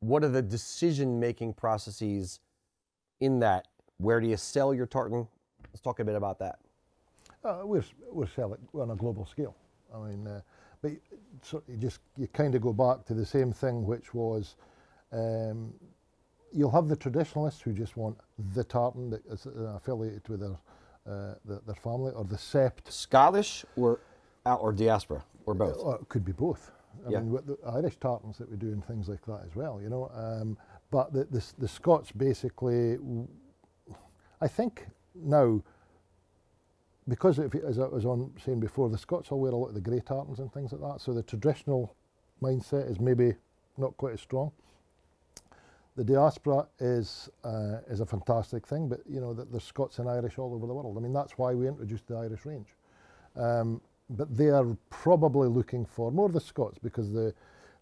[0.00, 2.40] what are the decision-making processes
[3.20, 3.68] in that?
[3.98, 5.28] Where do you sell your tartan?
[5.68, 6.58] Let's talk a bit about that.
[7.44, 9.56] Uh, we're we're selling on a global scale.
[9.94, 10.40] I mean, uh,
[10.80, 10.92] but
[11.42, 14.56] so you just you kind of go back to the same thing, which was
[15.12, 15.74] um,
[16.52, 18.16] you'll have the traditionalists who just want
[18.54, 20.58] the tartan that is uh, affiliated with their,
[21.06, 24.00] uh, their their family, or the sept, Scottish or
[24.46, 25.76] out or diaspora or both?
[25.78, 26.70] or it could be both.
[27.06, 27.20] I Yeah.
[27.20, 30.10] mean, the Irish tartans that we do and things like that as well, you know.
[30.14, 30.56] Um,
[30.90, 32.98] but the, the the Scots basically,
[34.40, 35.60] I think now
[37.08, 39.74] because you- as I was on saying before, the Scots all wear a lot of
[39.74, 41.00] the grey tartans and things like that.
[41.00, 41.94] So the traditional
[42.40, 43.36] mindset is maybe
[43.76, 44.52] not quite as strong.
[45.96, 50.08] The diaspora is uh, is a fantastic thing, but you know that there's Scots and
[50.08, 50.96] Irish all over the world.
[50.96, 52.74] I mean that's why we introduced the Irish range.
[53.36, 57.34] Um, but they are probably looking for more of the Scots because the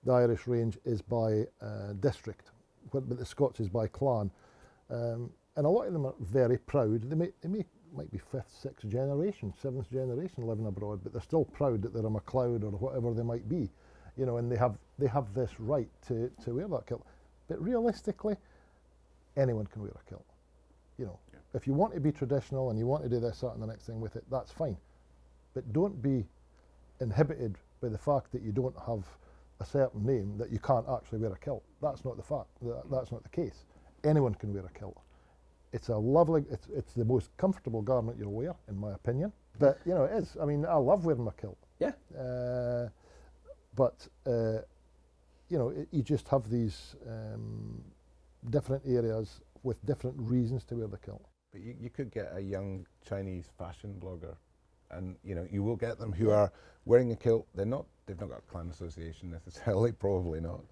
[0.04, 2.50] the Irish range is by uh, district,
[2.90, 4.30] but the Scots is by clan.
[4.88, 7.02] Um, and a lot of them are very proud.
[7.02, 11.22] They may, they may might be fifth, sixth generation, seventh generation living abroad, but they're
[11.22, 13.70] still proud that they're a MacLeod or whatever they might be,
[14.16, 17.06] you know, and they have they have this right to, to wear that kilt.
[17.48, 18.36] But realistically,
[19.36, 20.24] anyone can wear a kilt.
[20.98, 21.18] You know,
[21.54, 23.66] if you want to be traditional and you want to do this, that, and the
[23.66, 24.76] next thing with it, that's fine.
[25.54, 26.24] But don't be
[27.00, 29.04] inhibited by the fact that you don't have
[29.60, 31.62] a certain name that you can't actually wear a kilt.
[31.82, 32.48] That's not the fact.
[32.62, 33.64] That, that's not the case.
[34.04, 34.96] Anyone can wear a kilt.
[35.72, 36.44] It's a lovely.
[36.50, 39.32] It's it's the most comfortable garment you'll wear, in my opinion.
[39.58, 40.36] But you know, it is.
[40.40, 41.58] I mean, I love wearing my kilt.
[41.78, 41.92] Yeah.
[42.18, 42.88] Uh,
[43.76, 44.62] but uh,
[45.48, 47.82] you know, it, you just have these um,
[48.50, 51.24] different areas with different reasons to wear the kilt.
[51.52, 54.34] But you, you could get a young Chinese fashion blogger,
[54.90, 56.50] and you know you will get them who are
[56.84, 57.46] wearing a kilt.
[57.54, 57.86] They're not.
[58.06, 60.62] They've not got a clan association necessarily, probably not.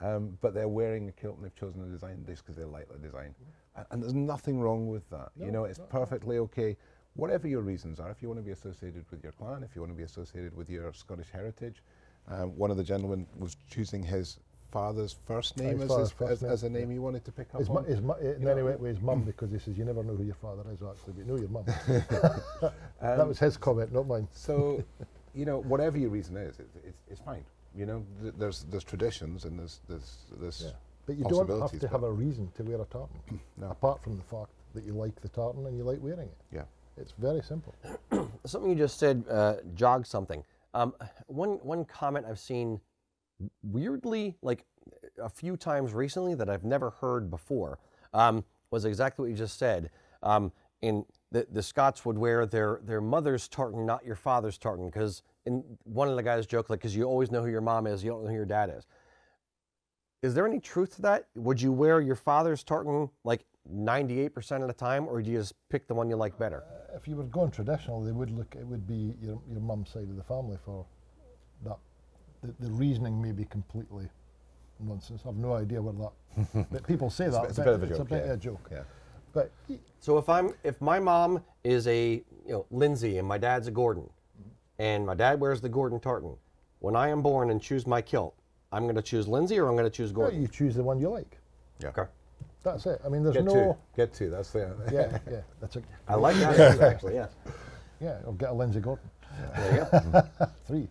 [0.00, 2.88] Um, but they're wearing a kilt and they've chosen to design this because they like
[2.88, 3.34] the design,
[3.78, 5.30] and, and there's nothing wrong with that.
[5.38, 5.90] you know, it's no, no.
[5.90, 6.76] perfectly okay.
[7.14, 9.80] Whatever your reasons are, if you want to be associated with your clan, if you
[9.82, 11.82] want to be associated with your Scottish heritage,
[12.28, 14.38] um, one of the gentlemen was choosing his
[14.70, 16.78] father's first name His as, his, first as, name, as a yeah.
[16.80, 17.84] name he wanted to pick up His, mu- on.
[17.86, 20.02] his mu- and You then he went with his mum because he says you never
[20.04, 21.64] know who your father is actually, but you know your mum.
[23.00, 24.28] that Um, was his comment, not mine.
[24.32, 24.84] So,
[25.34, 27.44] you know, whatever your reason is, it, it's, it's fine.
[27.74, 30.70] You know, th- there's there's traditions and there's there's there's Yeah.
[31.08, 33.18] But you don't have to have a reason to wear a tartan,
[33.56, 36.36] no, apart from the fact that you like the tartan and you like wearing it.
[36.52, 36.64] yeah.
[36.98, 37.74] It's very simple.
[38.44, 40.44] Something you just said uh, jogged something.
[40.74, 40.94] Um,
[41.28, 42.80] one one comment I've seen
[43.62, 44.64] weirdly, like
[45.22, 47.78] a few times recently that I've never heard before,
[48.12, 49.90] um, was exactly what you just said.
[50.22, 50.52] Um,
[50.82, 55.22] in the, the Scots would wear their their mother's tartan, not your father's tartan, because
[55.46, 58.04] in one of the guys joked like, because you always know who your mom is,
[58.04, 58.86] you don't know who your dad is.
[60.22, 61.26] Is there any truth to that?
[61.36, 65.54] Would you wear your father's tartan like 98% of the time, or do you just
[65.68, 66.64] pick the one you like better?
[66.68, 68.56] Uh, if you were going traditional, they would look.
[68.58, 70.84] It would be your your mum's side of the family for
[71.64, 71.76] that.
[72.42, 74.08] The, the reasoning may be completely
[74.80, 75.22] nonsense.
[75.26, 76.68] I've no idea where that.
[76.72, 77.44] but people say It's that.
[77.50, 78.32] it's a bit of a it's joke, a bit yeah.
[78.32, 78.68] of a joke.
[78.72, 78.82] Yeah.
[79.32, 79.52] But
[80.00, 83.70] So if I'm if my mom is a you know Lindsay and my dad's a
[83.70, 84.08] Gordon,
[84.78, 86.36] and my dad wears the Gordon tartan,
[86.80, 88.34] when I am born and choose my kilt,
[88.72, 90.42] I'm going to choose Lindsay or I'm going to choose well, Gordon.
[90.42, 91.38] you choose the one you like.
[91.80, 91.88] Yeah.
[91.88, 92.04] Okay.
[92.62, 93.00] That's it.
[93.04, 93.52] I mean, there's Get no.
[93.52, 93.76] two.
[93.96, 94.30] Get two.
[94.30, 94.74] That's the.
[94.92, 95.40] Yeah, yeah.
[95.60, 95.82] That's a.
[96.08, 97.14] I like that answer, actually.
[97.14, 97.30] Yes.
[98.00, 99.08] Yeah, or get a Lindsay Gordon.
[99.56, 100.22] There you go.
[100.66, 100.88] Three.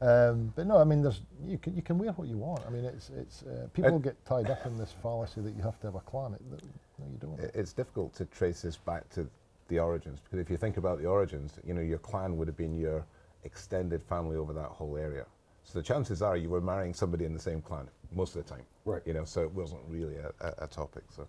[0.00, 2.60] Um, but no, I mean, there's you can you can wear what you want.
[2.66, 5.62] I mean, it's it's uh, people Uh, get tied up in this fallacy that you
[5.62, 6.34] have to have a clan.
[6.34, 6.62] It, that,
[6.98, 7.50] no, you don't.
[7.54, 9.26] It's difficult to trace this back to
[9.68, 12.56] the origins because if you think about the origins, you know, your clan would have
[12.56, 13.04] been your
[13.44, 15.24] extended family over that whole area.
[15.64, 17.88] So the chances are you were marrying somebody in the same clan.
[18.12, 18.64] most of the time.
[18.84, 19.02] Right.
[19.06, 21.04] You know, so it wasn't really a, a, a topic.
[21.10, 21.26] So,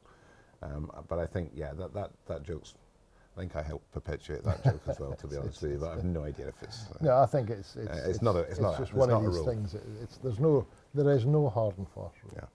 [0.61, 2.73] um, but I think yeah, that that that joke's.
[3.35, 5.77] I think I helped perpetuate that joke as well, to be honest with you.
[5.77, 6.85] But I have no idea if it's.
[6.91, 9.09] Uh, No, I think it's it's, it's not a- it's not a- just it's one
[9.09, 9.73] of these things.
[9.73, 12.33] It, it's there's no there is no hard and fast rule.
[12.35, 12.45] Yeah.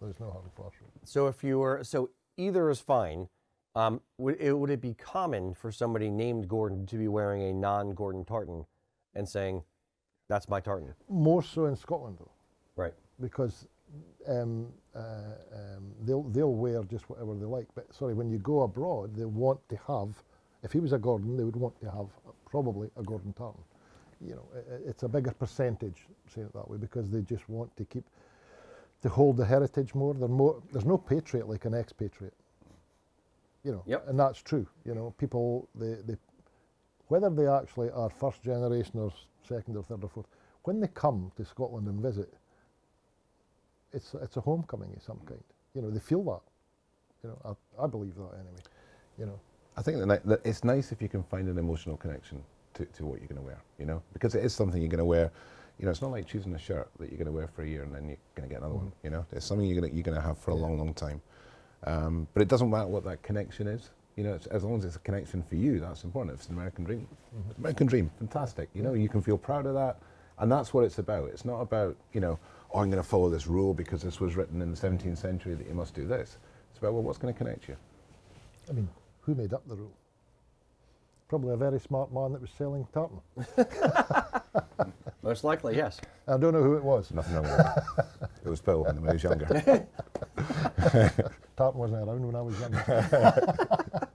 [0.00, 0.90] There's no hard and fast rule.
[1.04, 3.28] So if you were so either is fine.
[3.74, 7.52] Um, would it would it be common for somebody named Gordon to be wearing a
[7.52, 8.66] non-Gordon tartan
[9.14, 9.62] and saying,
[10.28, 10.94] "That's my tartan"?
[11.08, 12.30] More so in Scotland though,
[12.76, 12.94] Right.
[13.20, 13.66] because
[14.26, 14.98] um, uh,
[15.54, 17.66] um, they'll they'll wear just whatever they like.
[17.74, 20.22] But sorry, when you go abroad, they want to have.
[20.62, 22.08] If he was a Gordon, they would want to have
[22.44, 23.62] probably a Gordon tartan.
[24.20, 27.48] You know, i- i- it's a bigger percentage, say it that way, because they just
[27.48, 28.04] want to keep
[29.02, 30.12] to hold the heritage more.
[30.14, 30.60] They're more.
[30.72, 32.34] There's no patriot like an expatriate.
[33.62, 34.08] You know, Yep.
[34.08, 34.66] and that's true.
[34.84, 36.16] You know, people they, they
[37.08, 39.12] whether they actually are first generation or
[39.48, 40.26] second or third or fourth,
[40.64, 42.32] when they come to Scotland and visit,
[43.92, 45.42] it's it's a homecoming of some kind.
[45.74, 46.40] You know, they feel that.
[47.22, 48.62] You know, I, I believe that anyway.
[49.18, 49.40] You know,
[49.76, 52.42] I think that, that it's nice if you can find an emotional connection
[52.74, 54.98] to, to what you're going to wear, you know, because it is something you're going
[54.98, 55.30] to wear.
[55.78, 57.68] You know, it's not like choosing a shirt that you're going to wear for a
[57.68, 58.92] year and then you're going to get another one.
[59.04, 60.94] You know, it's something you're going to you're going to have for a long, long
[60.94, 61.20] time.
[61.84, 63.90] Um, but it doesn't matter what that connection is.
[64.18, 66.34] You know, as long as it's a connection for you, that's important.
[66.34, 67.50] If it's an American dream, mm-hmm.
[67.50, 68.68] it's an American dream, fantastic.
[68.74, 69.96] You know, you can feel proud of that,
[70.40, 71.28] and that's what it's about.
[71.28, 72.36] It's not about you know,
[72.74, 75.54] oh, I'm going to follow this rule because this was written in the 17th century
[75.54, 76.38] that you must do this.
[76.70, 77.76] It's about well, what's going to connect you.
[78.68, 78.88] I mean,
[79.20, 79.92] who made up the rule?
[81.28, 83.20] Probably a very smart man that was selling tartan.
[85.22, 86.00] Most likely, yes.
[86.26, 87.12] I don't know who it was.
[87.12, 87.84] Nothing wrong with that.
[88.44, 89.86] it was Bill when I was younger.
[91.58, 92.72] Tartan wasn't around when I was young.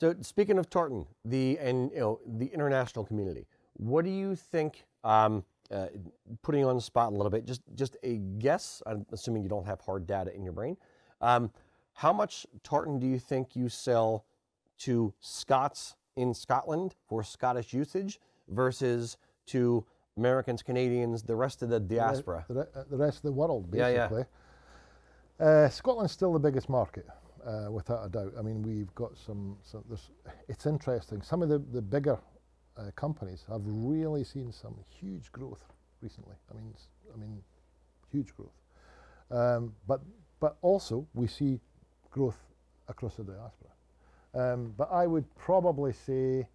[0.00, 4.84] So speaking of tartan, the and you know the international community, what do you think?
[5.04, 5.86] Um, uh,
[6.42, 8.82] putting you on the spot a little bit, just just a guess.
[8.86, 10.76] I'm assuming you don't have hard data in your brain.
[11.20, 11.50] Um,
[11.94, 14.24] how much tartan do you think you sell
[14.78, 19.16] to Scots in Scotland for Scottish usage versus
[19.46, 19.84] to
[20.16, 22.44] Americans, Canadians, the rest of the diaspora?
[22.48, 24.24] The, re- uh, the rest of the world, Yeah, basically.
[25.40, 25.46] yeah.
[25.46, 27.06] Uh, Scotland's still the biggest market,
[27.46, 28.32] uh, without a doubt.
[28.38, 29.56] I mean, we've got some.
[29.62, 29.84] some
[30.48, 31.22] it's interesting.
[31.22, 32.18] Some of the, the bigger
[32.76, 35.64] uh, companies have really seen some huge growth
[36.00, 36.34] recently.
[36.50, 36.74] I mean,
[37.12, 37.42] I mean,
[38.10, 38.52] huge growth.
[39.30, 40.00] Um, but
[40.40, 41.60] but also we see
[42.10, 42.38] growth
[42.88, 43.70] across the diaspora.
[44.34, 46.46] Um, but I would probably say,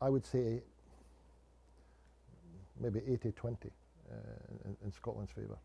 [0.00, 0.60] I would say
[2.80, 3.54] maybe 80-20
[4.10, 4.16] uh,
[4.64, 5.56] in, in Scotland's favour.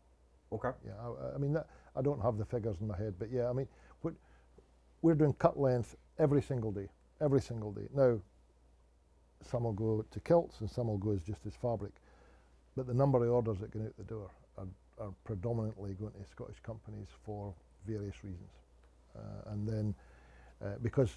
[0.52, 0.70] Okay.
[0.86, 1.66] Yeah, I, I mean, that,
[1.96, 3.68] I don't have the figures in my head, but yeah, I mean,
[4.02, 4.14] what,
[5.02, 6.88] we're doing cut length every single day,
[7.20, 7.88] every single day.
[7.94, 8.20] Now,
[9.42, 11.92] some will go to kilts and some will go as just as fabric,
[12.76, 14.66] but the number of orders that go out the door are,
[15.00, 17.54] are predominantly going to Scottish companies for
[17.86, 18.50] various reasons.
[19.16, 19.94] Uh, and then,
[20.64, 21.10] uh, because,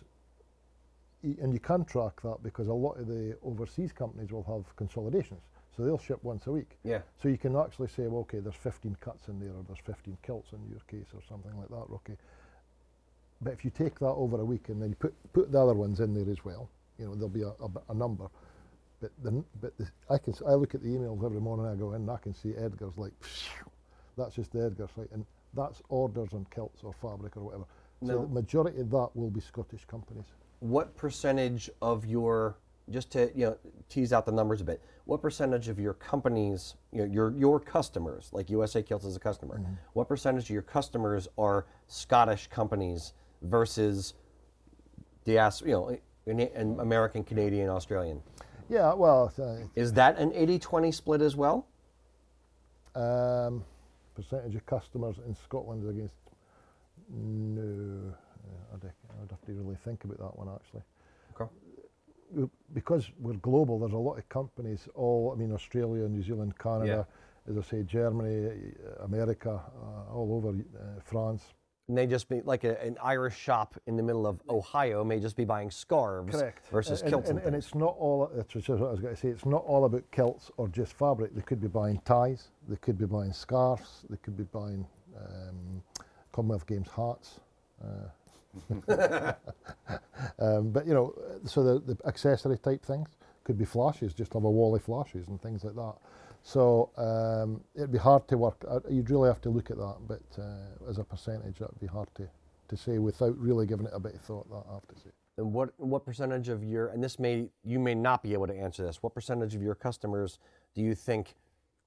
[1.23, 5.41] and you can track that because a lot of the overseas companies will have consolidations.
[5.75, 6.77] So they'll ship once a week.
[6.83, 6.99] Yeah.
[7.21, 10.17] So you can actually say, well, okay, there's 15 cuts in there, or there's 15
[10.21, 12.17] kilts in your case, or something like that, okay.
[13.41, 15.73] But if you take that over a week and then you put, put the other
[15.73, 16.69] ones in there as well,
[16.99, 17.53] you know, there'll be a
[17.89, 18.27] a number.
[19.01, 21.65] But the, but the, I can I look at the emails every morning.
[21.65, 23.13] I go in, and I can see Edgar's like,
[24.17, 25.25] that's just the Edgar site, and
[25.55, 27.65] that's orders on kilts or fabric or whatever.
[28.05, 28.21] So No.
[28.21, 30.25] the majority of that will be Scottish companies.
[30.59, 32.57] what percentage of your
[32.89, 33.57] just to you know
[33.89, 37.59] tease out the numbers a bit what percentage of your companies you know, your your
[37.59, 39.73] customers like usa kilts is a customer mm-hmm.
[39.93, 44.13] what percentage of your customers are scottish companies versus
[45.25, 48.21] dias you know in, in american canadian australian
[48.69, 51.65] Yeah, well, uh, is that an 80-20 split as well
[52.95, 53.63] Um,
[54.15, 56.15] percentage of customers in Scotland against
[57.09, 60.83] no, uh, I'd, I'd have to really think about that one actually.
[61.33, 61.49] okay
[62.73, 64.87] Because we're global, there's a lot of companies.
[64.95, 67.05] All I mean, Australia, New Zealand, Canada,
[67.49, 71.43] as I say, Germany, uh, America, uh, all over uh, France.
[71.89, 75.35] They just be like a, an irish shop in the middle of ohio may just
[75.35, 76.67] be buying scarves Correct.
[76.71, 78.29] versus and, kilts and, and, and it's not all.
[78.33, 79.29] That's what I was going to say.
[79.29, 81.35] It's not all about kilts or just fabric.
[81.35, 82.49] They could be buying ties.
[82.67, 84.05] They could be buying scarves.
[84.09, 84.85] They could be buying
[85.17, 85.83] um,
[86.31, 87.39] Commonwealth Games hats.
[87.83, 88.09] Uh,
[90.39, 91.13] um, but you know,
[91.45, 93.09] so the, the accessory type things
[93.43, 94.13] could be flashes.
[94.13, 95.95] Just have a wall of flashes and things like that.
[96.43, 98.63] So um, it'd be hard to work.
[98.67, 99.97] uh, You'd really have to look at that.
[100.07, 102.27] But uh, as a percentage, that'd be hard to,
[102.69, 104.49] to say without really giving it a bit of thought.
[104.49, 105.09] That I have to say.
[105.37, 108.55] And what what percentage of your and this may you may not be able to
[108.55, 109.01] answer this.
[109.01, 110.39] What percentage of your customers
[110.75, 111.35] do you think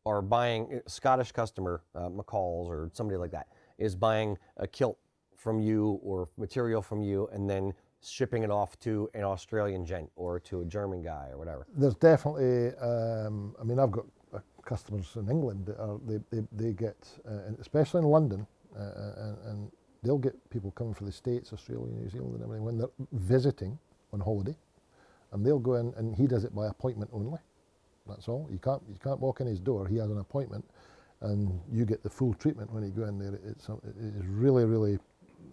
[0.07, 3.49] are buying a Scottish customer, uh, McCall's or somebody like that,
[3.79, 4.99] is buying a kilt
[5.37, 10.11] from you or material from you, and then shipping it off to an Australian gent
[10.17, 11.67] or to a German guy or whatever.
[11.75, 14.09] There's definitely, um, I mean, I've got uh,
[14.65, 16.97] customers in England that are, they, they, they get,
[17.29, 18.47] uh, and especially in London,
[18.79, 18.83] uh,
[19.17, 22.79] and, and they'll get people coming from the States, Australia, New Zealand, and everything when
[22.79, 23.79] they're visiting
[24.13, 24.57] on holiday,
[25.33, 27.41] and they'll go in, and he does it by appointment only.
[28.07, 28.47] That's all.
[28.51, 29.89] You can't you can't walk in his door.
[29.89, 30.65] He has an appointment,
[31.23, 33.39] and you get the full treatment when you go in there.
[33.49, 34.99] It's it is really really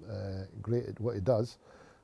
[0.09, 1.57] uh, great at what he does.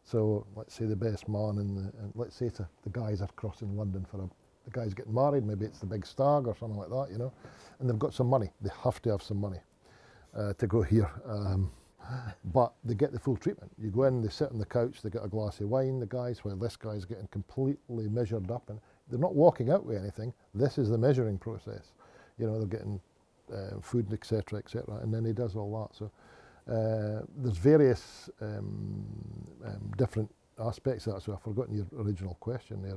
[0.05, 3.75] So let's say the best man, and, let's say it's a, the guys are crossing
[3.75, 4.29] London for a
[4.67, 5.45] the guy's getting married.
[5.45, 7.31] Maybe it's the big stag or something like that, you know,
[7.79, 8.51] and they've got some money.
[8.61, 9.59] They have to have some money
[10.35, 11.09] uh, to go here.
[11.25, 11.71] Um,
[12.53, 13.71] but they get the full treatment.
[13.77, 16.05] You go in, they sit on the couch, they get a glass of wine, the
[16.05, 18.69] guys, while this guy's getting completely measured up.
[18.69, 20.33] And they're not walking out with anything.
[20.53, 21.93] This is the measuring process.
[22.37, 23.01] You know, they're getting
[23.53, 25.97] uh, food, etc., etc., and then he does all that.
[25.97, 26.11] So
[26.71, 29.05] uh, there's various um,
[29.65, 31.21] um, different aspects of that.
[31.21, 32.95] So I've forgotten your original question there.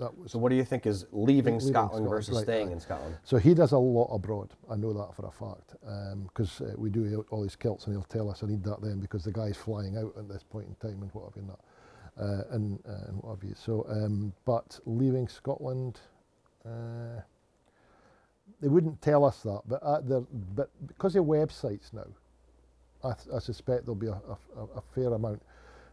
[0.00, 2.66] That was so what do you think is leaving, leaving Scotland, Scotland, versus right, staying
[2.68, 2.72] right.
[2.72, 3.16] in Scotland?
[3.22, 4.54] So he does a lot abroad.
[4.70, 5.76] I know that for a fact
[6.24, 8.80] because um, uh, we do all these kilts and he'll tell us I need that
[8.80, 11.46] then because the guy's flying out at this point in time and what have you
[11.46, 11.60] not.
[12.18, 13.54] Uh, and, uh, and what have you.
[13.54, 16.00] So, um, but leaving Scotland,
[16.66, 17.22] uh,
[18.60, 19.80] they wouldn't tell us that, but,
[20.54, 22.06] but because of websites now,
[23.02, 24.20] I, I suspect there'll be a,
[24.56, 25.42] a, a, fair amount.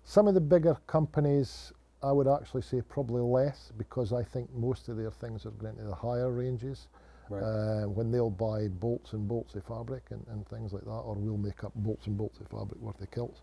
[0.03, 1.71] Some of the bigger companies,
[2.03, 5.75] I would actually say probably less because I think most of their things are going
[5.77, 6.87] to the higher ranges.
[7.29, 7.43] Right.
[7.43, 11.13] Uh, when they'll buy bolts and bolts of fabric and, and things like that, or
[11.15, 13.41] we'll make up bolts and bolts of fabric worth of kilts.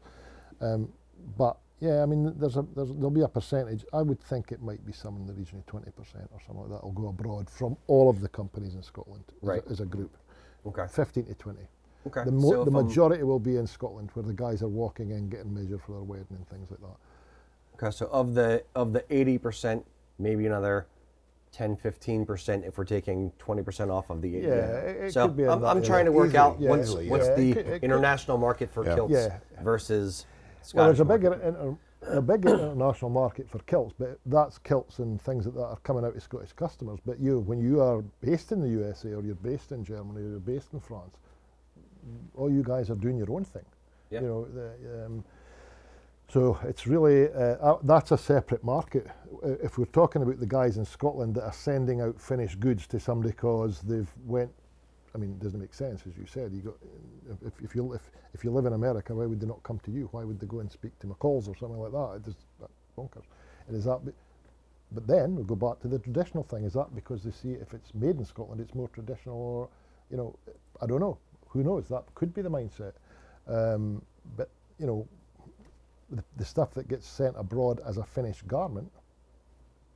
[0.63, 0.91] Um,
[1.37, 3.85] but yeah, I mean, there's a, there's, there'll be a percentage.
[3.93, 6.71] I would think it might be some in the region of 20% or something like
[6.71, 9.63] that will go abroad from all of the companies in Scotland right.
[9.65, 10.17] as, a, as a group.
[10.67, 10.87] Okay.
[10.91, 11.59] 15 to 20.
[12.07, 12.25] Okay.
[12.25, 15.11] The, mo- so the majority I'm will be in Scotland, where the guys are walking
[15.11, 16.97] in, getting measured for their wedding and things like that.
[17.85, 19.83] Okay, so of the of the 80%,
[20.19, 20.87] maybe another
[21.53, 24.49] 10, 15% if we're taking 20% off of the yeah.
[24.49, 27.29] It, so could be I'm, I'm trying to work easily, out yeah, what's, easily, what's
[27.29, 27.35] yeah.
[27.35, 28.95] the it could, it international market for yeah.
[28.95, 29.15] kilts
[29.63, 30.27] versus
[30.63, 31.77] Scottish Well, there's a big, inter,
[32.09, 36.15] a big international market for kilts, but that's kilts and things that are coming out
[36.15, 36.99] to Scottish customers.
[37.05, 40.31] But you, when you are based in the USA or you're based in Germany or
[40.31, 41.17] you're based in France,
[42.35, 43.65] all you guys are doing your own thing.
[44.11, 45.25] You know, the, um,
[46.29, 49.07] so it's really uh, uh, that's a separate market.
[49.43, 52.87] Uh, if we're talking about the guys in Scotland that are sending out finished goods
[52.89, 54.51] to somebody because they've went,
[55.15, 56.53] I mean, it doesn't make sense as you said.
[56.53, 56.75] You got
[57.47, 59.91] if, if you if, if you live in America, why would they not come to
[59.91, 60.09] you?
[60.13, 62.15] Why would they go and speak to McCall's or something like that?
[62.17, 63.25] It just that's bonkers.
[63.69, 64.01] And is that?
[64.93, 66.65] But then we go back to the traditional thing.
[66.65, 69.69] Is that because they see if it's made in Scotland, it's more traditional, or
[70.11, 70.37] you know,
[70.81, 71.19] I don't know.
[71.49, 71.89] Who knows?
[71.89, 72.93] That could be the mindset.
[73.47, 74.03] Um,
[74.37, 75.07] but you know,
[76.15, 78.91] the, the stuff that gets sent abroad as a finished garment,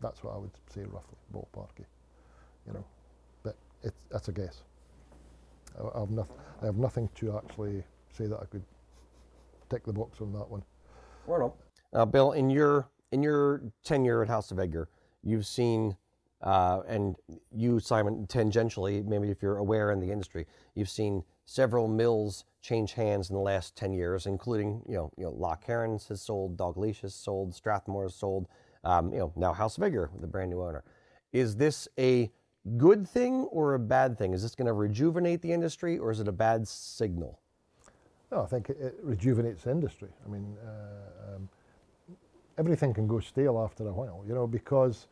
[0.00, 1.84] that's what I would say roughly, ballparky.
[2.66, 2.84] You know,
[3.42, 4.62] but it's, that's a guess.
[5.78, 8.62] I, I, have noth- I have nothing to actually say that I could
[9.68, 10.62] tick the box on that one.
[11.26, 11.50] Right
[11.92, 14.88] Uh, Bill, in your in your tenure at House of Edgar,
[15.22, 15.96] you've seen,
[16.42, 17.16] uh, and
[17.50, 22.92] you, Simon, tangentially, maybe if you're aware in the industry, you've seen several mills change
[22.92, 27.00] hands in the last 10 years, including, you know, you know Lochcarron has sold, Dalgleish
[27.00, 28.48] has sold, Strathmore has sold,
[28.84, 30.84] um, you know, now House of Edgar, the brand new owner.
[31.32, 32.30] Is this a
[32.76, 34.34] good thing or a bad thing?
[34.34, 37.40] Is this going to rejuvenate the industry or is it a bad signal?
[38.30, 40.10] No, I think it, it rejuvenates the industry.
[40.26, 41.48] I mean, uh, um,
[42.58, 45.06] everything can go stale after a while, you know, because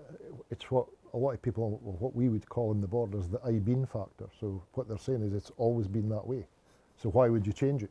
[0.00, 0.14] uh,
[0.50, 3.86] it's what a lot of people, what we would call in the borders, the aye-been
[3.86, 4.26] factor.
[4.40, 6.46] So what they're saying is it's always been that way.
[6.96, 7.90] So why would you change it?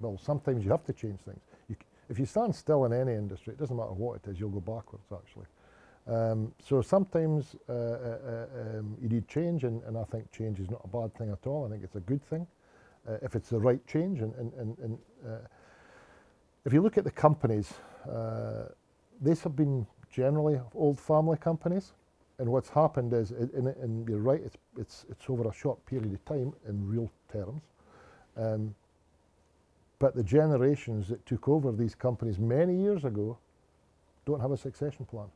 [0.00, 1.40] Well, sometimes you have to change things.
[1.68, 1.76] You,
[2.08, 4.60] if you stand still in any industry, it doesn't matter what it is, you'll go
[4.60, 5.46] backwards actually.
[6.06, 10.58] Um, so sometimes uh, uh, uh, um, you need change, and, and, I think change
[10.58, 11.66] is not a bad thing at all.
[11.66, 12.46] I think it's a good thing
[13.08, 14.20] uh, if it's the right change.
[14.20, 15.46] And, and, and, and uh,
[16.64, 17.74] if you look at the companies,
[18.10, 18.64] uh,
[19.20, 21.92] these have been generally old family companies.
[22.40, 26.10] And what's happened is, and, and you're right, it's, it's, it's over a short period
[26.10, 27.60] of time in real terms.
[28.34, 28.74] Um,
[29.98, 33.36] but the generations that took over these companies many years ago
[34.24, 35.26] don't have a succession plan.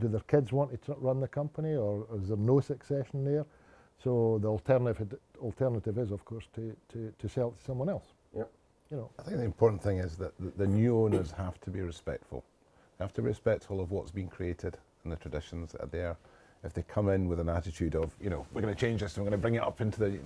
[0.00, 3.46] Do their kids want to run the company, or is there no succession there?
[4.02, 8.06] So the alternative, alternative is, of course, to, to, to sell it to someone else.
[8.36, 8.50] Yep.
[8.90, 9.10] You know.
[9.20, 12.42] I think the important thing is that the, the new owners have to be respectful.
[12.98, 16.16] They have to be respectful of what's been created and the traditions that are there.
[16.62, 19.16] if they come in with an attitude of, you know, we're going to change this
[19.16, 20.18] and we're going to bring it up into the,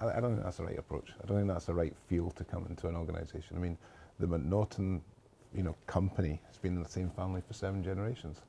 [0.00, 1.10] I, I don't think that's the right approach.
[1.22, 3.56] I don't think that's the right feel to come into an organisation.
[3.56, 3.76] I mean,
[4.20, 5.00] the McNaughton,
[5.54, 8.40] you know, company has been in the same family for seven generations.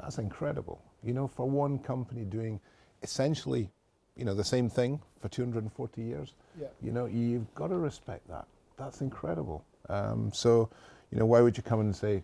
[0.00, 0.80] That's incredible.
[1.04, 2.60] You know, for one company doing
[3.02, 3.70] essentially,
[4.16, 6.34] you know, the same thing for 240 years.
[6.60, 6.66] Yeah.
[6.82, 8.46] You know, you've got to respect that.
[8.76, 9.64] That's incredible.
[9.88, 10.70] Um, so,
[11.12, 12.22] you know, why would you come in and say,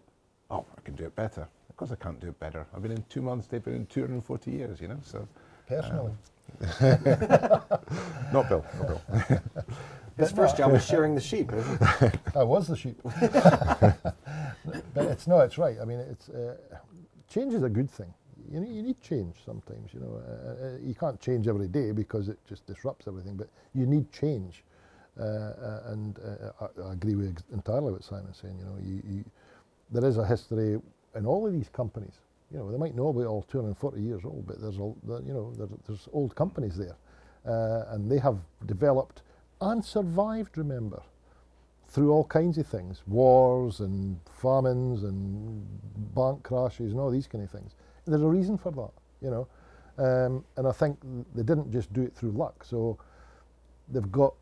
[0.50, 1.48] "Oh, I can do it better"?
[1.76, 2.66] Of course, I can't do it better.
[2.74, 3.48] I've been in two months.
[3.48, 4.80] They've been in 240 years.
[4.80, 5.28] You know, so
[5.68, 6.12] Personally.
[8.32, 8.64] not Bill.
[8.78, 9.02] Not Bill.
[10.16, 11.52] His first job was shearing the sheep.
[11.52, 12.18] isn't it?
[12.34, 12.98] I was the sheep.
[13.02, 15.76] but it's no, it's right.
[15.78, 16.56] I mean, it's uh,
[17.28, 18.14] change is a good thing.
[18.50, 19.92] You need, you need change sometimes.
[19.92, 23.36] You know, uh, uh, you can't change every day because it just disrupts everything.
[23.36, 24.64] But you need change,
[25.20, 28.56] uh, uh, and uh, I, I agree with entirely what Simon's saying.
[28.58, 29.24] You know, you, you,
[29.90, 30.80] there is a history
[31.16, 32.14] in all of these companies.
[32.52, 34.96] You know, they might not be all 240 years old, but there's you
[35.34, 36.96] know, there, there's old companies there,
[37.44, 39.22] uh, and they have developed
[39.60, 40.56] and survived.
[40.56, 41.02] Remember,
[41.88, 45.64] through all kinds of things wars and famines and
[46.14, 47.74] bank crashes and all these kind of things.
[48.06, 49.48] There's a reason for that, you know.
[49.98, 50.98] Um, and I think
[51.34, 52.64] they didn't just do it through luck.
[52.64, 52.98] So
[53.88, 54.34] they've got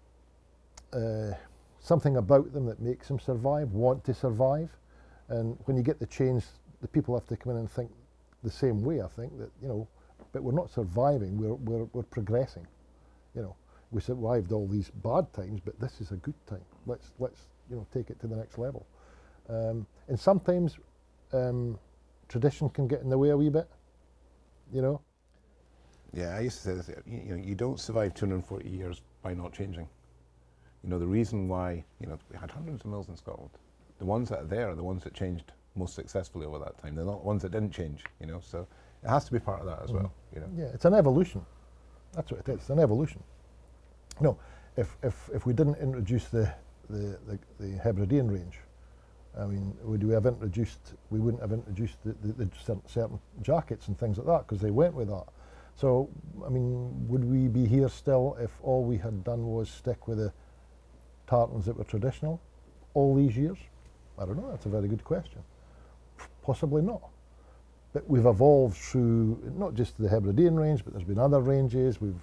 [0.92, 1.32] uh,
[1.80, 4.70] something about them that makes them survive, want to survive.
[5.28, 6.44] And when you get the change,
[6.84, 7.90] the people have to come in and think
[8.42, 9.88] the same way, I think, that, you know,
[10.32, 12.66] but we're not surviving, we're, we're, we're progressing,
[13.34, 13.56] you know
[13.94, 16.64] we survived all these bad times, but this is a good time.
[16.84, 18.86] Let's let's you know take it to the next level.
[19.48, 20.78] Um, and sometimes
[21.32, 21.78] um,
[22.28, 23.68] tradition can get in the way a wee bit.
[24.72, 25.00] You know.
[26.12, 26.90] Yeah, I used to say this.
[27.06, 29.88] You, you know, you don't survive 240 years by not changing.
[30.82, 33.50] You know, the reason why you know we had hundreds of mills in Scotland.
[33.98, 36.94] The ones that are there are the ones that changed most successfully over that time.
[36.94, 38.04] They're not ones that didn't change.
[38.20, 38.66] You know, so
[39.02, 39.98] it has to be part of that as mm-hmm.
[39.98, 40.12] well.
[40.34, 40.48] You know.
[40.56, 41.44] Yeah, it's an evolution.
[42.12, 42.56] That's what it is.
[42.56, 43.22] It's an evolution.
[44.20, 44.38] No,
[44.76, 46.52] if if if we didn't introduce the
[46.88, 48.60] the the, the Hebridean range,
[49.38, 50.94] I mean, would we have introduced?
[51.10, 54.60] We wouldn't have introduced the, the, the certain, certain jackets and things like that because
[54.60, 55.24] they went with that.
[55.76, 56.08] So,
[56.46, 60.18] I mean, would we be here still if all we had done was stick with
[60.18, 60.32] the
[61.26, 62.40] tartans that were traditional
[62.94, 63.58] all these years?
[64.18, 64.50] I don't know.
[64.50, 65.42] That's a very good question.
[66.44, 67.10] Possibly not.
[67.94, 72.00] But we've evolved through not just the Hebridean range, but there's been other ranges.
[72.00, 72.22] We've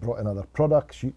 [0.00, 1.12] brought in other products you,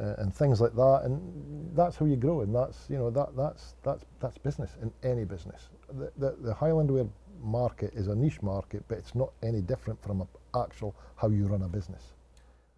[0.00, 2.40] uh, and things like that, and that's how you grow.
[2.40, 5.68] And that's you know that that's that's that's business in any business.
[5.92, 7.08] The the, the Highlandware
[7.42, 11.46] market is a niche market, but it's not any different from a actual how you
[11.46, 12.14] run a business.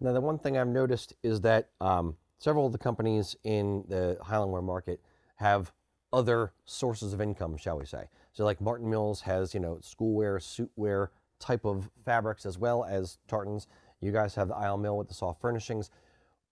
[0.01, 4.17] Now, the one thing I've noticed is that um, several of the companies in the
[4.21, 5.01] Highland Highlandware market
[5.37, 5.71] have
[6.13, 8.07] other sources of income, shall we say.
[8.35, 11.07] So, like Marton Mills has, you know, schoolwear, suitwear
[11.39, 13.67] type of fabrics as well as tartans.
[14.01, 15.89] You guys have the Isle Mill with the soft furnishings.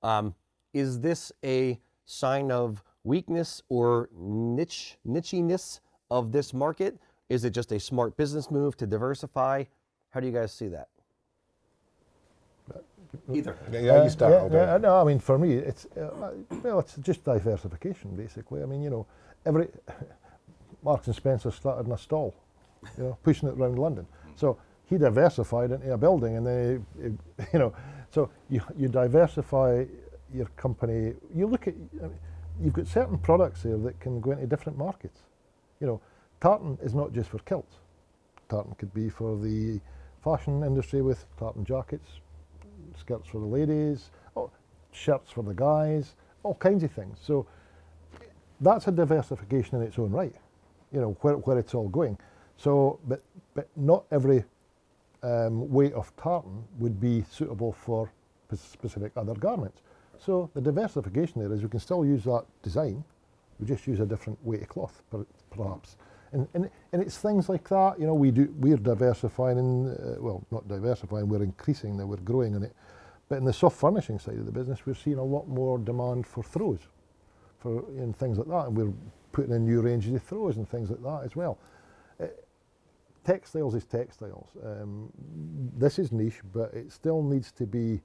[0.01, 0.33] Um,
[0.73, 6.97] is this a sign of weakness or niche nichiness of this market?
[7.27, 9.65] Is it just a smart business move to diversify?
[10.11, 10.87] How do you guys see that?
[13.33, 13.57] Either.
[13.71, 14.33] Yeah, yeah, you start.
[14.33, 16.31] Uh, I'll yeah, do yeah, no, I mean for me, it's uh,
[16.63, 18.63] well, it's just diversification basically.
[18.63, 19.05] I mean, you know,
[19.45, 19.67] every
[20.83, 22.33] Marks and Spencer started in a stall,
[22.97, 24.05] you know, pushing it around London.
[24.35, 27.73] So he diversified into a building, and then he, he- you know,
[28.11, 29.85] so you you diversify
[30.33, 31.13] your company.
[31.33, 32.19] You look at, I mean,
[32.61, 35.21] you've got certain products here that can go into different markets.
[35.79, 36.01] You know,
[36.41, 37.75] tartan is not just for kilts.
[38.49, 39.79] Tartan could be for the
[40.23, 42.19] fashion industry with tartan jackets,
[42.97, 44.49] skirts for the ladies, oh,
[44.91, 47.17] shirts for the guys, all kinds of things.
[47.21, 47.45] So
[48.61, 50.35] that's a diversification in its own right,
[50.93, 52.17] you know, where, where it's all going.
[52.57, 53.21] So, but,
[53.55, 54.43] but not every
[55.23, 58.11] um, weight of tartan would be suitable for
[58.55, 59.81] specific other garments.
[60.19, 63.03] So the diversification there is we can still use that design,
[63.59, 65.97] we just use a different weight of cloth, per- perhaps.
[66.31, 70.15] And, and, and it's things like that, you know, we do, we're diversifying, in, uh,
[70.19, 72.75] well, not diversifying, we're increasing now, we're growing in it.
[73.29, 76.27] But in the soft furnishing side of the business, we're seeing a lot more demand
[76.27, 76.79] for throws,
[77.59, 78.93] for and things like that, and we're
[79.33, 81.59] putting in new ranges of throws and things like that as well.
[82.21, 82.27] Uh,
[83.25, 84.49] textiles is textiles.
[84.63, 85.09] Um,
[85.77, 87.99] this is niche, but it still needs to be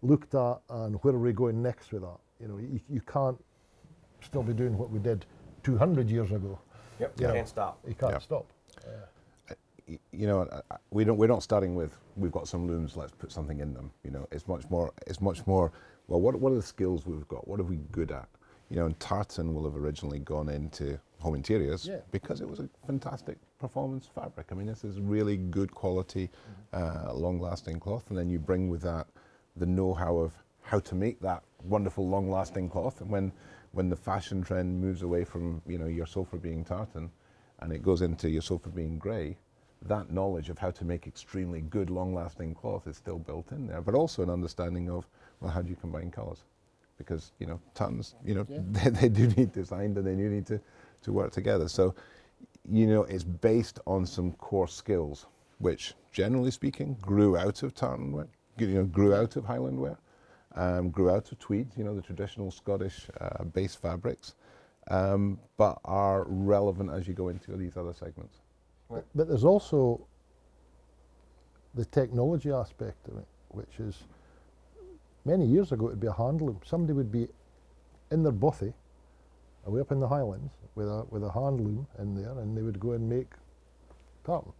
[0.00, 2.18] looked at and where are we going next with that?
[2.40, 3.38] You know, you, you can't
[4.22, 5.26] still be doing what we did
[5.64, 6.58] 200 years ago.
[6.98, 7.12] Yep.
[7.18, 7.32] Yeah.
[7.32, 7.78] Can't stop.
[7.86, 8.18] You can't Yeah.
[8.18, 8.46] stop.
[9.88, 11.16] y- you know, I- I- we don't.
[11.18, 12.96] We're not starting with we've got some looms.
[12.96, 13.90] Let's put something in them.
[14.04, 14.92] You know, it's much more.
[15.08, 15.72] It's much more.
[16.06, 17.48] Well, what what are the skills we've got?
[17.48, 18.28] What are we good at?
[18.72, 22.00] You know, and tartan will have originally gone into home interiors Yeah.
[22.10, 24.50] because it was a fantastic performance fabric.
[24.50, 26.30] I mean, this is really good quality,
[26.72, 29.08] uh, long-lasting cloth, and then you bring with that
[29.56, 33.02] the know-how of how to make that wonderful, long-lasting cloth.
[33.02, 33.32] And when
[33.72, 37.10] when the fashion trend moves away from you know your sofa being tartan,
[37.60, 39.36] and it goes into your sofa being grey,
[39.82, 43.82] that knowledge of how to make extremely good, long-lasting cloth is still built in there.
[43.82, 45.06] But also an understanding of
[45.40, 46.44] well, how do you combine colours?
[47.04, 48.60] Because you know tartans, you know, Yeah.
[48.70, 50.60] they, they do need design and they do need to
[51.02, 51.68] to work together.
[51.68, 51.94] So
[52.70, 55.26] you know, it's based on some core skills,
[55.58, 58.28] which generally speaking grew out of tartan wear,
[58.58, 59.98] you know, grew out of Highland wear,
[60.54, 64.34] um, grew out of tweed, you know, the traditional Scottish uh, base fabrics,
[64.90, 68.38] um, but are relevant as you go into these other segments.
[68.88, 70.06] But, but there's also
[71.74, 74.04] the technology aspect of it, which is
[75.24, 76.56] many years ago it would be a handloom.
[76.66, 77.28] Somebody would be
[78.10, 78.72] in their bothy,
[79.66, 82.62] away up in the Highlands, with a with a hand loom in there, and they
[82.62, 83.28] would go and make
[84.24, 84.52] tartan.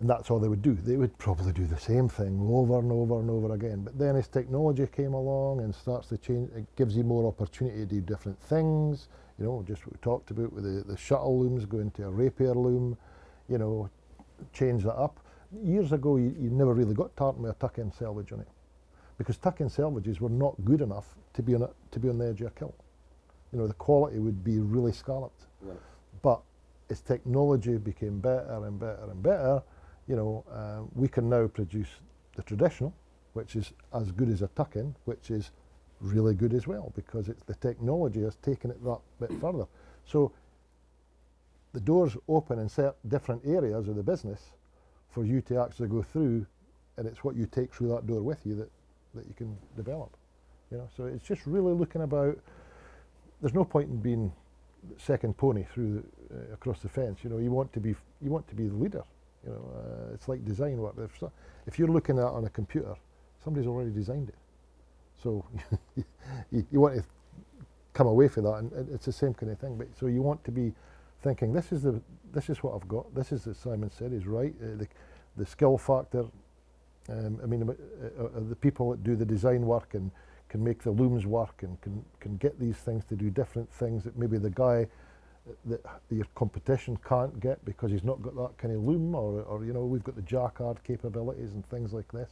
[0.00, 0.72] And that's all they would do.
[0.74, 3.82] They would probably do the same thing over and over and over again.
[3.84, 7.80] But then as technology came along and starts to change, it gives you more opportunity
[7.80, 9.08] to do different things.
[9.38, 12.10] You know, just what we talked about with the, the shuttle looms going to a
[12.10, 12.96] rapier loom,
[13.46, 13.90] you know,
[14.54, 15.20] change that up.
[15.52, 18.48] Years ago, you, you never really got tartan with a tuck-in selvage on it
[19.20, 22.26] because tuck-in selvages were not good enough to be on a, to be on the
[22.26, 22.74] edge of a kilt.
[23.52, 25.42] You know, the quality would be really scalloped.
[25.60, 25.76] Right.
[26.22, 26.40] But
[26.88, 29.62] as technology became better and better and better,
[30.08, 31.88] you know, uh, we can now produce
[32.34, 32.94] the traditional,
[33.34, 35.50] which is as good as a tuck-in, which is
[36.00, 39.66] really good as well because it's the technology has taken it that bit further.
[40.06, 40.32] So
[41.74, 44.52] the doors open in certain different areas of the business
[45.10, 46.46] for you to actually go through,
[46.96, 48.70] and it's what you take through that door with you that,
[49.14, 50.16] that you can develop.
[50.70, 52.38] You know, so it's just really looking about.
[53.40, 54.32] There's no point in being
[54.98, 57.20] second pony through the, uh, across the fence.
[57.22, 59.02] You know, you want to be you want to be the leader.
[59.44, 60.94] You know, uh, it's like design work.
[60.98, 61.32] If, so,
[61.66, 62.94] if you're looking at on a computer,
[63.42, 64.34] somebody's already designed it.
[65.22, 65.44] So
[66.50, 67.04] you, you want to
[67.92, 69.76] come away from that, and, it's the same kind of thing.
[69.76, 70.72] But so you want to be
[71.22, 72.00] thinking, this is the
[72.32, 73.12] this is what I've got.
[73.14, 74.54] This is as Simon said is right.
[74.62, 74.88] Uh, the
[75.36, 76.24] the skill factor.
[77.10, 80.10] Um, I mean, uh, uh, uh, the people that do the design work and
[80.48, 84.04] can make the looms work and can can get these things to do different things
[84.04, 84.86] that maybe the guy
[85.64, 85.80] that
[86.10, 89.72] your competition can't get because he's not got that kind of loom or, or you
[89.72, 92.30] know we've got the jacquard capabilities and things like this.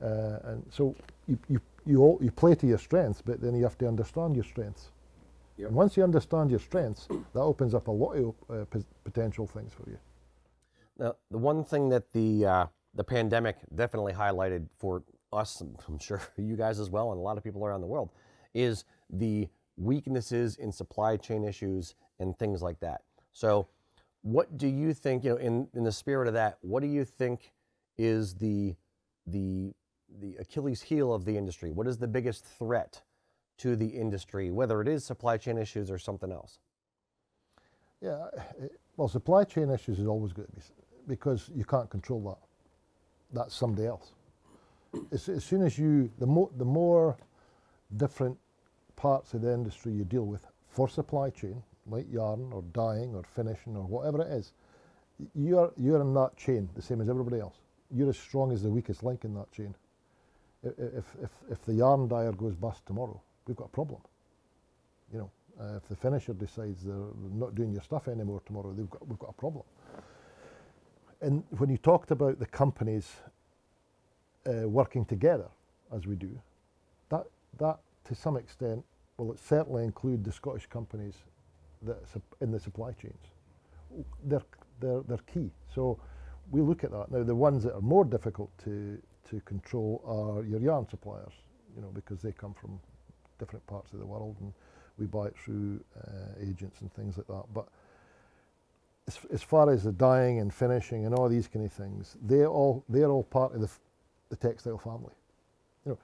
[0.00, 0.94] Uh, and so
[1.26, 4.36] you, you, you, all, you play to your strengths but then you have to understand
[4.36, 4.90] your strengths.
[5.56, 5.68] Yep.
[5.68, 8.64] and once you understand your strengths that opens up a lot of uh,
[9.02, 9.98] potential things for you.
[10.98, 12.66] Now, the one thing that the uh,
[12.98, 17.38] the pandemic definitely highlighted for us, I'm sure you guys as well, and a lot
[17.38, 18.10] of people around the world,
[18.54, 23.02] is the weaknesses in supply chain issues and things like that.
[23.32, 23.68] So,
[24.22, 25.22] what do you think?
[25.22, 27.52] You know, in in the spirit of that, what do you think
[27.96, 28.74] is the
[29.28, 29.72] the
[30.20, 31.70] the Achilles heel of the industry?
[31.70, 33.00] What is the biggest threat
[33.58, 36.58] to the industry, whether it is supply chain issues or something else?
[38.00, 38.26] Yeah,
[38.96, 40.62] well, supply chain issues is always going to be
[41.06, 42.47] because you can't control that.
[43.32, 44.12] That's somebody else.
[45.12, 47.16] As, as soon as you, the more, the more
[47.96, 48.38] different
[48.96, 53.22] parts of the industry you deal with for supply chain, like yarn or dyeing or
[53.22, 54.52] finishing or whatever it is,
[55.34, 57.56] you're you're in that chain the same as everybody else.
[57.90, 59.74] You're as strong as the weakest link in that chain.
[60.62, 64.00] If if if the yarn dyer goes bust tomorrow, we've got a problem.
[65.12, 65.30] You know,
[65.60, 66.94] uh, if the finisher decides they're
[67.32, 69.64] not doing your stuff anymore tomorrow, they've got, we've got a problem.
[71.20, 73.16] And when you talked about the companies
[74.46, 75.48] uh, working together,
[75.94, 76.40] as we do,
[77.08, 77.24] that,
[77.58, 78.84] that to some extent,
[79.16, 81.14] will certainly include the Scottish companies
[81.82, 81.98] that
[82.40, 83.18] in the supply chains.
[84.24, 84.42] They're,
[84.80, 85.50] they're, they're key.
[85.74, 85.98] So
[86.50, 87.10] we look at that.
[87.10, 88.98] Now, the ones that are more difficult to,
[89.30, 91.32] to control are your yarn suppliers,
[91.74, 92.78] you know, because they come from
[93.38, 94.52] different parts of the world and
[94.98, 97.44] we buy it through uh, agents and things like that.
[97.54, 97.68] But
[99.08, 102.46] as, as far as the dyeing and finishing and all these kind of things, they're
[102.46, 103.70] all they're all part of the,
[104.28, 105.14] the textile family.
[105.84, 105.98] You know,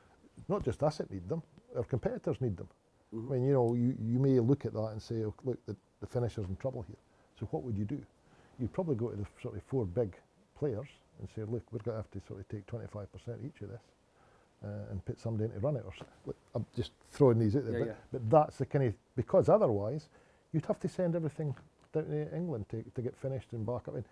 [0.49, 1.43] not just us that need them;
[1.77, 2.69] our competitors need them.
[3.13, 5.77] I mean, you know, you, you may look at that and say, oh, look, the,
[6.01, 6.97] the finisher's in trouble here.
[7.39, 8.01] So what would you do?
[8.59, 10.17] You'd probably go to the sort of four big
[10.59, 10.89] players
[11.21, 13.07] and say, look, we're going to have to sort of take 25%
[13.47, 13.81] each of this
[14.65, 15.85] uh, and put somebody in to run it.
[15.87, 15.93] Or
[16.27, 17.95] look, I'm just throwing these out there, Yeah, but, yeah.
[18.13, 20.09] but that's the kind of because otherwise
[20.53, 21.55] you'd have to send everything
[21.95, 23.95] down to England to, to get finished and back up.
[23.95, 24.05] And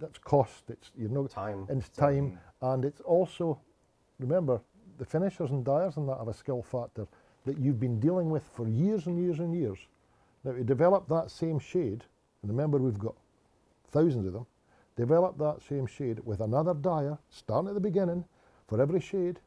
[0.00, 0.64] that's cost.
[0.70, 1.66] It's you know Time.
[1.68, 3.60] and it's time, and it's also
[4.18, 4.60] remember
[4.98, 7.06] the finishers and dyers and that have a skill factor
[7.44, 9.78] that you've been dealing with for years and years and years.
[10.44, 12.04] Now to develop that same shade,
[12.42, 13.14] and remember we've got
[13.90, 14.46] thousands of them,
[14.96, 18.24] develop that same shade with another dyer, starting at the beginning,
[18.68, 19.40] for every shade,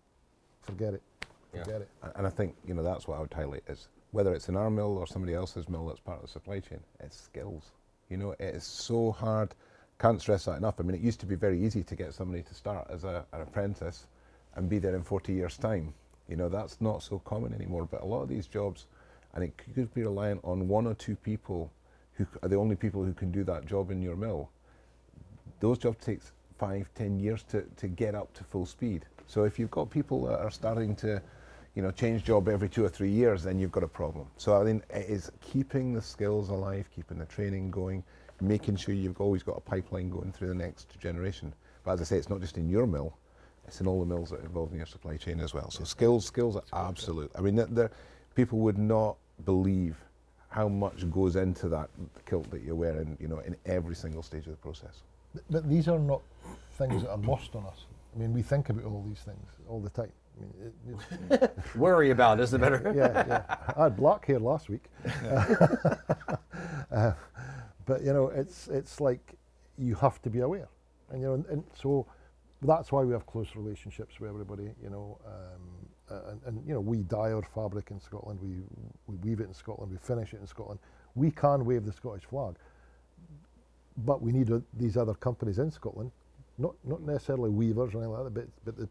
[0.61, 1.01] forget it.
[1.53, 1.63] Yeah.
[1.63, 1.89] Forget it.
[2.03, 4.55] And- And I think you know that's what I would highlight is whether it's in
[4.55, 7.71] our mill or somebody else's mill that's part of the supply chain, it's skills.
[8.09, 9.53] You know, it is so hard.
[9.99, 10.75] Can't stress that enough.
[10.79, 13.25] I mean, it used to be very easy to get somebody to start as a,
[13.33, 14.07] an apprentice
[14.55, 15.93] and be there in 40 years' time.
[16.29, 17.87] You know, that's not so common anymore.
[17.91, 18.85] But a lot of these jobs,
[19.33, 21.71] and it could be reliant on one or two people
[22.13, 24.49] who are the only people who can do that job in your mill
[25.59, 29.05] those jobs takes five, ten years to, to get up to full speed.
[29.27, 31.21] So if you've got people that are starting to,
[31.75, 34.27] you know, change job every two or three years, then you've got a problem.
[34.37, 38.03] So I mean, it is keeping the skills alive, keeping the training going,
[38.41, 41.53] making sure you've always got a pipeline going through the next generation.
[41.83, 43.17] But as I say, it's not just in your mill;
[43.67, 45.69] it's in all the mills that are involved in your supply chain as well.
[45.69, 47.31] So skills, skills are absolute.
[47.37, 47.91] I mean, there,
[48.35, 49.97] people would not believe
[50.49, 51.89] how much goes into that
[52.25, 55.03] kilt that you're wearing, you know, in every single stage of the process.
[55.33, 56.21] But- But these are not
[56.77, 57.83] things that are lost on us.
[58.15, 60.13] I mean, we think about all these things all the time.
[60.37, 60.53] I mean,
[61.29, 62.93] it, it's, Worry about it is the better.
[62.95, 63.57] yeah, yeah.
[63.77, 64.85] I had black hair last week.
[66.91, 67.13] Uh,
[67.85, 69.33] but you know, it's it's like
[69.77, 70.69] you have to be aware,
[71.09, 72.05] and you know, and, and so
[72.61, 74.69] that's why we have close relationships with everybody.
[74.81, 78.39] You know, um, uh, and, and you know, we dye our fabric in Scotland.
[78.41, 78.61] We
[79.07, 79.91] we weave it in Scotland.
[79.91, 80.79] We finish it in Scotland.
[81.15, 82.55] We can wave the Scottish flag,
[83.97, 86.11] but we need uh, these other companies in Scotland,
[86.57, 88.87] not not necessarily weavers or anything like that, but but the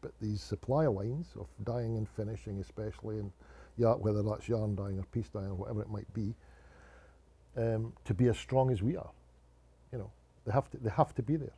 [0.00, 3.30] but these supply lines of dyeing and finishing, especially, and
[3.76, 6.34] yeah, whether that's yarn dyeing or piece dyeing or whatever it might be,
[7.56, 9.10] um, to be as strong as we are.
[9.92, 10.10] You know,
[10.44, 11.54] they have to they have to be there.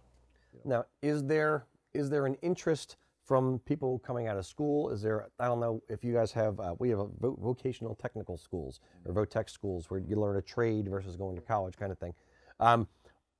[0.64, 4.90] Now, is there is there an interest from people coming out of school?
[4.90, 8.36] Is there I don't know if you guys have uh, we have vo- vocational technical
[8.36, 11.98] schools or VOTEC schools where you learn a trade versus going to college kind of
[11.98, 12.14] thing.
[12.60, 12.88] Um,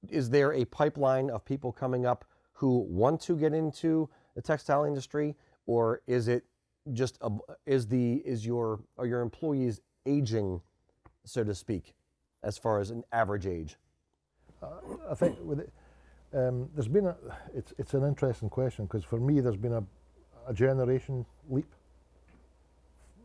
[0.09, 4.09] is there a pipeline of people coming up who want to get into
[4.39, 5.35] the textile industry,
[5.67, 6.45] or is it
[6.93, 7.31] just a,
[7.67, 10.61] is the is your are your employees aging,
[11.25, 11.93] so to speak,
[12.45, 13.79] as far as an average age?
[15.11, 15.73] I think with it,
[16.33, 17.17] um, there's been a
[17.53, 19.83] it's it's an interesting question because for me there's been a,
[20.47, 21.75] a generation leap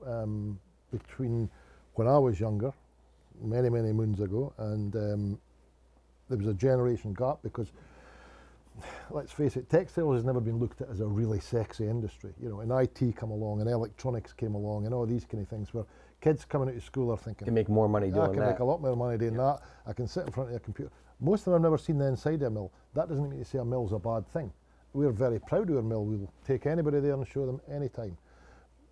[0.07, 0.59] um,
[0.91, 1.47] between
[1.93, 2.73] when I was younger,
[3.39, 5.39] many many moons ago, and um,
[6.27, 7.71] there was a generation gap because
[9.11, 12.33] let's face it, textiles has never been looked at as a really sexy industry.
[12.41, 15.49] You know, and IT come along and electronics came along and all these kind of
[15.49, 15.85] things where
[16.21, 18.39] kids coming out of school are thinking, can make more money yeah, doing I can
[18.39, 18.49] that.
[18.51, 19.59] make a lot more money doing that.
[19.85, 20.91] I can sit in front of a computer.
[21.19, 22.71] Most of them I've never seen the inside of a mill.
[22.93, 24.51] That doesn't mean to say a mill's a bad thing.
[24.93, 26.05] We're very proud of our mill.
[26.05, 28.17] We'll take anybody there and show them anytime.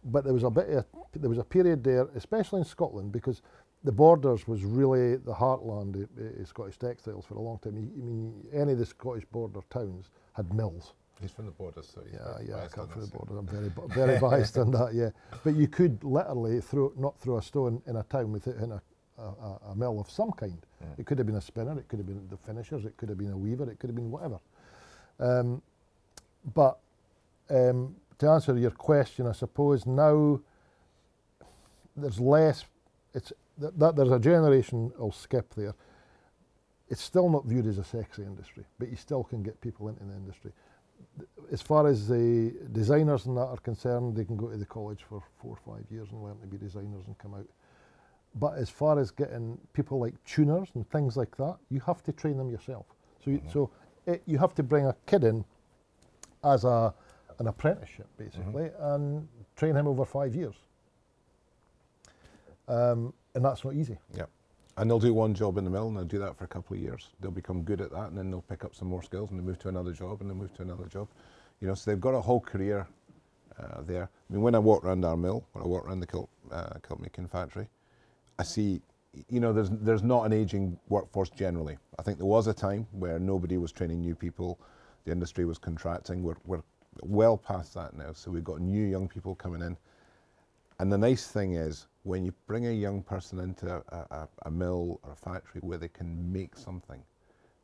[0.04, 3.44] But there was a bit of, there was a period there, especially in Scotland, because
[3.84, 7.76] the borders was really the heartland of, Scottish textiles for a long time.
[7.76, 10.94] I mean, any of the Scottish border towns had mills.
[11.20, 13.18] He's from the border, so Yeah, yeah, I come from the this, yeah.
[13.18, 13.38] border.
[13.38, 14.94] I'm very, very biased on that.
[14.94, 15.10] Yeah,
[15.44, 18.82] but you could literally throw not throw a stone in a town without hitting a,
[19.22, 20.58] a, a, mill of some kind.
[20.98, 23.20] It could have been a spinner, it could have been the finishers, it could have
[23.20, 24.40] been a weaver, it could have been whatever.
[25.20, 25.62] Um,
[26.56, 26.80] but
[27.52, 30.40] um, to answer your question, I suppose now
[31.96, 32.66] there's less.
[33.14, 35.74] It's that, that there's a generation will skip there.
[36.90, 40.04] It's still not viewed as a sexy industry, but you still can get people into
[40.04, 40.52] the industry
[41.52, 45.04] as far as the designers and that are concerned, they can go to the college
[45.08, 47.48] for four or five years and learn to be designers and come out.
[48.36, 52.14] But as far as getting people like tuners and things like that, you have to
[52.14, 52.86] train them yourself.
[53.24, 53.50] So, you, mm-hmm.
[53.50, 53.70] so
[54.06, 55.44] it, you have to bring a kid in
[56.44, 56.94] as a
[57.40, 58.84] an apprenticeship basically mm-hmm.
[58.84, 60.56] and train him over five years.
[62.68, 63.98] Um, and that's not easy.
[64.16, 64.26] Yeah.
[64.78, 66.76] And they'll do one job in the mill and they'll do that for a couple
[66.76, 67.10] of years.
[67.20, 69.44] They'll become good at that and then they'll pick up some more skills and they
[69.44, 71.08] move to another job and they move to another job.
[71.60, 72.88] You know, so they've got a whole career
[73.60, 74.04] uh, there.
[74.04, 76.74] I mean, when I walk around our mill, when I walk around the kilt, uh,
[76.88, 77.68] kilt making factory,
[78.40, 78.82] I see,
[79.30, 81.78] you know, there's, there's not an aging workforce generally.
[82.00, 84.60] I think there was a time where nobody was training new people,
[85.06, 86.24] the industry was contracting.
[86.24, 86.64] We're, we're
[87.04, 88.14] well past that now.
[88.14, 89.78] So we've got new young people coming in.
[90.80, 94.52] And the nice thing is, when you bring a young person into a, a, a
[94.52, 97.02] mill or a factory where they can make something,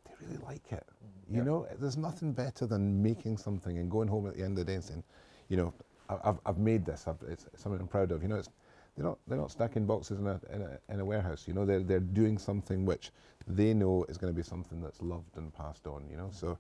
[0.06, 0.86] they really like it.
[1.30, 4.66] You know, there's nothing better than making something and going home at the end of
[4.66, 5.04] the day and saying,
[5.50, 5.74] you know,
[6.10, 7.08] I've, I've made this.
[7.08, 8.22] I've, it's something I'm proud of.
[8.22, 8.50] You know, it's,
[8.96, 11.46] they're not they're not stacking boxes in a, in a in a warehouse.
[11.48, 13.12] You know, they're they're doing something which
[13.48, 16.08] they know is going to be something that's loved and passed on.
[16.10, 16.58] You know, so.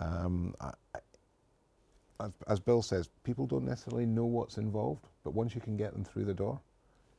[0.00, 1.00] Um, I, I-
[2.20, 5.92] as, as Bill says, people don't necessarily know what's involved, but once you can get
[5.92, 6.60] them through the door,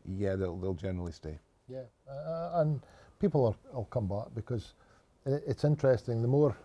[0.06, 1.38] yeah, they'll, they'll generally stay.
[1.68, 2.82] Yeah, uh, and
[3.20, 4.74] people are, will come back because
[5.26, 6.22] it's interesting.
[6.22, 6.56] The more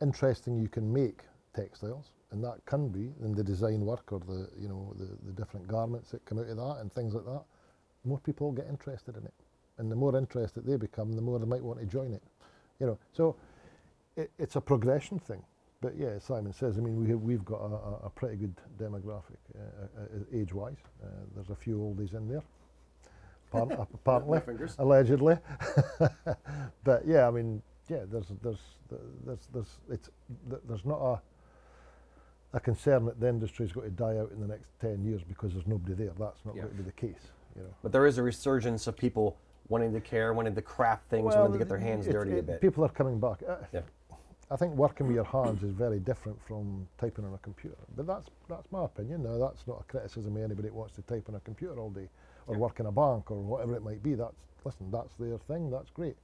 [0.00, 1.20] interesting you can make
[1.54, 5.32] textiles, and that can be in the design work or the you know the, the
[5.32, 7.42] different garments that come out of that and things like that,
[8.04, 9.34] more people get interested in it,
[9.78, 12.22] and the more interested they become, the more they might want to join it.
[12.80, 13.36] You know, so
[14.16, 15.42] it, it's a progression thing.
[15.82, 19.36] But yeah, Simon says, I mean, we have, we've got a, a, pretty good demographic
[19.58, 20.76] uh, uh, age-wise.
[21.02, 22.42] Uh, there's a few oldies in there,
[23.52, 24.40] apparent, apparently,
[24.78, 25.36] allegedly.
[26.84, 28.60] but yeah, I mean, yeah, there's there's
[29.26, 30.08] there's there's it's
[30.68, 34.46] there's not a a concern that the industry is going to die out in the
[34.46, 36.12] next ten years because there's nobody there.
[36.16, 36.62] That's not Yeah.
[36.62, 37.30] going to be the case.
[37.56, 37.74] You know.
[37.82, 39.36] But there is a resurgence of people
[39.68, 42.42] wanting to care, wanting to craft things, wanting to get their hands it- dirty a
[42.42, 42.60] bit.
[42.60, 43.42] People are coming back.
[43.46, 43.80] Uh, Yeah.
[44.52, 47.76] I think working with your hands is very different from typing on a computer.
[47.96, 49.22] But that's that's my opinion.
[49.22, 51.88] Now that's not a criticism of anybody that wants to type on a computer all
[51.90, 52.08] day
[52.46, 52.60] or Yeah.
[52.60, 54.14] work in a bank or whatever it might be.
[54.14, 56.16] That's listen, that's their thing, that's great.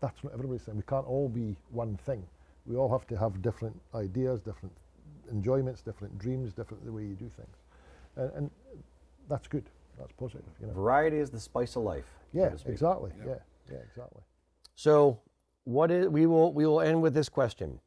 [0.00, 0.76] That's not everybody's thing.
[0.76, 2.26] We can't all be one thing.
[2.66, 4.74] We all have to have different ideas, different
[5.30, 7.56] enjoyments, different dreams, different the way you do things.
[8.16, 8.50] And, and
[9.28, 9.64] that's good.
[9.98, 10.72] That's positive, you know.
[10.74, 12.06] Variety is the spice of life.
[12.32, 12.72] Yeah, speak.
[12.72, 13.12] exactly.
[13.18, 13.24] Yeah.
[13.26, 13.38] Yeah,
[13.72, 14.22] yeah, exactly.
[14.76, 15.18] So,
[15.64, 17.80] what is we will we will end with this question: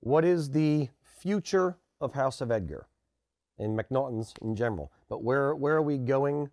[0.00, 2.86] What is the future of House of Edgar,
[3.58, 4.92] and McNaughton's in general?
[5.08, 6.50] But where where are we going?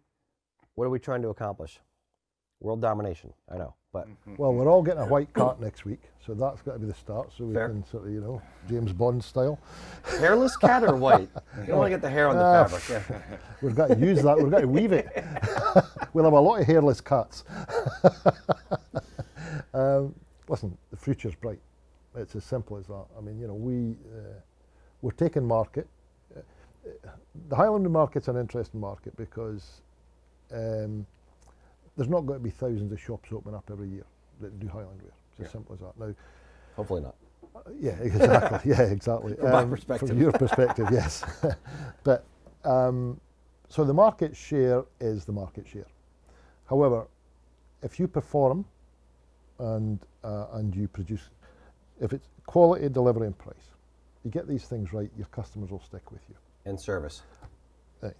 [0.75, 1.79] What are we trying to accomplish?
[2.61, 3.31] World domination.
[3.49, 4.05] I know, but
[4.37, 6.93] Well, we're all getting a white cart next week, so that's got to be the
[6.93, 7.31] start.
[7.37, 7.69] So we Fair.
[7.69, 9.57] can sort of, you know, James Bond style.
[10.19, 11.29] hairless cat or white?
[11.61, 12.83] You don't want to get the hair on the Ah, fabric.
[13.09, 13.37] Yeah.
[13.61, 14.37] We've got to use that.
[14.37, 15.07] We've got to weave it.
[16.13, 17.45] we'll have a lot of hairless cats.
[19.73, 20.13] um,
[20.49, 21.59] listen, the future's bright.
[22.15, 23.05] It's as simple as that.
[23.17, 24.33] I mean, you know, we uh,
[25.01, 25.87] we're taking market.
[26.35, 26.41] Uh,
[27.47, 29.81] the Highland market's an interesting market because
[30.51, 31.05] um,
[31.95, 34.05] there's not going to be thousands of shops open up every year
[34.41, 35.11] that do Highland wear.
[35.37, 35.97] It's as simple as that.
[35.99, 36.13] Now,
[36.75, 37.15] Hopefully not.
[37.79, 38.71] yeah, exactly.
[38.71, 39.35] yeah, exactly.
[39.35, 40.09] From my perspective.
[40.09, 41.23] From your perspective, yes.
[42.03, 42.25] but
[42.65, 43.19] um,
[43.67, 45.87] so the market share is the market share.
[46.67, 47.07] However,
[47.83, 48.65] if you perform
[49.59, 51.29] and uh, and you produce,
[51.99, 53.55] if it's quality, delivery, and price,
[54.23, 56.35] you get these things right, your customers will stick with you.
[56.65, 57.21] And service.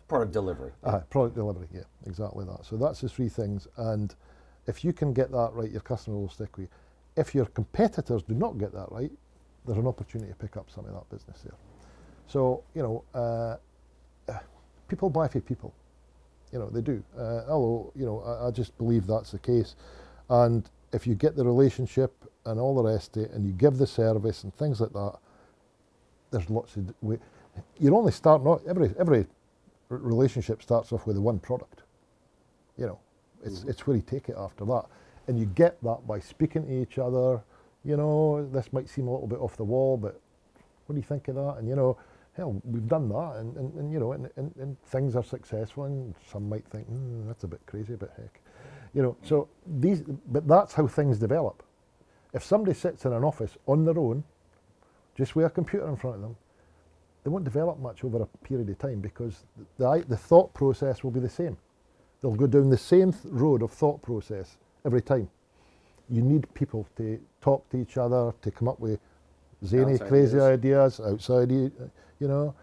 [0.07, 0.71] Part of delivery.
[0.83, 2.65] Uh, product delivery, yeah, exactly that.
[2.65, 3.67] So that's the three things.
[3.77, 4.13] And
[4.67, 6.69] if you can get that right, your customer will stick with you.
[7.15, 9.11] If your competitors do not get that right,
[9.65, 11.55] there's an opportunity to pick up some of that business there.
[12.27, 13.57] So, you know, uh,
[14.31, 14.39] uh,
[14.87, 15.73] people buy for people.
[16.51, 17.03] You know, they do.
[17.17, 19.75] Uh, although, you know, I, I just believe that's the case.
[20.29, 22.13] And if you get the relationship
[22.45, 25.17] and all the rest of it, and you give the service and things like that,
[26.31, 26.93] there's lots of.
[27.01, 27.19] Way,
[27.79, 29.27] you're only starting out, every, every
[29.89, 31.83] relationship starts off with the one product.
[32.77, 32.99] You know,
[33.43, 34.85] it's, it's where you take it after that.
[35.27, 37.41] And you get that by speaking to each other.
[37.83, 40.19] You know, this might seem a little bit off the wall, but
[40.85, 41.55] what do you think of that?
[41.59, 41.97] And, you know,
[42.35, 45.85] hell, we've done that, and, and, and you know, and, and, and things are successful,
[45.85, 48.39] and some might think, mm, that's a bit crazy, but heck.
[48.93, 51.63] You know, so these, but that's how things develop.
[52.33, 54.23] If somebody sits in an office on their own,
[55.17, 56.37] just with a computer in front of them,
[57.23, 59.45] they won't develop much over a period of time because
[59.77, 61.57] the, the thought process will be the same.
[62.21, 65.29] They'll go down the same th- road of thought process every time.
[66.09, 68.99] You need people to talk to each other, to come up with
[69.65, 70.99] zany, Bounce crazy ideas.
[70.99, 71.71] ideas, outside, you
[72.19, 72.55] you know,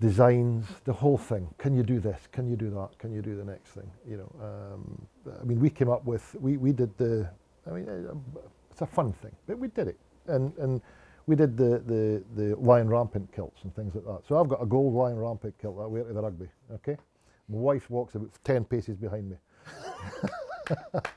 [0.00, 1.48] designs, the whole thing.
[1.58, 2.28] Can you do this?
[2.32, 2.98] Can you do that?
[2.98, 3.90] Can you do the next thing?
[4.08, 5.06] You know, um,
[5.40, 7.28] I mean, we came up with, we, we did the,
[7.66, 8.40] I mean, uh,
[8.70, 9.98] it's a fun thing, but we did it.
[10.26, 10.82] And, and
[11.26, 14.22] we did the, the, the lion rampant kilts and things like that.
[14.28, 16.96] So I've got a gold lion rampant kilt that I wear to the rugby, okay?
[17.48, 19.36] My wife walks about 10 paces behind me.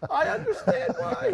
[0.10, 1.34] I understand why.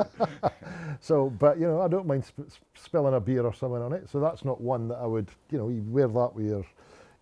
[1.01, 4.09] So, but you know, I don't mind sp- spilling a beer or something on it.
[4.09, 6.65] So that's not one that I would, you know, you wear that with your,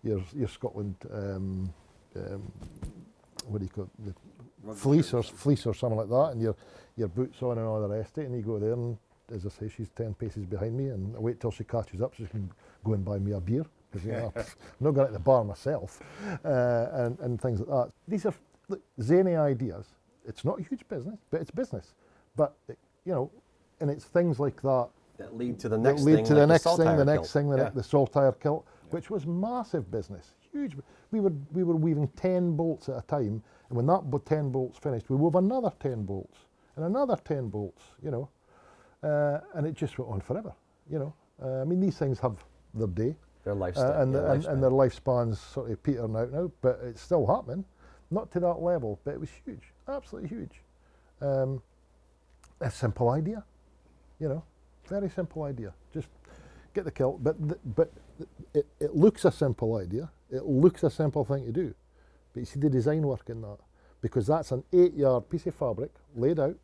[0.04, 1.72] your, your Scotland, um,
[2.16, 2.52] um,
[3.48, 4.14] what do you call it,
[4.66, 6.54] the fleece or fleece or something like that, and your,
[6.96, 8.96] your boots on and all the rest of it, and you go there, and
[9.34, 12.14] as I say, she's ten paces behind me, and I wait till she catches up
[12.16, 12.50] so she can
[12.84, 14.44] go and buy me a beer because you know, I'm
[14.80, 16.00] not going to the bar myself,
[16.44, 17.92] uh, and and things like that.
[18.06, 18.34] These are
[18.68, 19.86] look, zany ideas.
[20.26, 21.94] It's not a huge business, but it's business.
[22.36, 23.30] But it, you know,
[23.80, 26.24] and it's things like that That lead to the that next lead thing.
[26.26, 27.28] to like the next thing, the next kilt.
[27.30, 27.64] thing, the, Yeah.
[27.64, 30.76] ne- the saltire kilt, which was massive business, huge.
[31.10, 34.78] We were we were weaving ten bolts at a time, and when that ten bolts
[34.78, 36.38] finished, we wove another ten bolts
[36.76, 37.82] and another ten bolts.
[38.02, 38.28] You know,
[39.02, 40.52] uh, and it just went on forever.
[40.90, 42.44] You know, uh, I mean these things have
[42.74, 44.52] their day, Their uh, and, their the- and, lifespan.
[44.52, 47.64] and their lifespans sort of petering out now, but it's still happening.
[48.10, 50.60] Not to that level, but it was huge, absolutely huge.
[51.20, 51.62] Um,
[52.60, 53.42] a simple idea,
[54.20, 54.42] You know,
[54.88, 55.72] very simple idea.
[56.74, 57.92] Get the kilt, but th- but
[58.52, 60.10] it, it looks a simple idea.
[60.30, 61.74] It looks a simple thing to do,
[62.32, 63.58] but you see the design work in that
[64.00, 66.56] because that's an eight-yard piece of fabric laid out,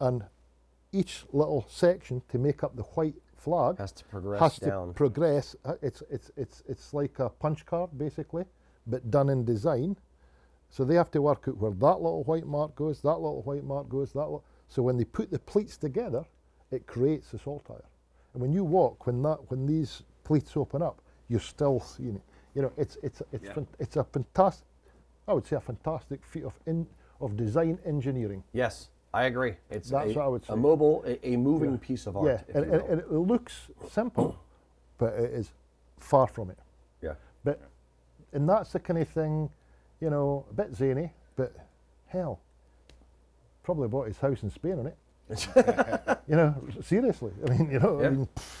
[0.00, 0.24] and
[0.92, 4.88] each little section to make up the white flag Has to progress has down.
[4.88, 5.56] to progress.
[5.64, 8.44] Uh, It's it's it's it's like a punch card basically,
[8.86, 9.96] but done in design.
[10.70, 13.64] So they have to work out where that little white mark goes, that little white
[13.64, 14.20] mark goes, that.
[14.20, 16.24] Little, so when they put the pleats together,
[16.70, 17.84] it creates the saltire.
[18.38, 22.22] And when you walk, when that when these pleats open up, you're still seeing it.
[22.54, 23.64] You know, it's it's it's Yeah.
[23.80, 24.64] it's a fantastic.
[25.26, 26.86] I would say a fantastic feat of in
[27.20, 28.44] of design engineering.
[28.52, 29.56] yes, I agree.
[29.70, 30.52] It's That's a, what I would say.
[30.52, 32.26] a mobile, a, a moving piece of art.
[32.28, 34.38] yeah, and, and, and it looks simple,
[34.98, 35.50] but it is
[35.98, 36.58] far from it.
[37.02, 37.14] yeah.
[37.42, 37.60] But
[38.32, 39.50] and that's the kind of thing,
[40.00, 41.56] you know, a bit zany, but
[42.06, 42.38] hell,
[43.64, 44.96] probably bought his house in Spain on it.
[46.28, 47.32] you know, seriously.
[47.46, 48.06] I mean, you know, Yeah.
[48.06, 48.52] I mean, pff,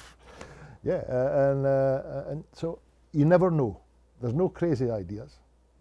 [0.84, 2.78] yeah, uh, and uh, and so
[3.12, 3.80] you never know.
[4.20, 5.36] There's no crazy ideas.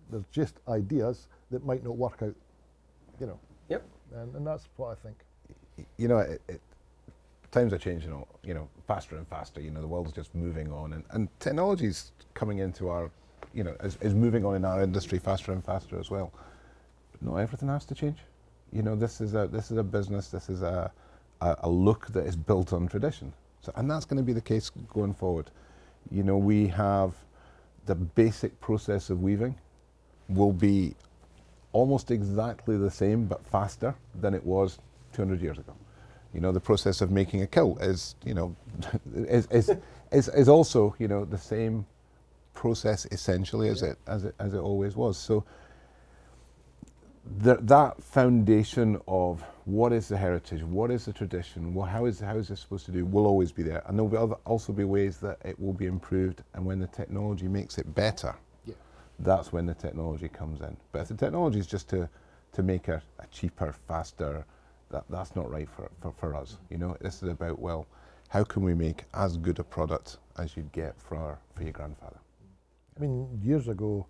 [0.10, 2.36] There's just ideas that might not work out.
[3.20, 3.40] You know,
[3.70, 3.84] Yep.
[4.16, 5.18] and, and that's what I think.
[5.98, 6.62] you know, it, it,
[7.52, 9.60] times are changing, all- you know, faster and faster.
[9.60, 13.10] You know, the world's just moving on, and, and technology's coming into our,
[13.54, 16.32] you know, is, is moving on in our industry faster and faster as well.
[17.12, 18.20] But not everything has to change.
[18.72, 20.30] You know, this is a this is a business.
[20.30, 20.92] This is a
[21.42, 23.34] a, a look that is built on tradition.
[23.62, 25.52] So, and that's going to be the case going forward.
[26.12, 27.14] You know, we have
[27.86, 29.56] the basic process of weaving
[30.30, 30.96] will be
[31.74, 34.80] almost exactly the same but faster than it was
[35.14, 35.74] 200 years ago.
[36.34, 38.56] You know, the process of making a kilt is, you know,
[39.16, 39.72] is, is,
[40.12, 41.86] is, is also, you know, the same
[42.54, 45.18] process essentially as it, as it, as it always was.
[45.18, 45.44] So
[47.44, 52.20] th- that foundation of what is the heritage, what is the tradition, wha how is
[52.20, 54.36] how is this supposed to do, will always be there, and there will be other,
[54.46, 56.44] also be ways that it will be improved.
[56.54, 58.36] And when the technology makes it better,
[58.66, 58.76] Yeah.
[59.20, 60.78] that's when the technology comes in.
[60.92, 62.10] But if the technology is just to
[62.54, 64.46] to make a, a cheaper, faster,
[64.90, 66.58] that, that's not right for, for, for us.
[66.70, 67.86] You know, this is about well,
[68.30, 71.74] how can we make as good a product as you'd get for our, for your
[71.74, 72.18] grandfather?
[72.98, 74.08] I mean, years ago,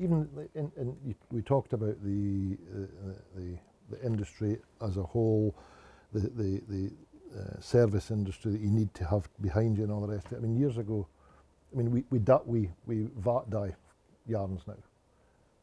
[0.00, 2.56] even in, in, you- we talked about the,
[3.36, 3.58] the,
[3.90, 5.54] the industry as a whole,
[6.12, 6.92] the, the, the
[7.38, 10.32] uh, service industry that you need to have behind you and all the rest of
[10.34, 10.36] it.
[10.38, 11.06] I mean, years ago,
[11.74, 13.74] I mean, we, we, we, we vat dye
[14.26, 14.74] yarns now.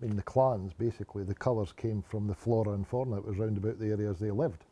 [0.01, 3.37] I mean, the clans, basically, the colours came from the flora and fauna that was
[3.37, 4.65] round about the areas they lived.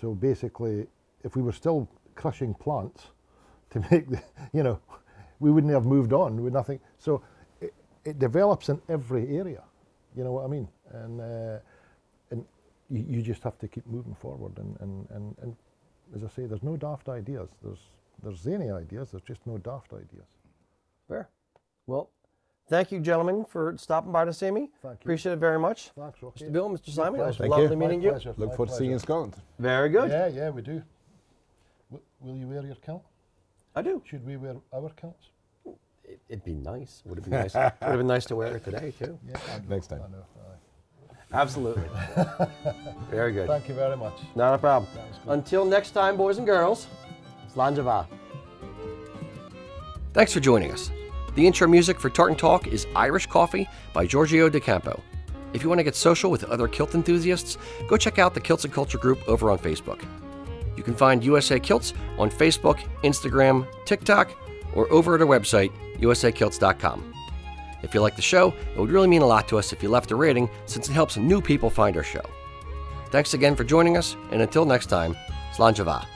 [0.00, 0.86] So basically,
[1.24, 3.08] if we were still crushing plants
[3.70, 4.22] to make the,
[4.52, 4.80] you know,
[5.40, 6.80] we wouldn't have moved on with nothing.
[6.98, 7.22] So
[8.06, 9.62] it, it develops in every area.
[10.16, 10.68] You know what I mean?
[10.92, 11.58] And uh,
[12.30, 12.44] and
[12.90, 14.56] you, you just have to keep moving forward.
[14.58, 15.56] And, and, and, and
[16.14, 17.48] as I say, there's no daft ideas.
[17.62, 17.78] There's
[18.22, 19.10] there's zany ideas.
[19.10, 20.26] There's just no daft ideas.
[21.08, 21.28] Fair.
[21.86, 22.10] Well,
[22.68, 24.70] thank you, gentlemen, for stopping by to see me.
[24.82, 25.02] Thank you.
[25.02, 25.90] Appreciate it very much.
[25.98, 26.46] Thanks, Rocky.
[26.46, 26.52] Mr.
[26.52, 26.90] Bill, Mr.
[26.90, 27.36] Simon, it was.
[27.36, 27.76] Thank lovely you.
[27.76, 28.10] meeting My you.
[28.12, 29.00] pleasure, Look my forward to seeing you in.
[29.00, 29.36] Scotland.
[29.58, 30.10] Very good.
[30.10, 30.82] Yeah, yeah, we do.
[31.90, 33.04] W- will you wear your kilt?
[33.76, 34.02] I do.
[34.06, 35.26] Should we wear our kilts?
[36.08, 37.02] It, it'd be nice.
[37.04, 37.54] Would it be nice?
[37.54, 39.18] Would have been nice to wear it today too.
[39.28, 39.98] Yeah, I know, Next time.
[39.98, 40.24] Know.
[40.38, 41.12] aye.
[41.12, 41.82] Uh, Absolutely.
[43.10, 43.48] very good.
[43.48, 44.14] Thank you very much.
[44.34, 44.90] Not a problem.
[45.26, 46.86] Until next time, boys and girls,
[47.54, 48.06] Slàinte Mhath.
[50.12, 50.90] Thanks for joining us.
[51.34, 55.02] The intro music for Tartan Talk is Irish Coffee by Giorgio De Campo.
[55.52, 57.58] If you want to get social with other kilt enthusiasts,
[57.88, 60.02] go check out the Kilts and Culture group over on Facebook.
[60.76, 64.30] You can find USA Kilts on Facebook, Instagram, TikTok,
[64.74, 67.12] or over at our website, usakilts.com.
[67.82, 69.88] If you like the show, it would really mean a lot to us if you
[69.88, 72.24] left a rating since it helps new people find our show.
[73.10, 75.14] Thanks again for joining us, and until next time,
[75.54, 76.15] Slàinte Mhath.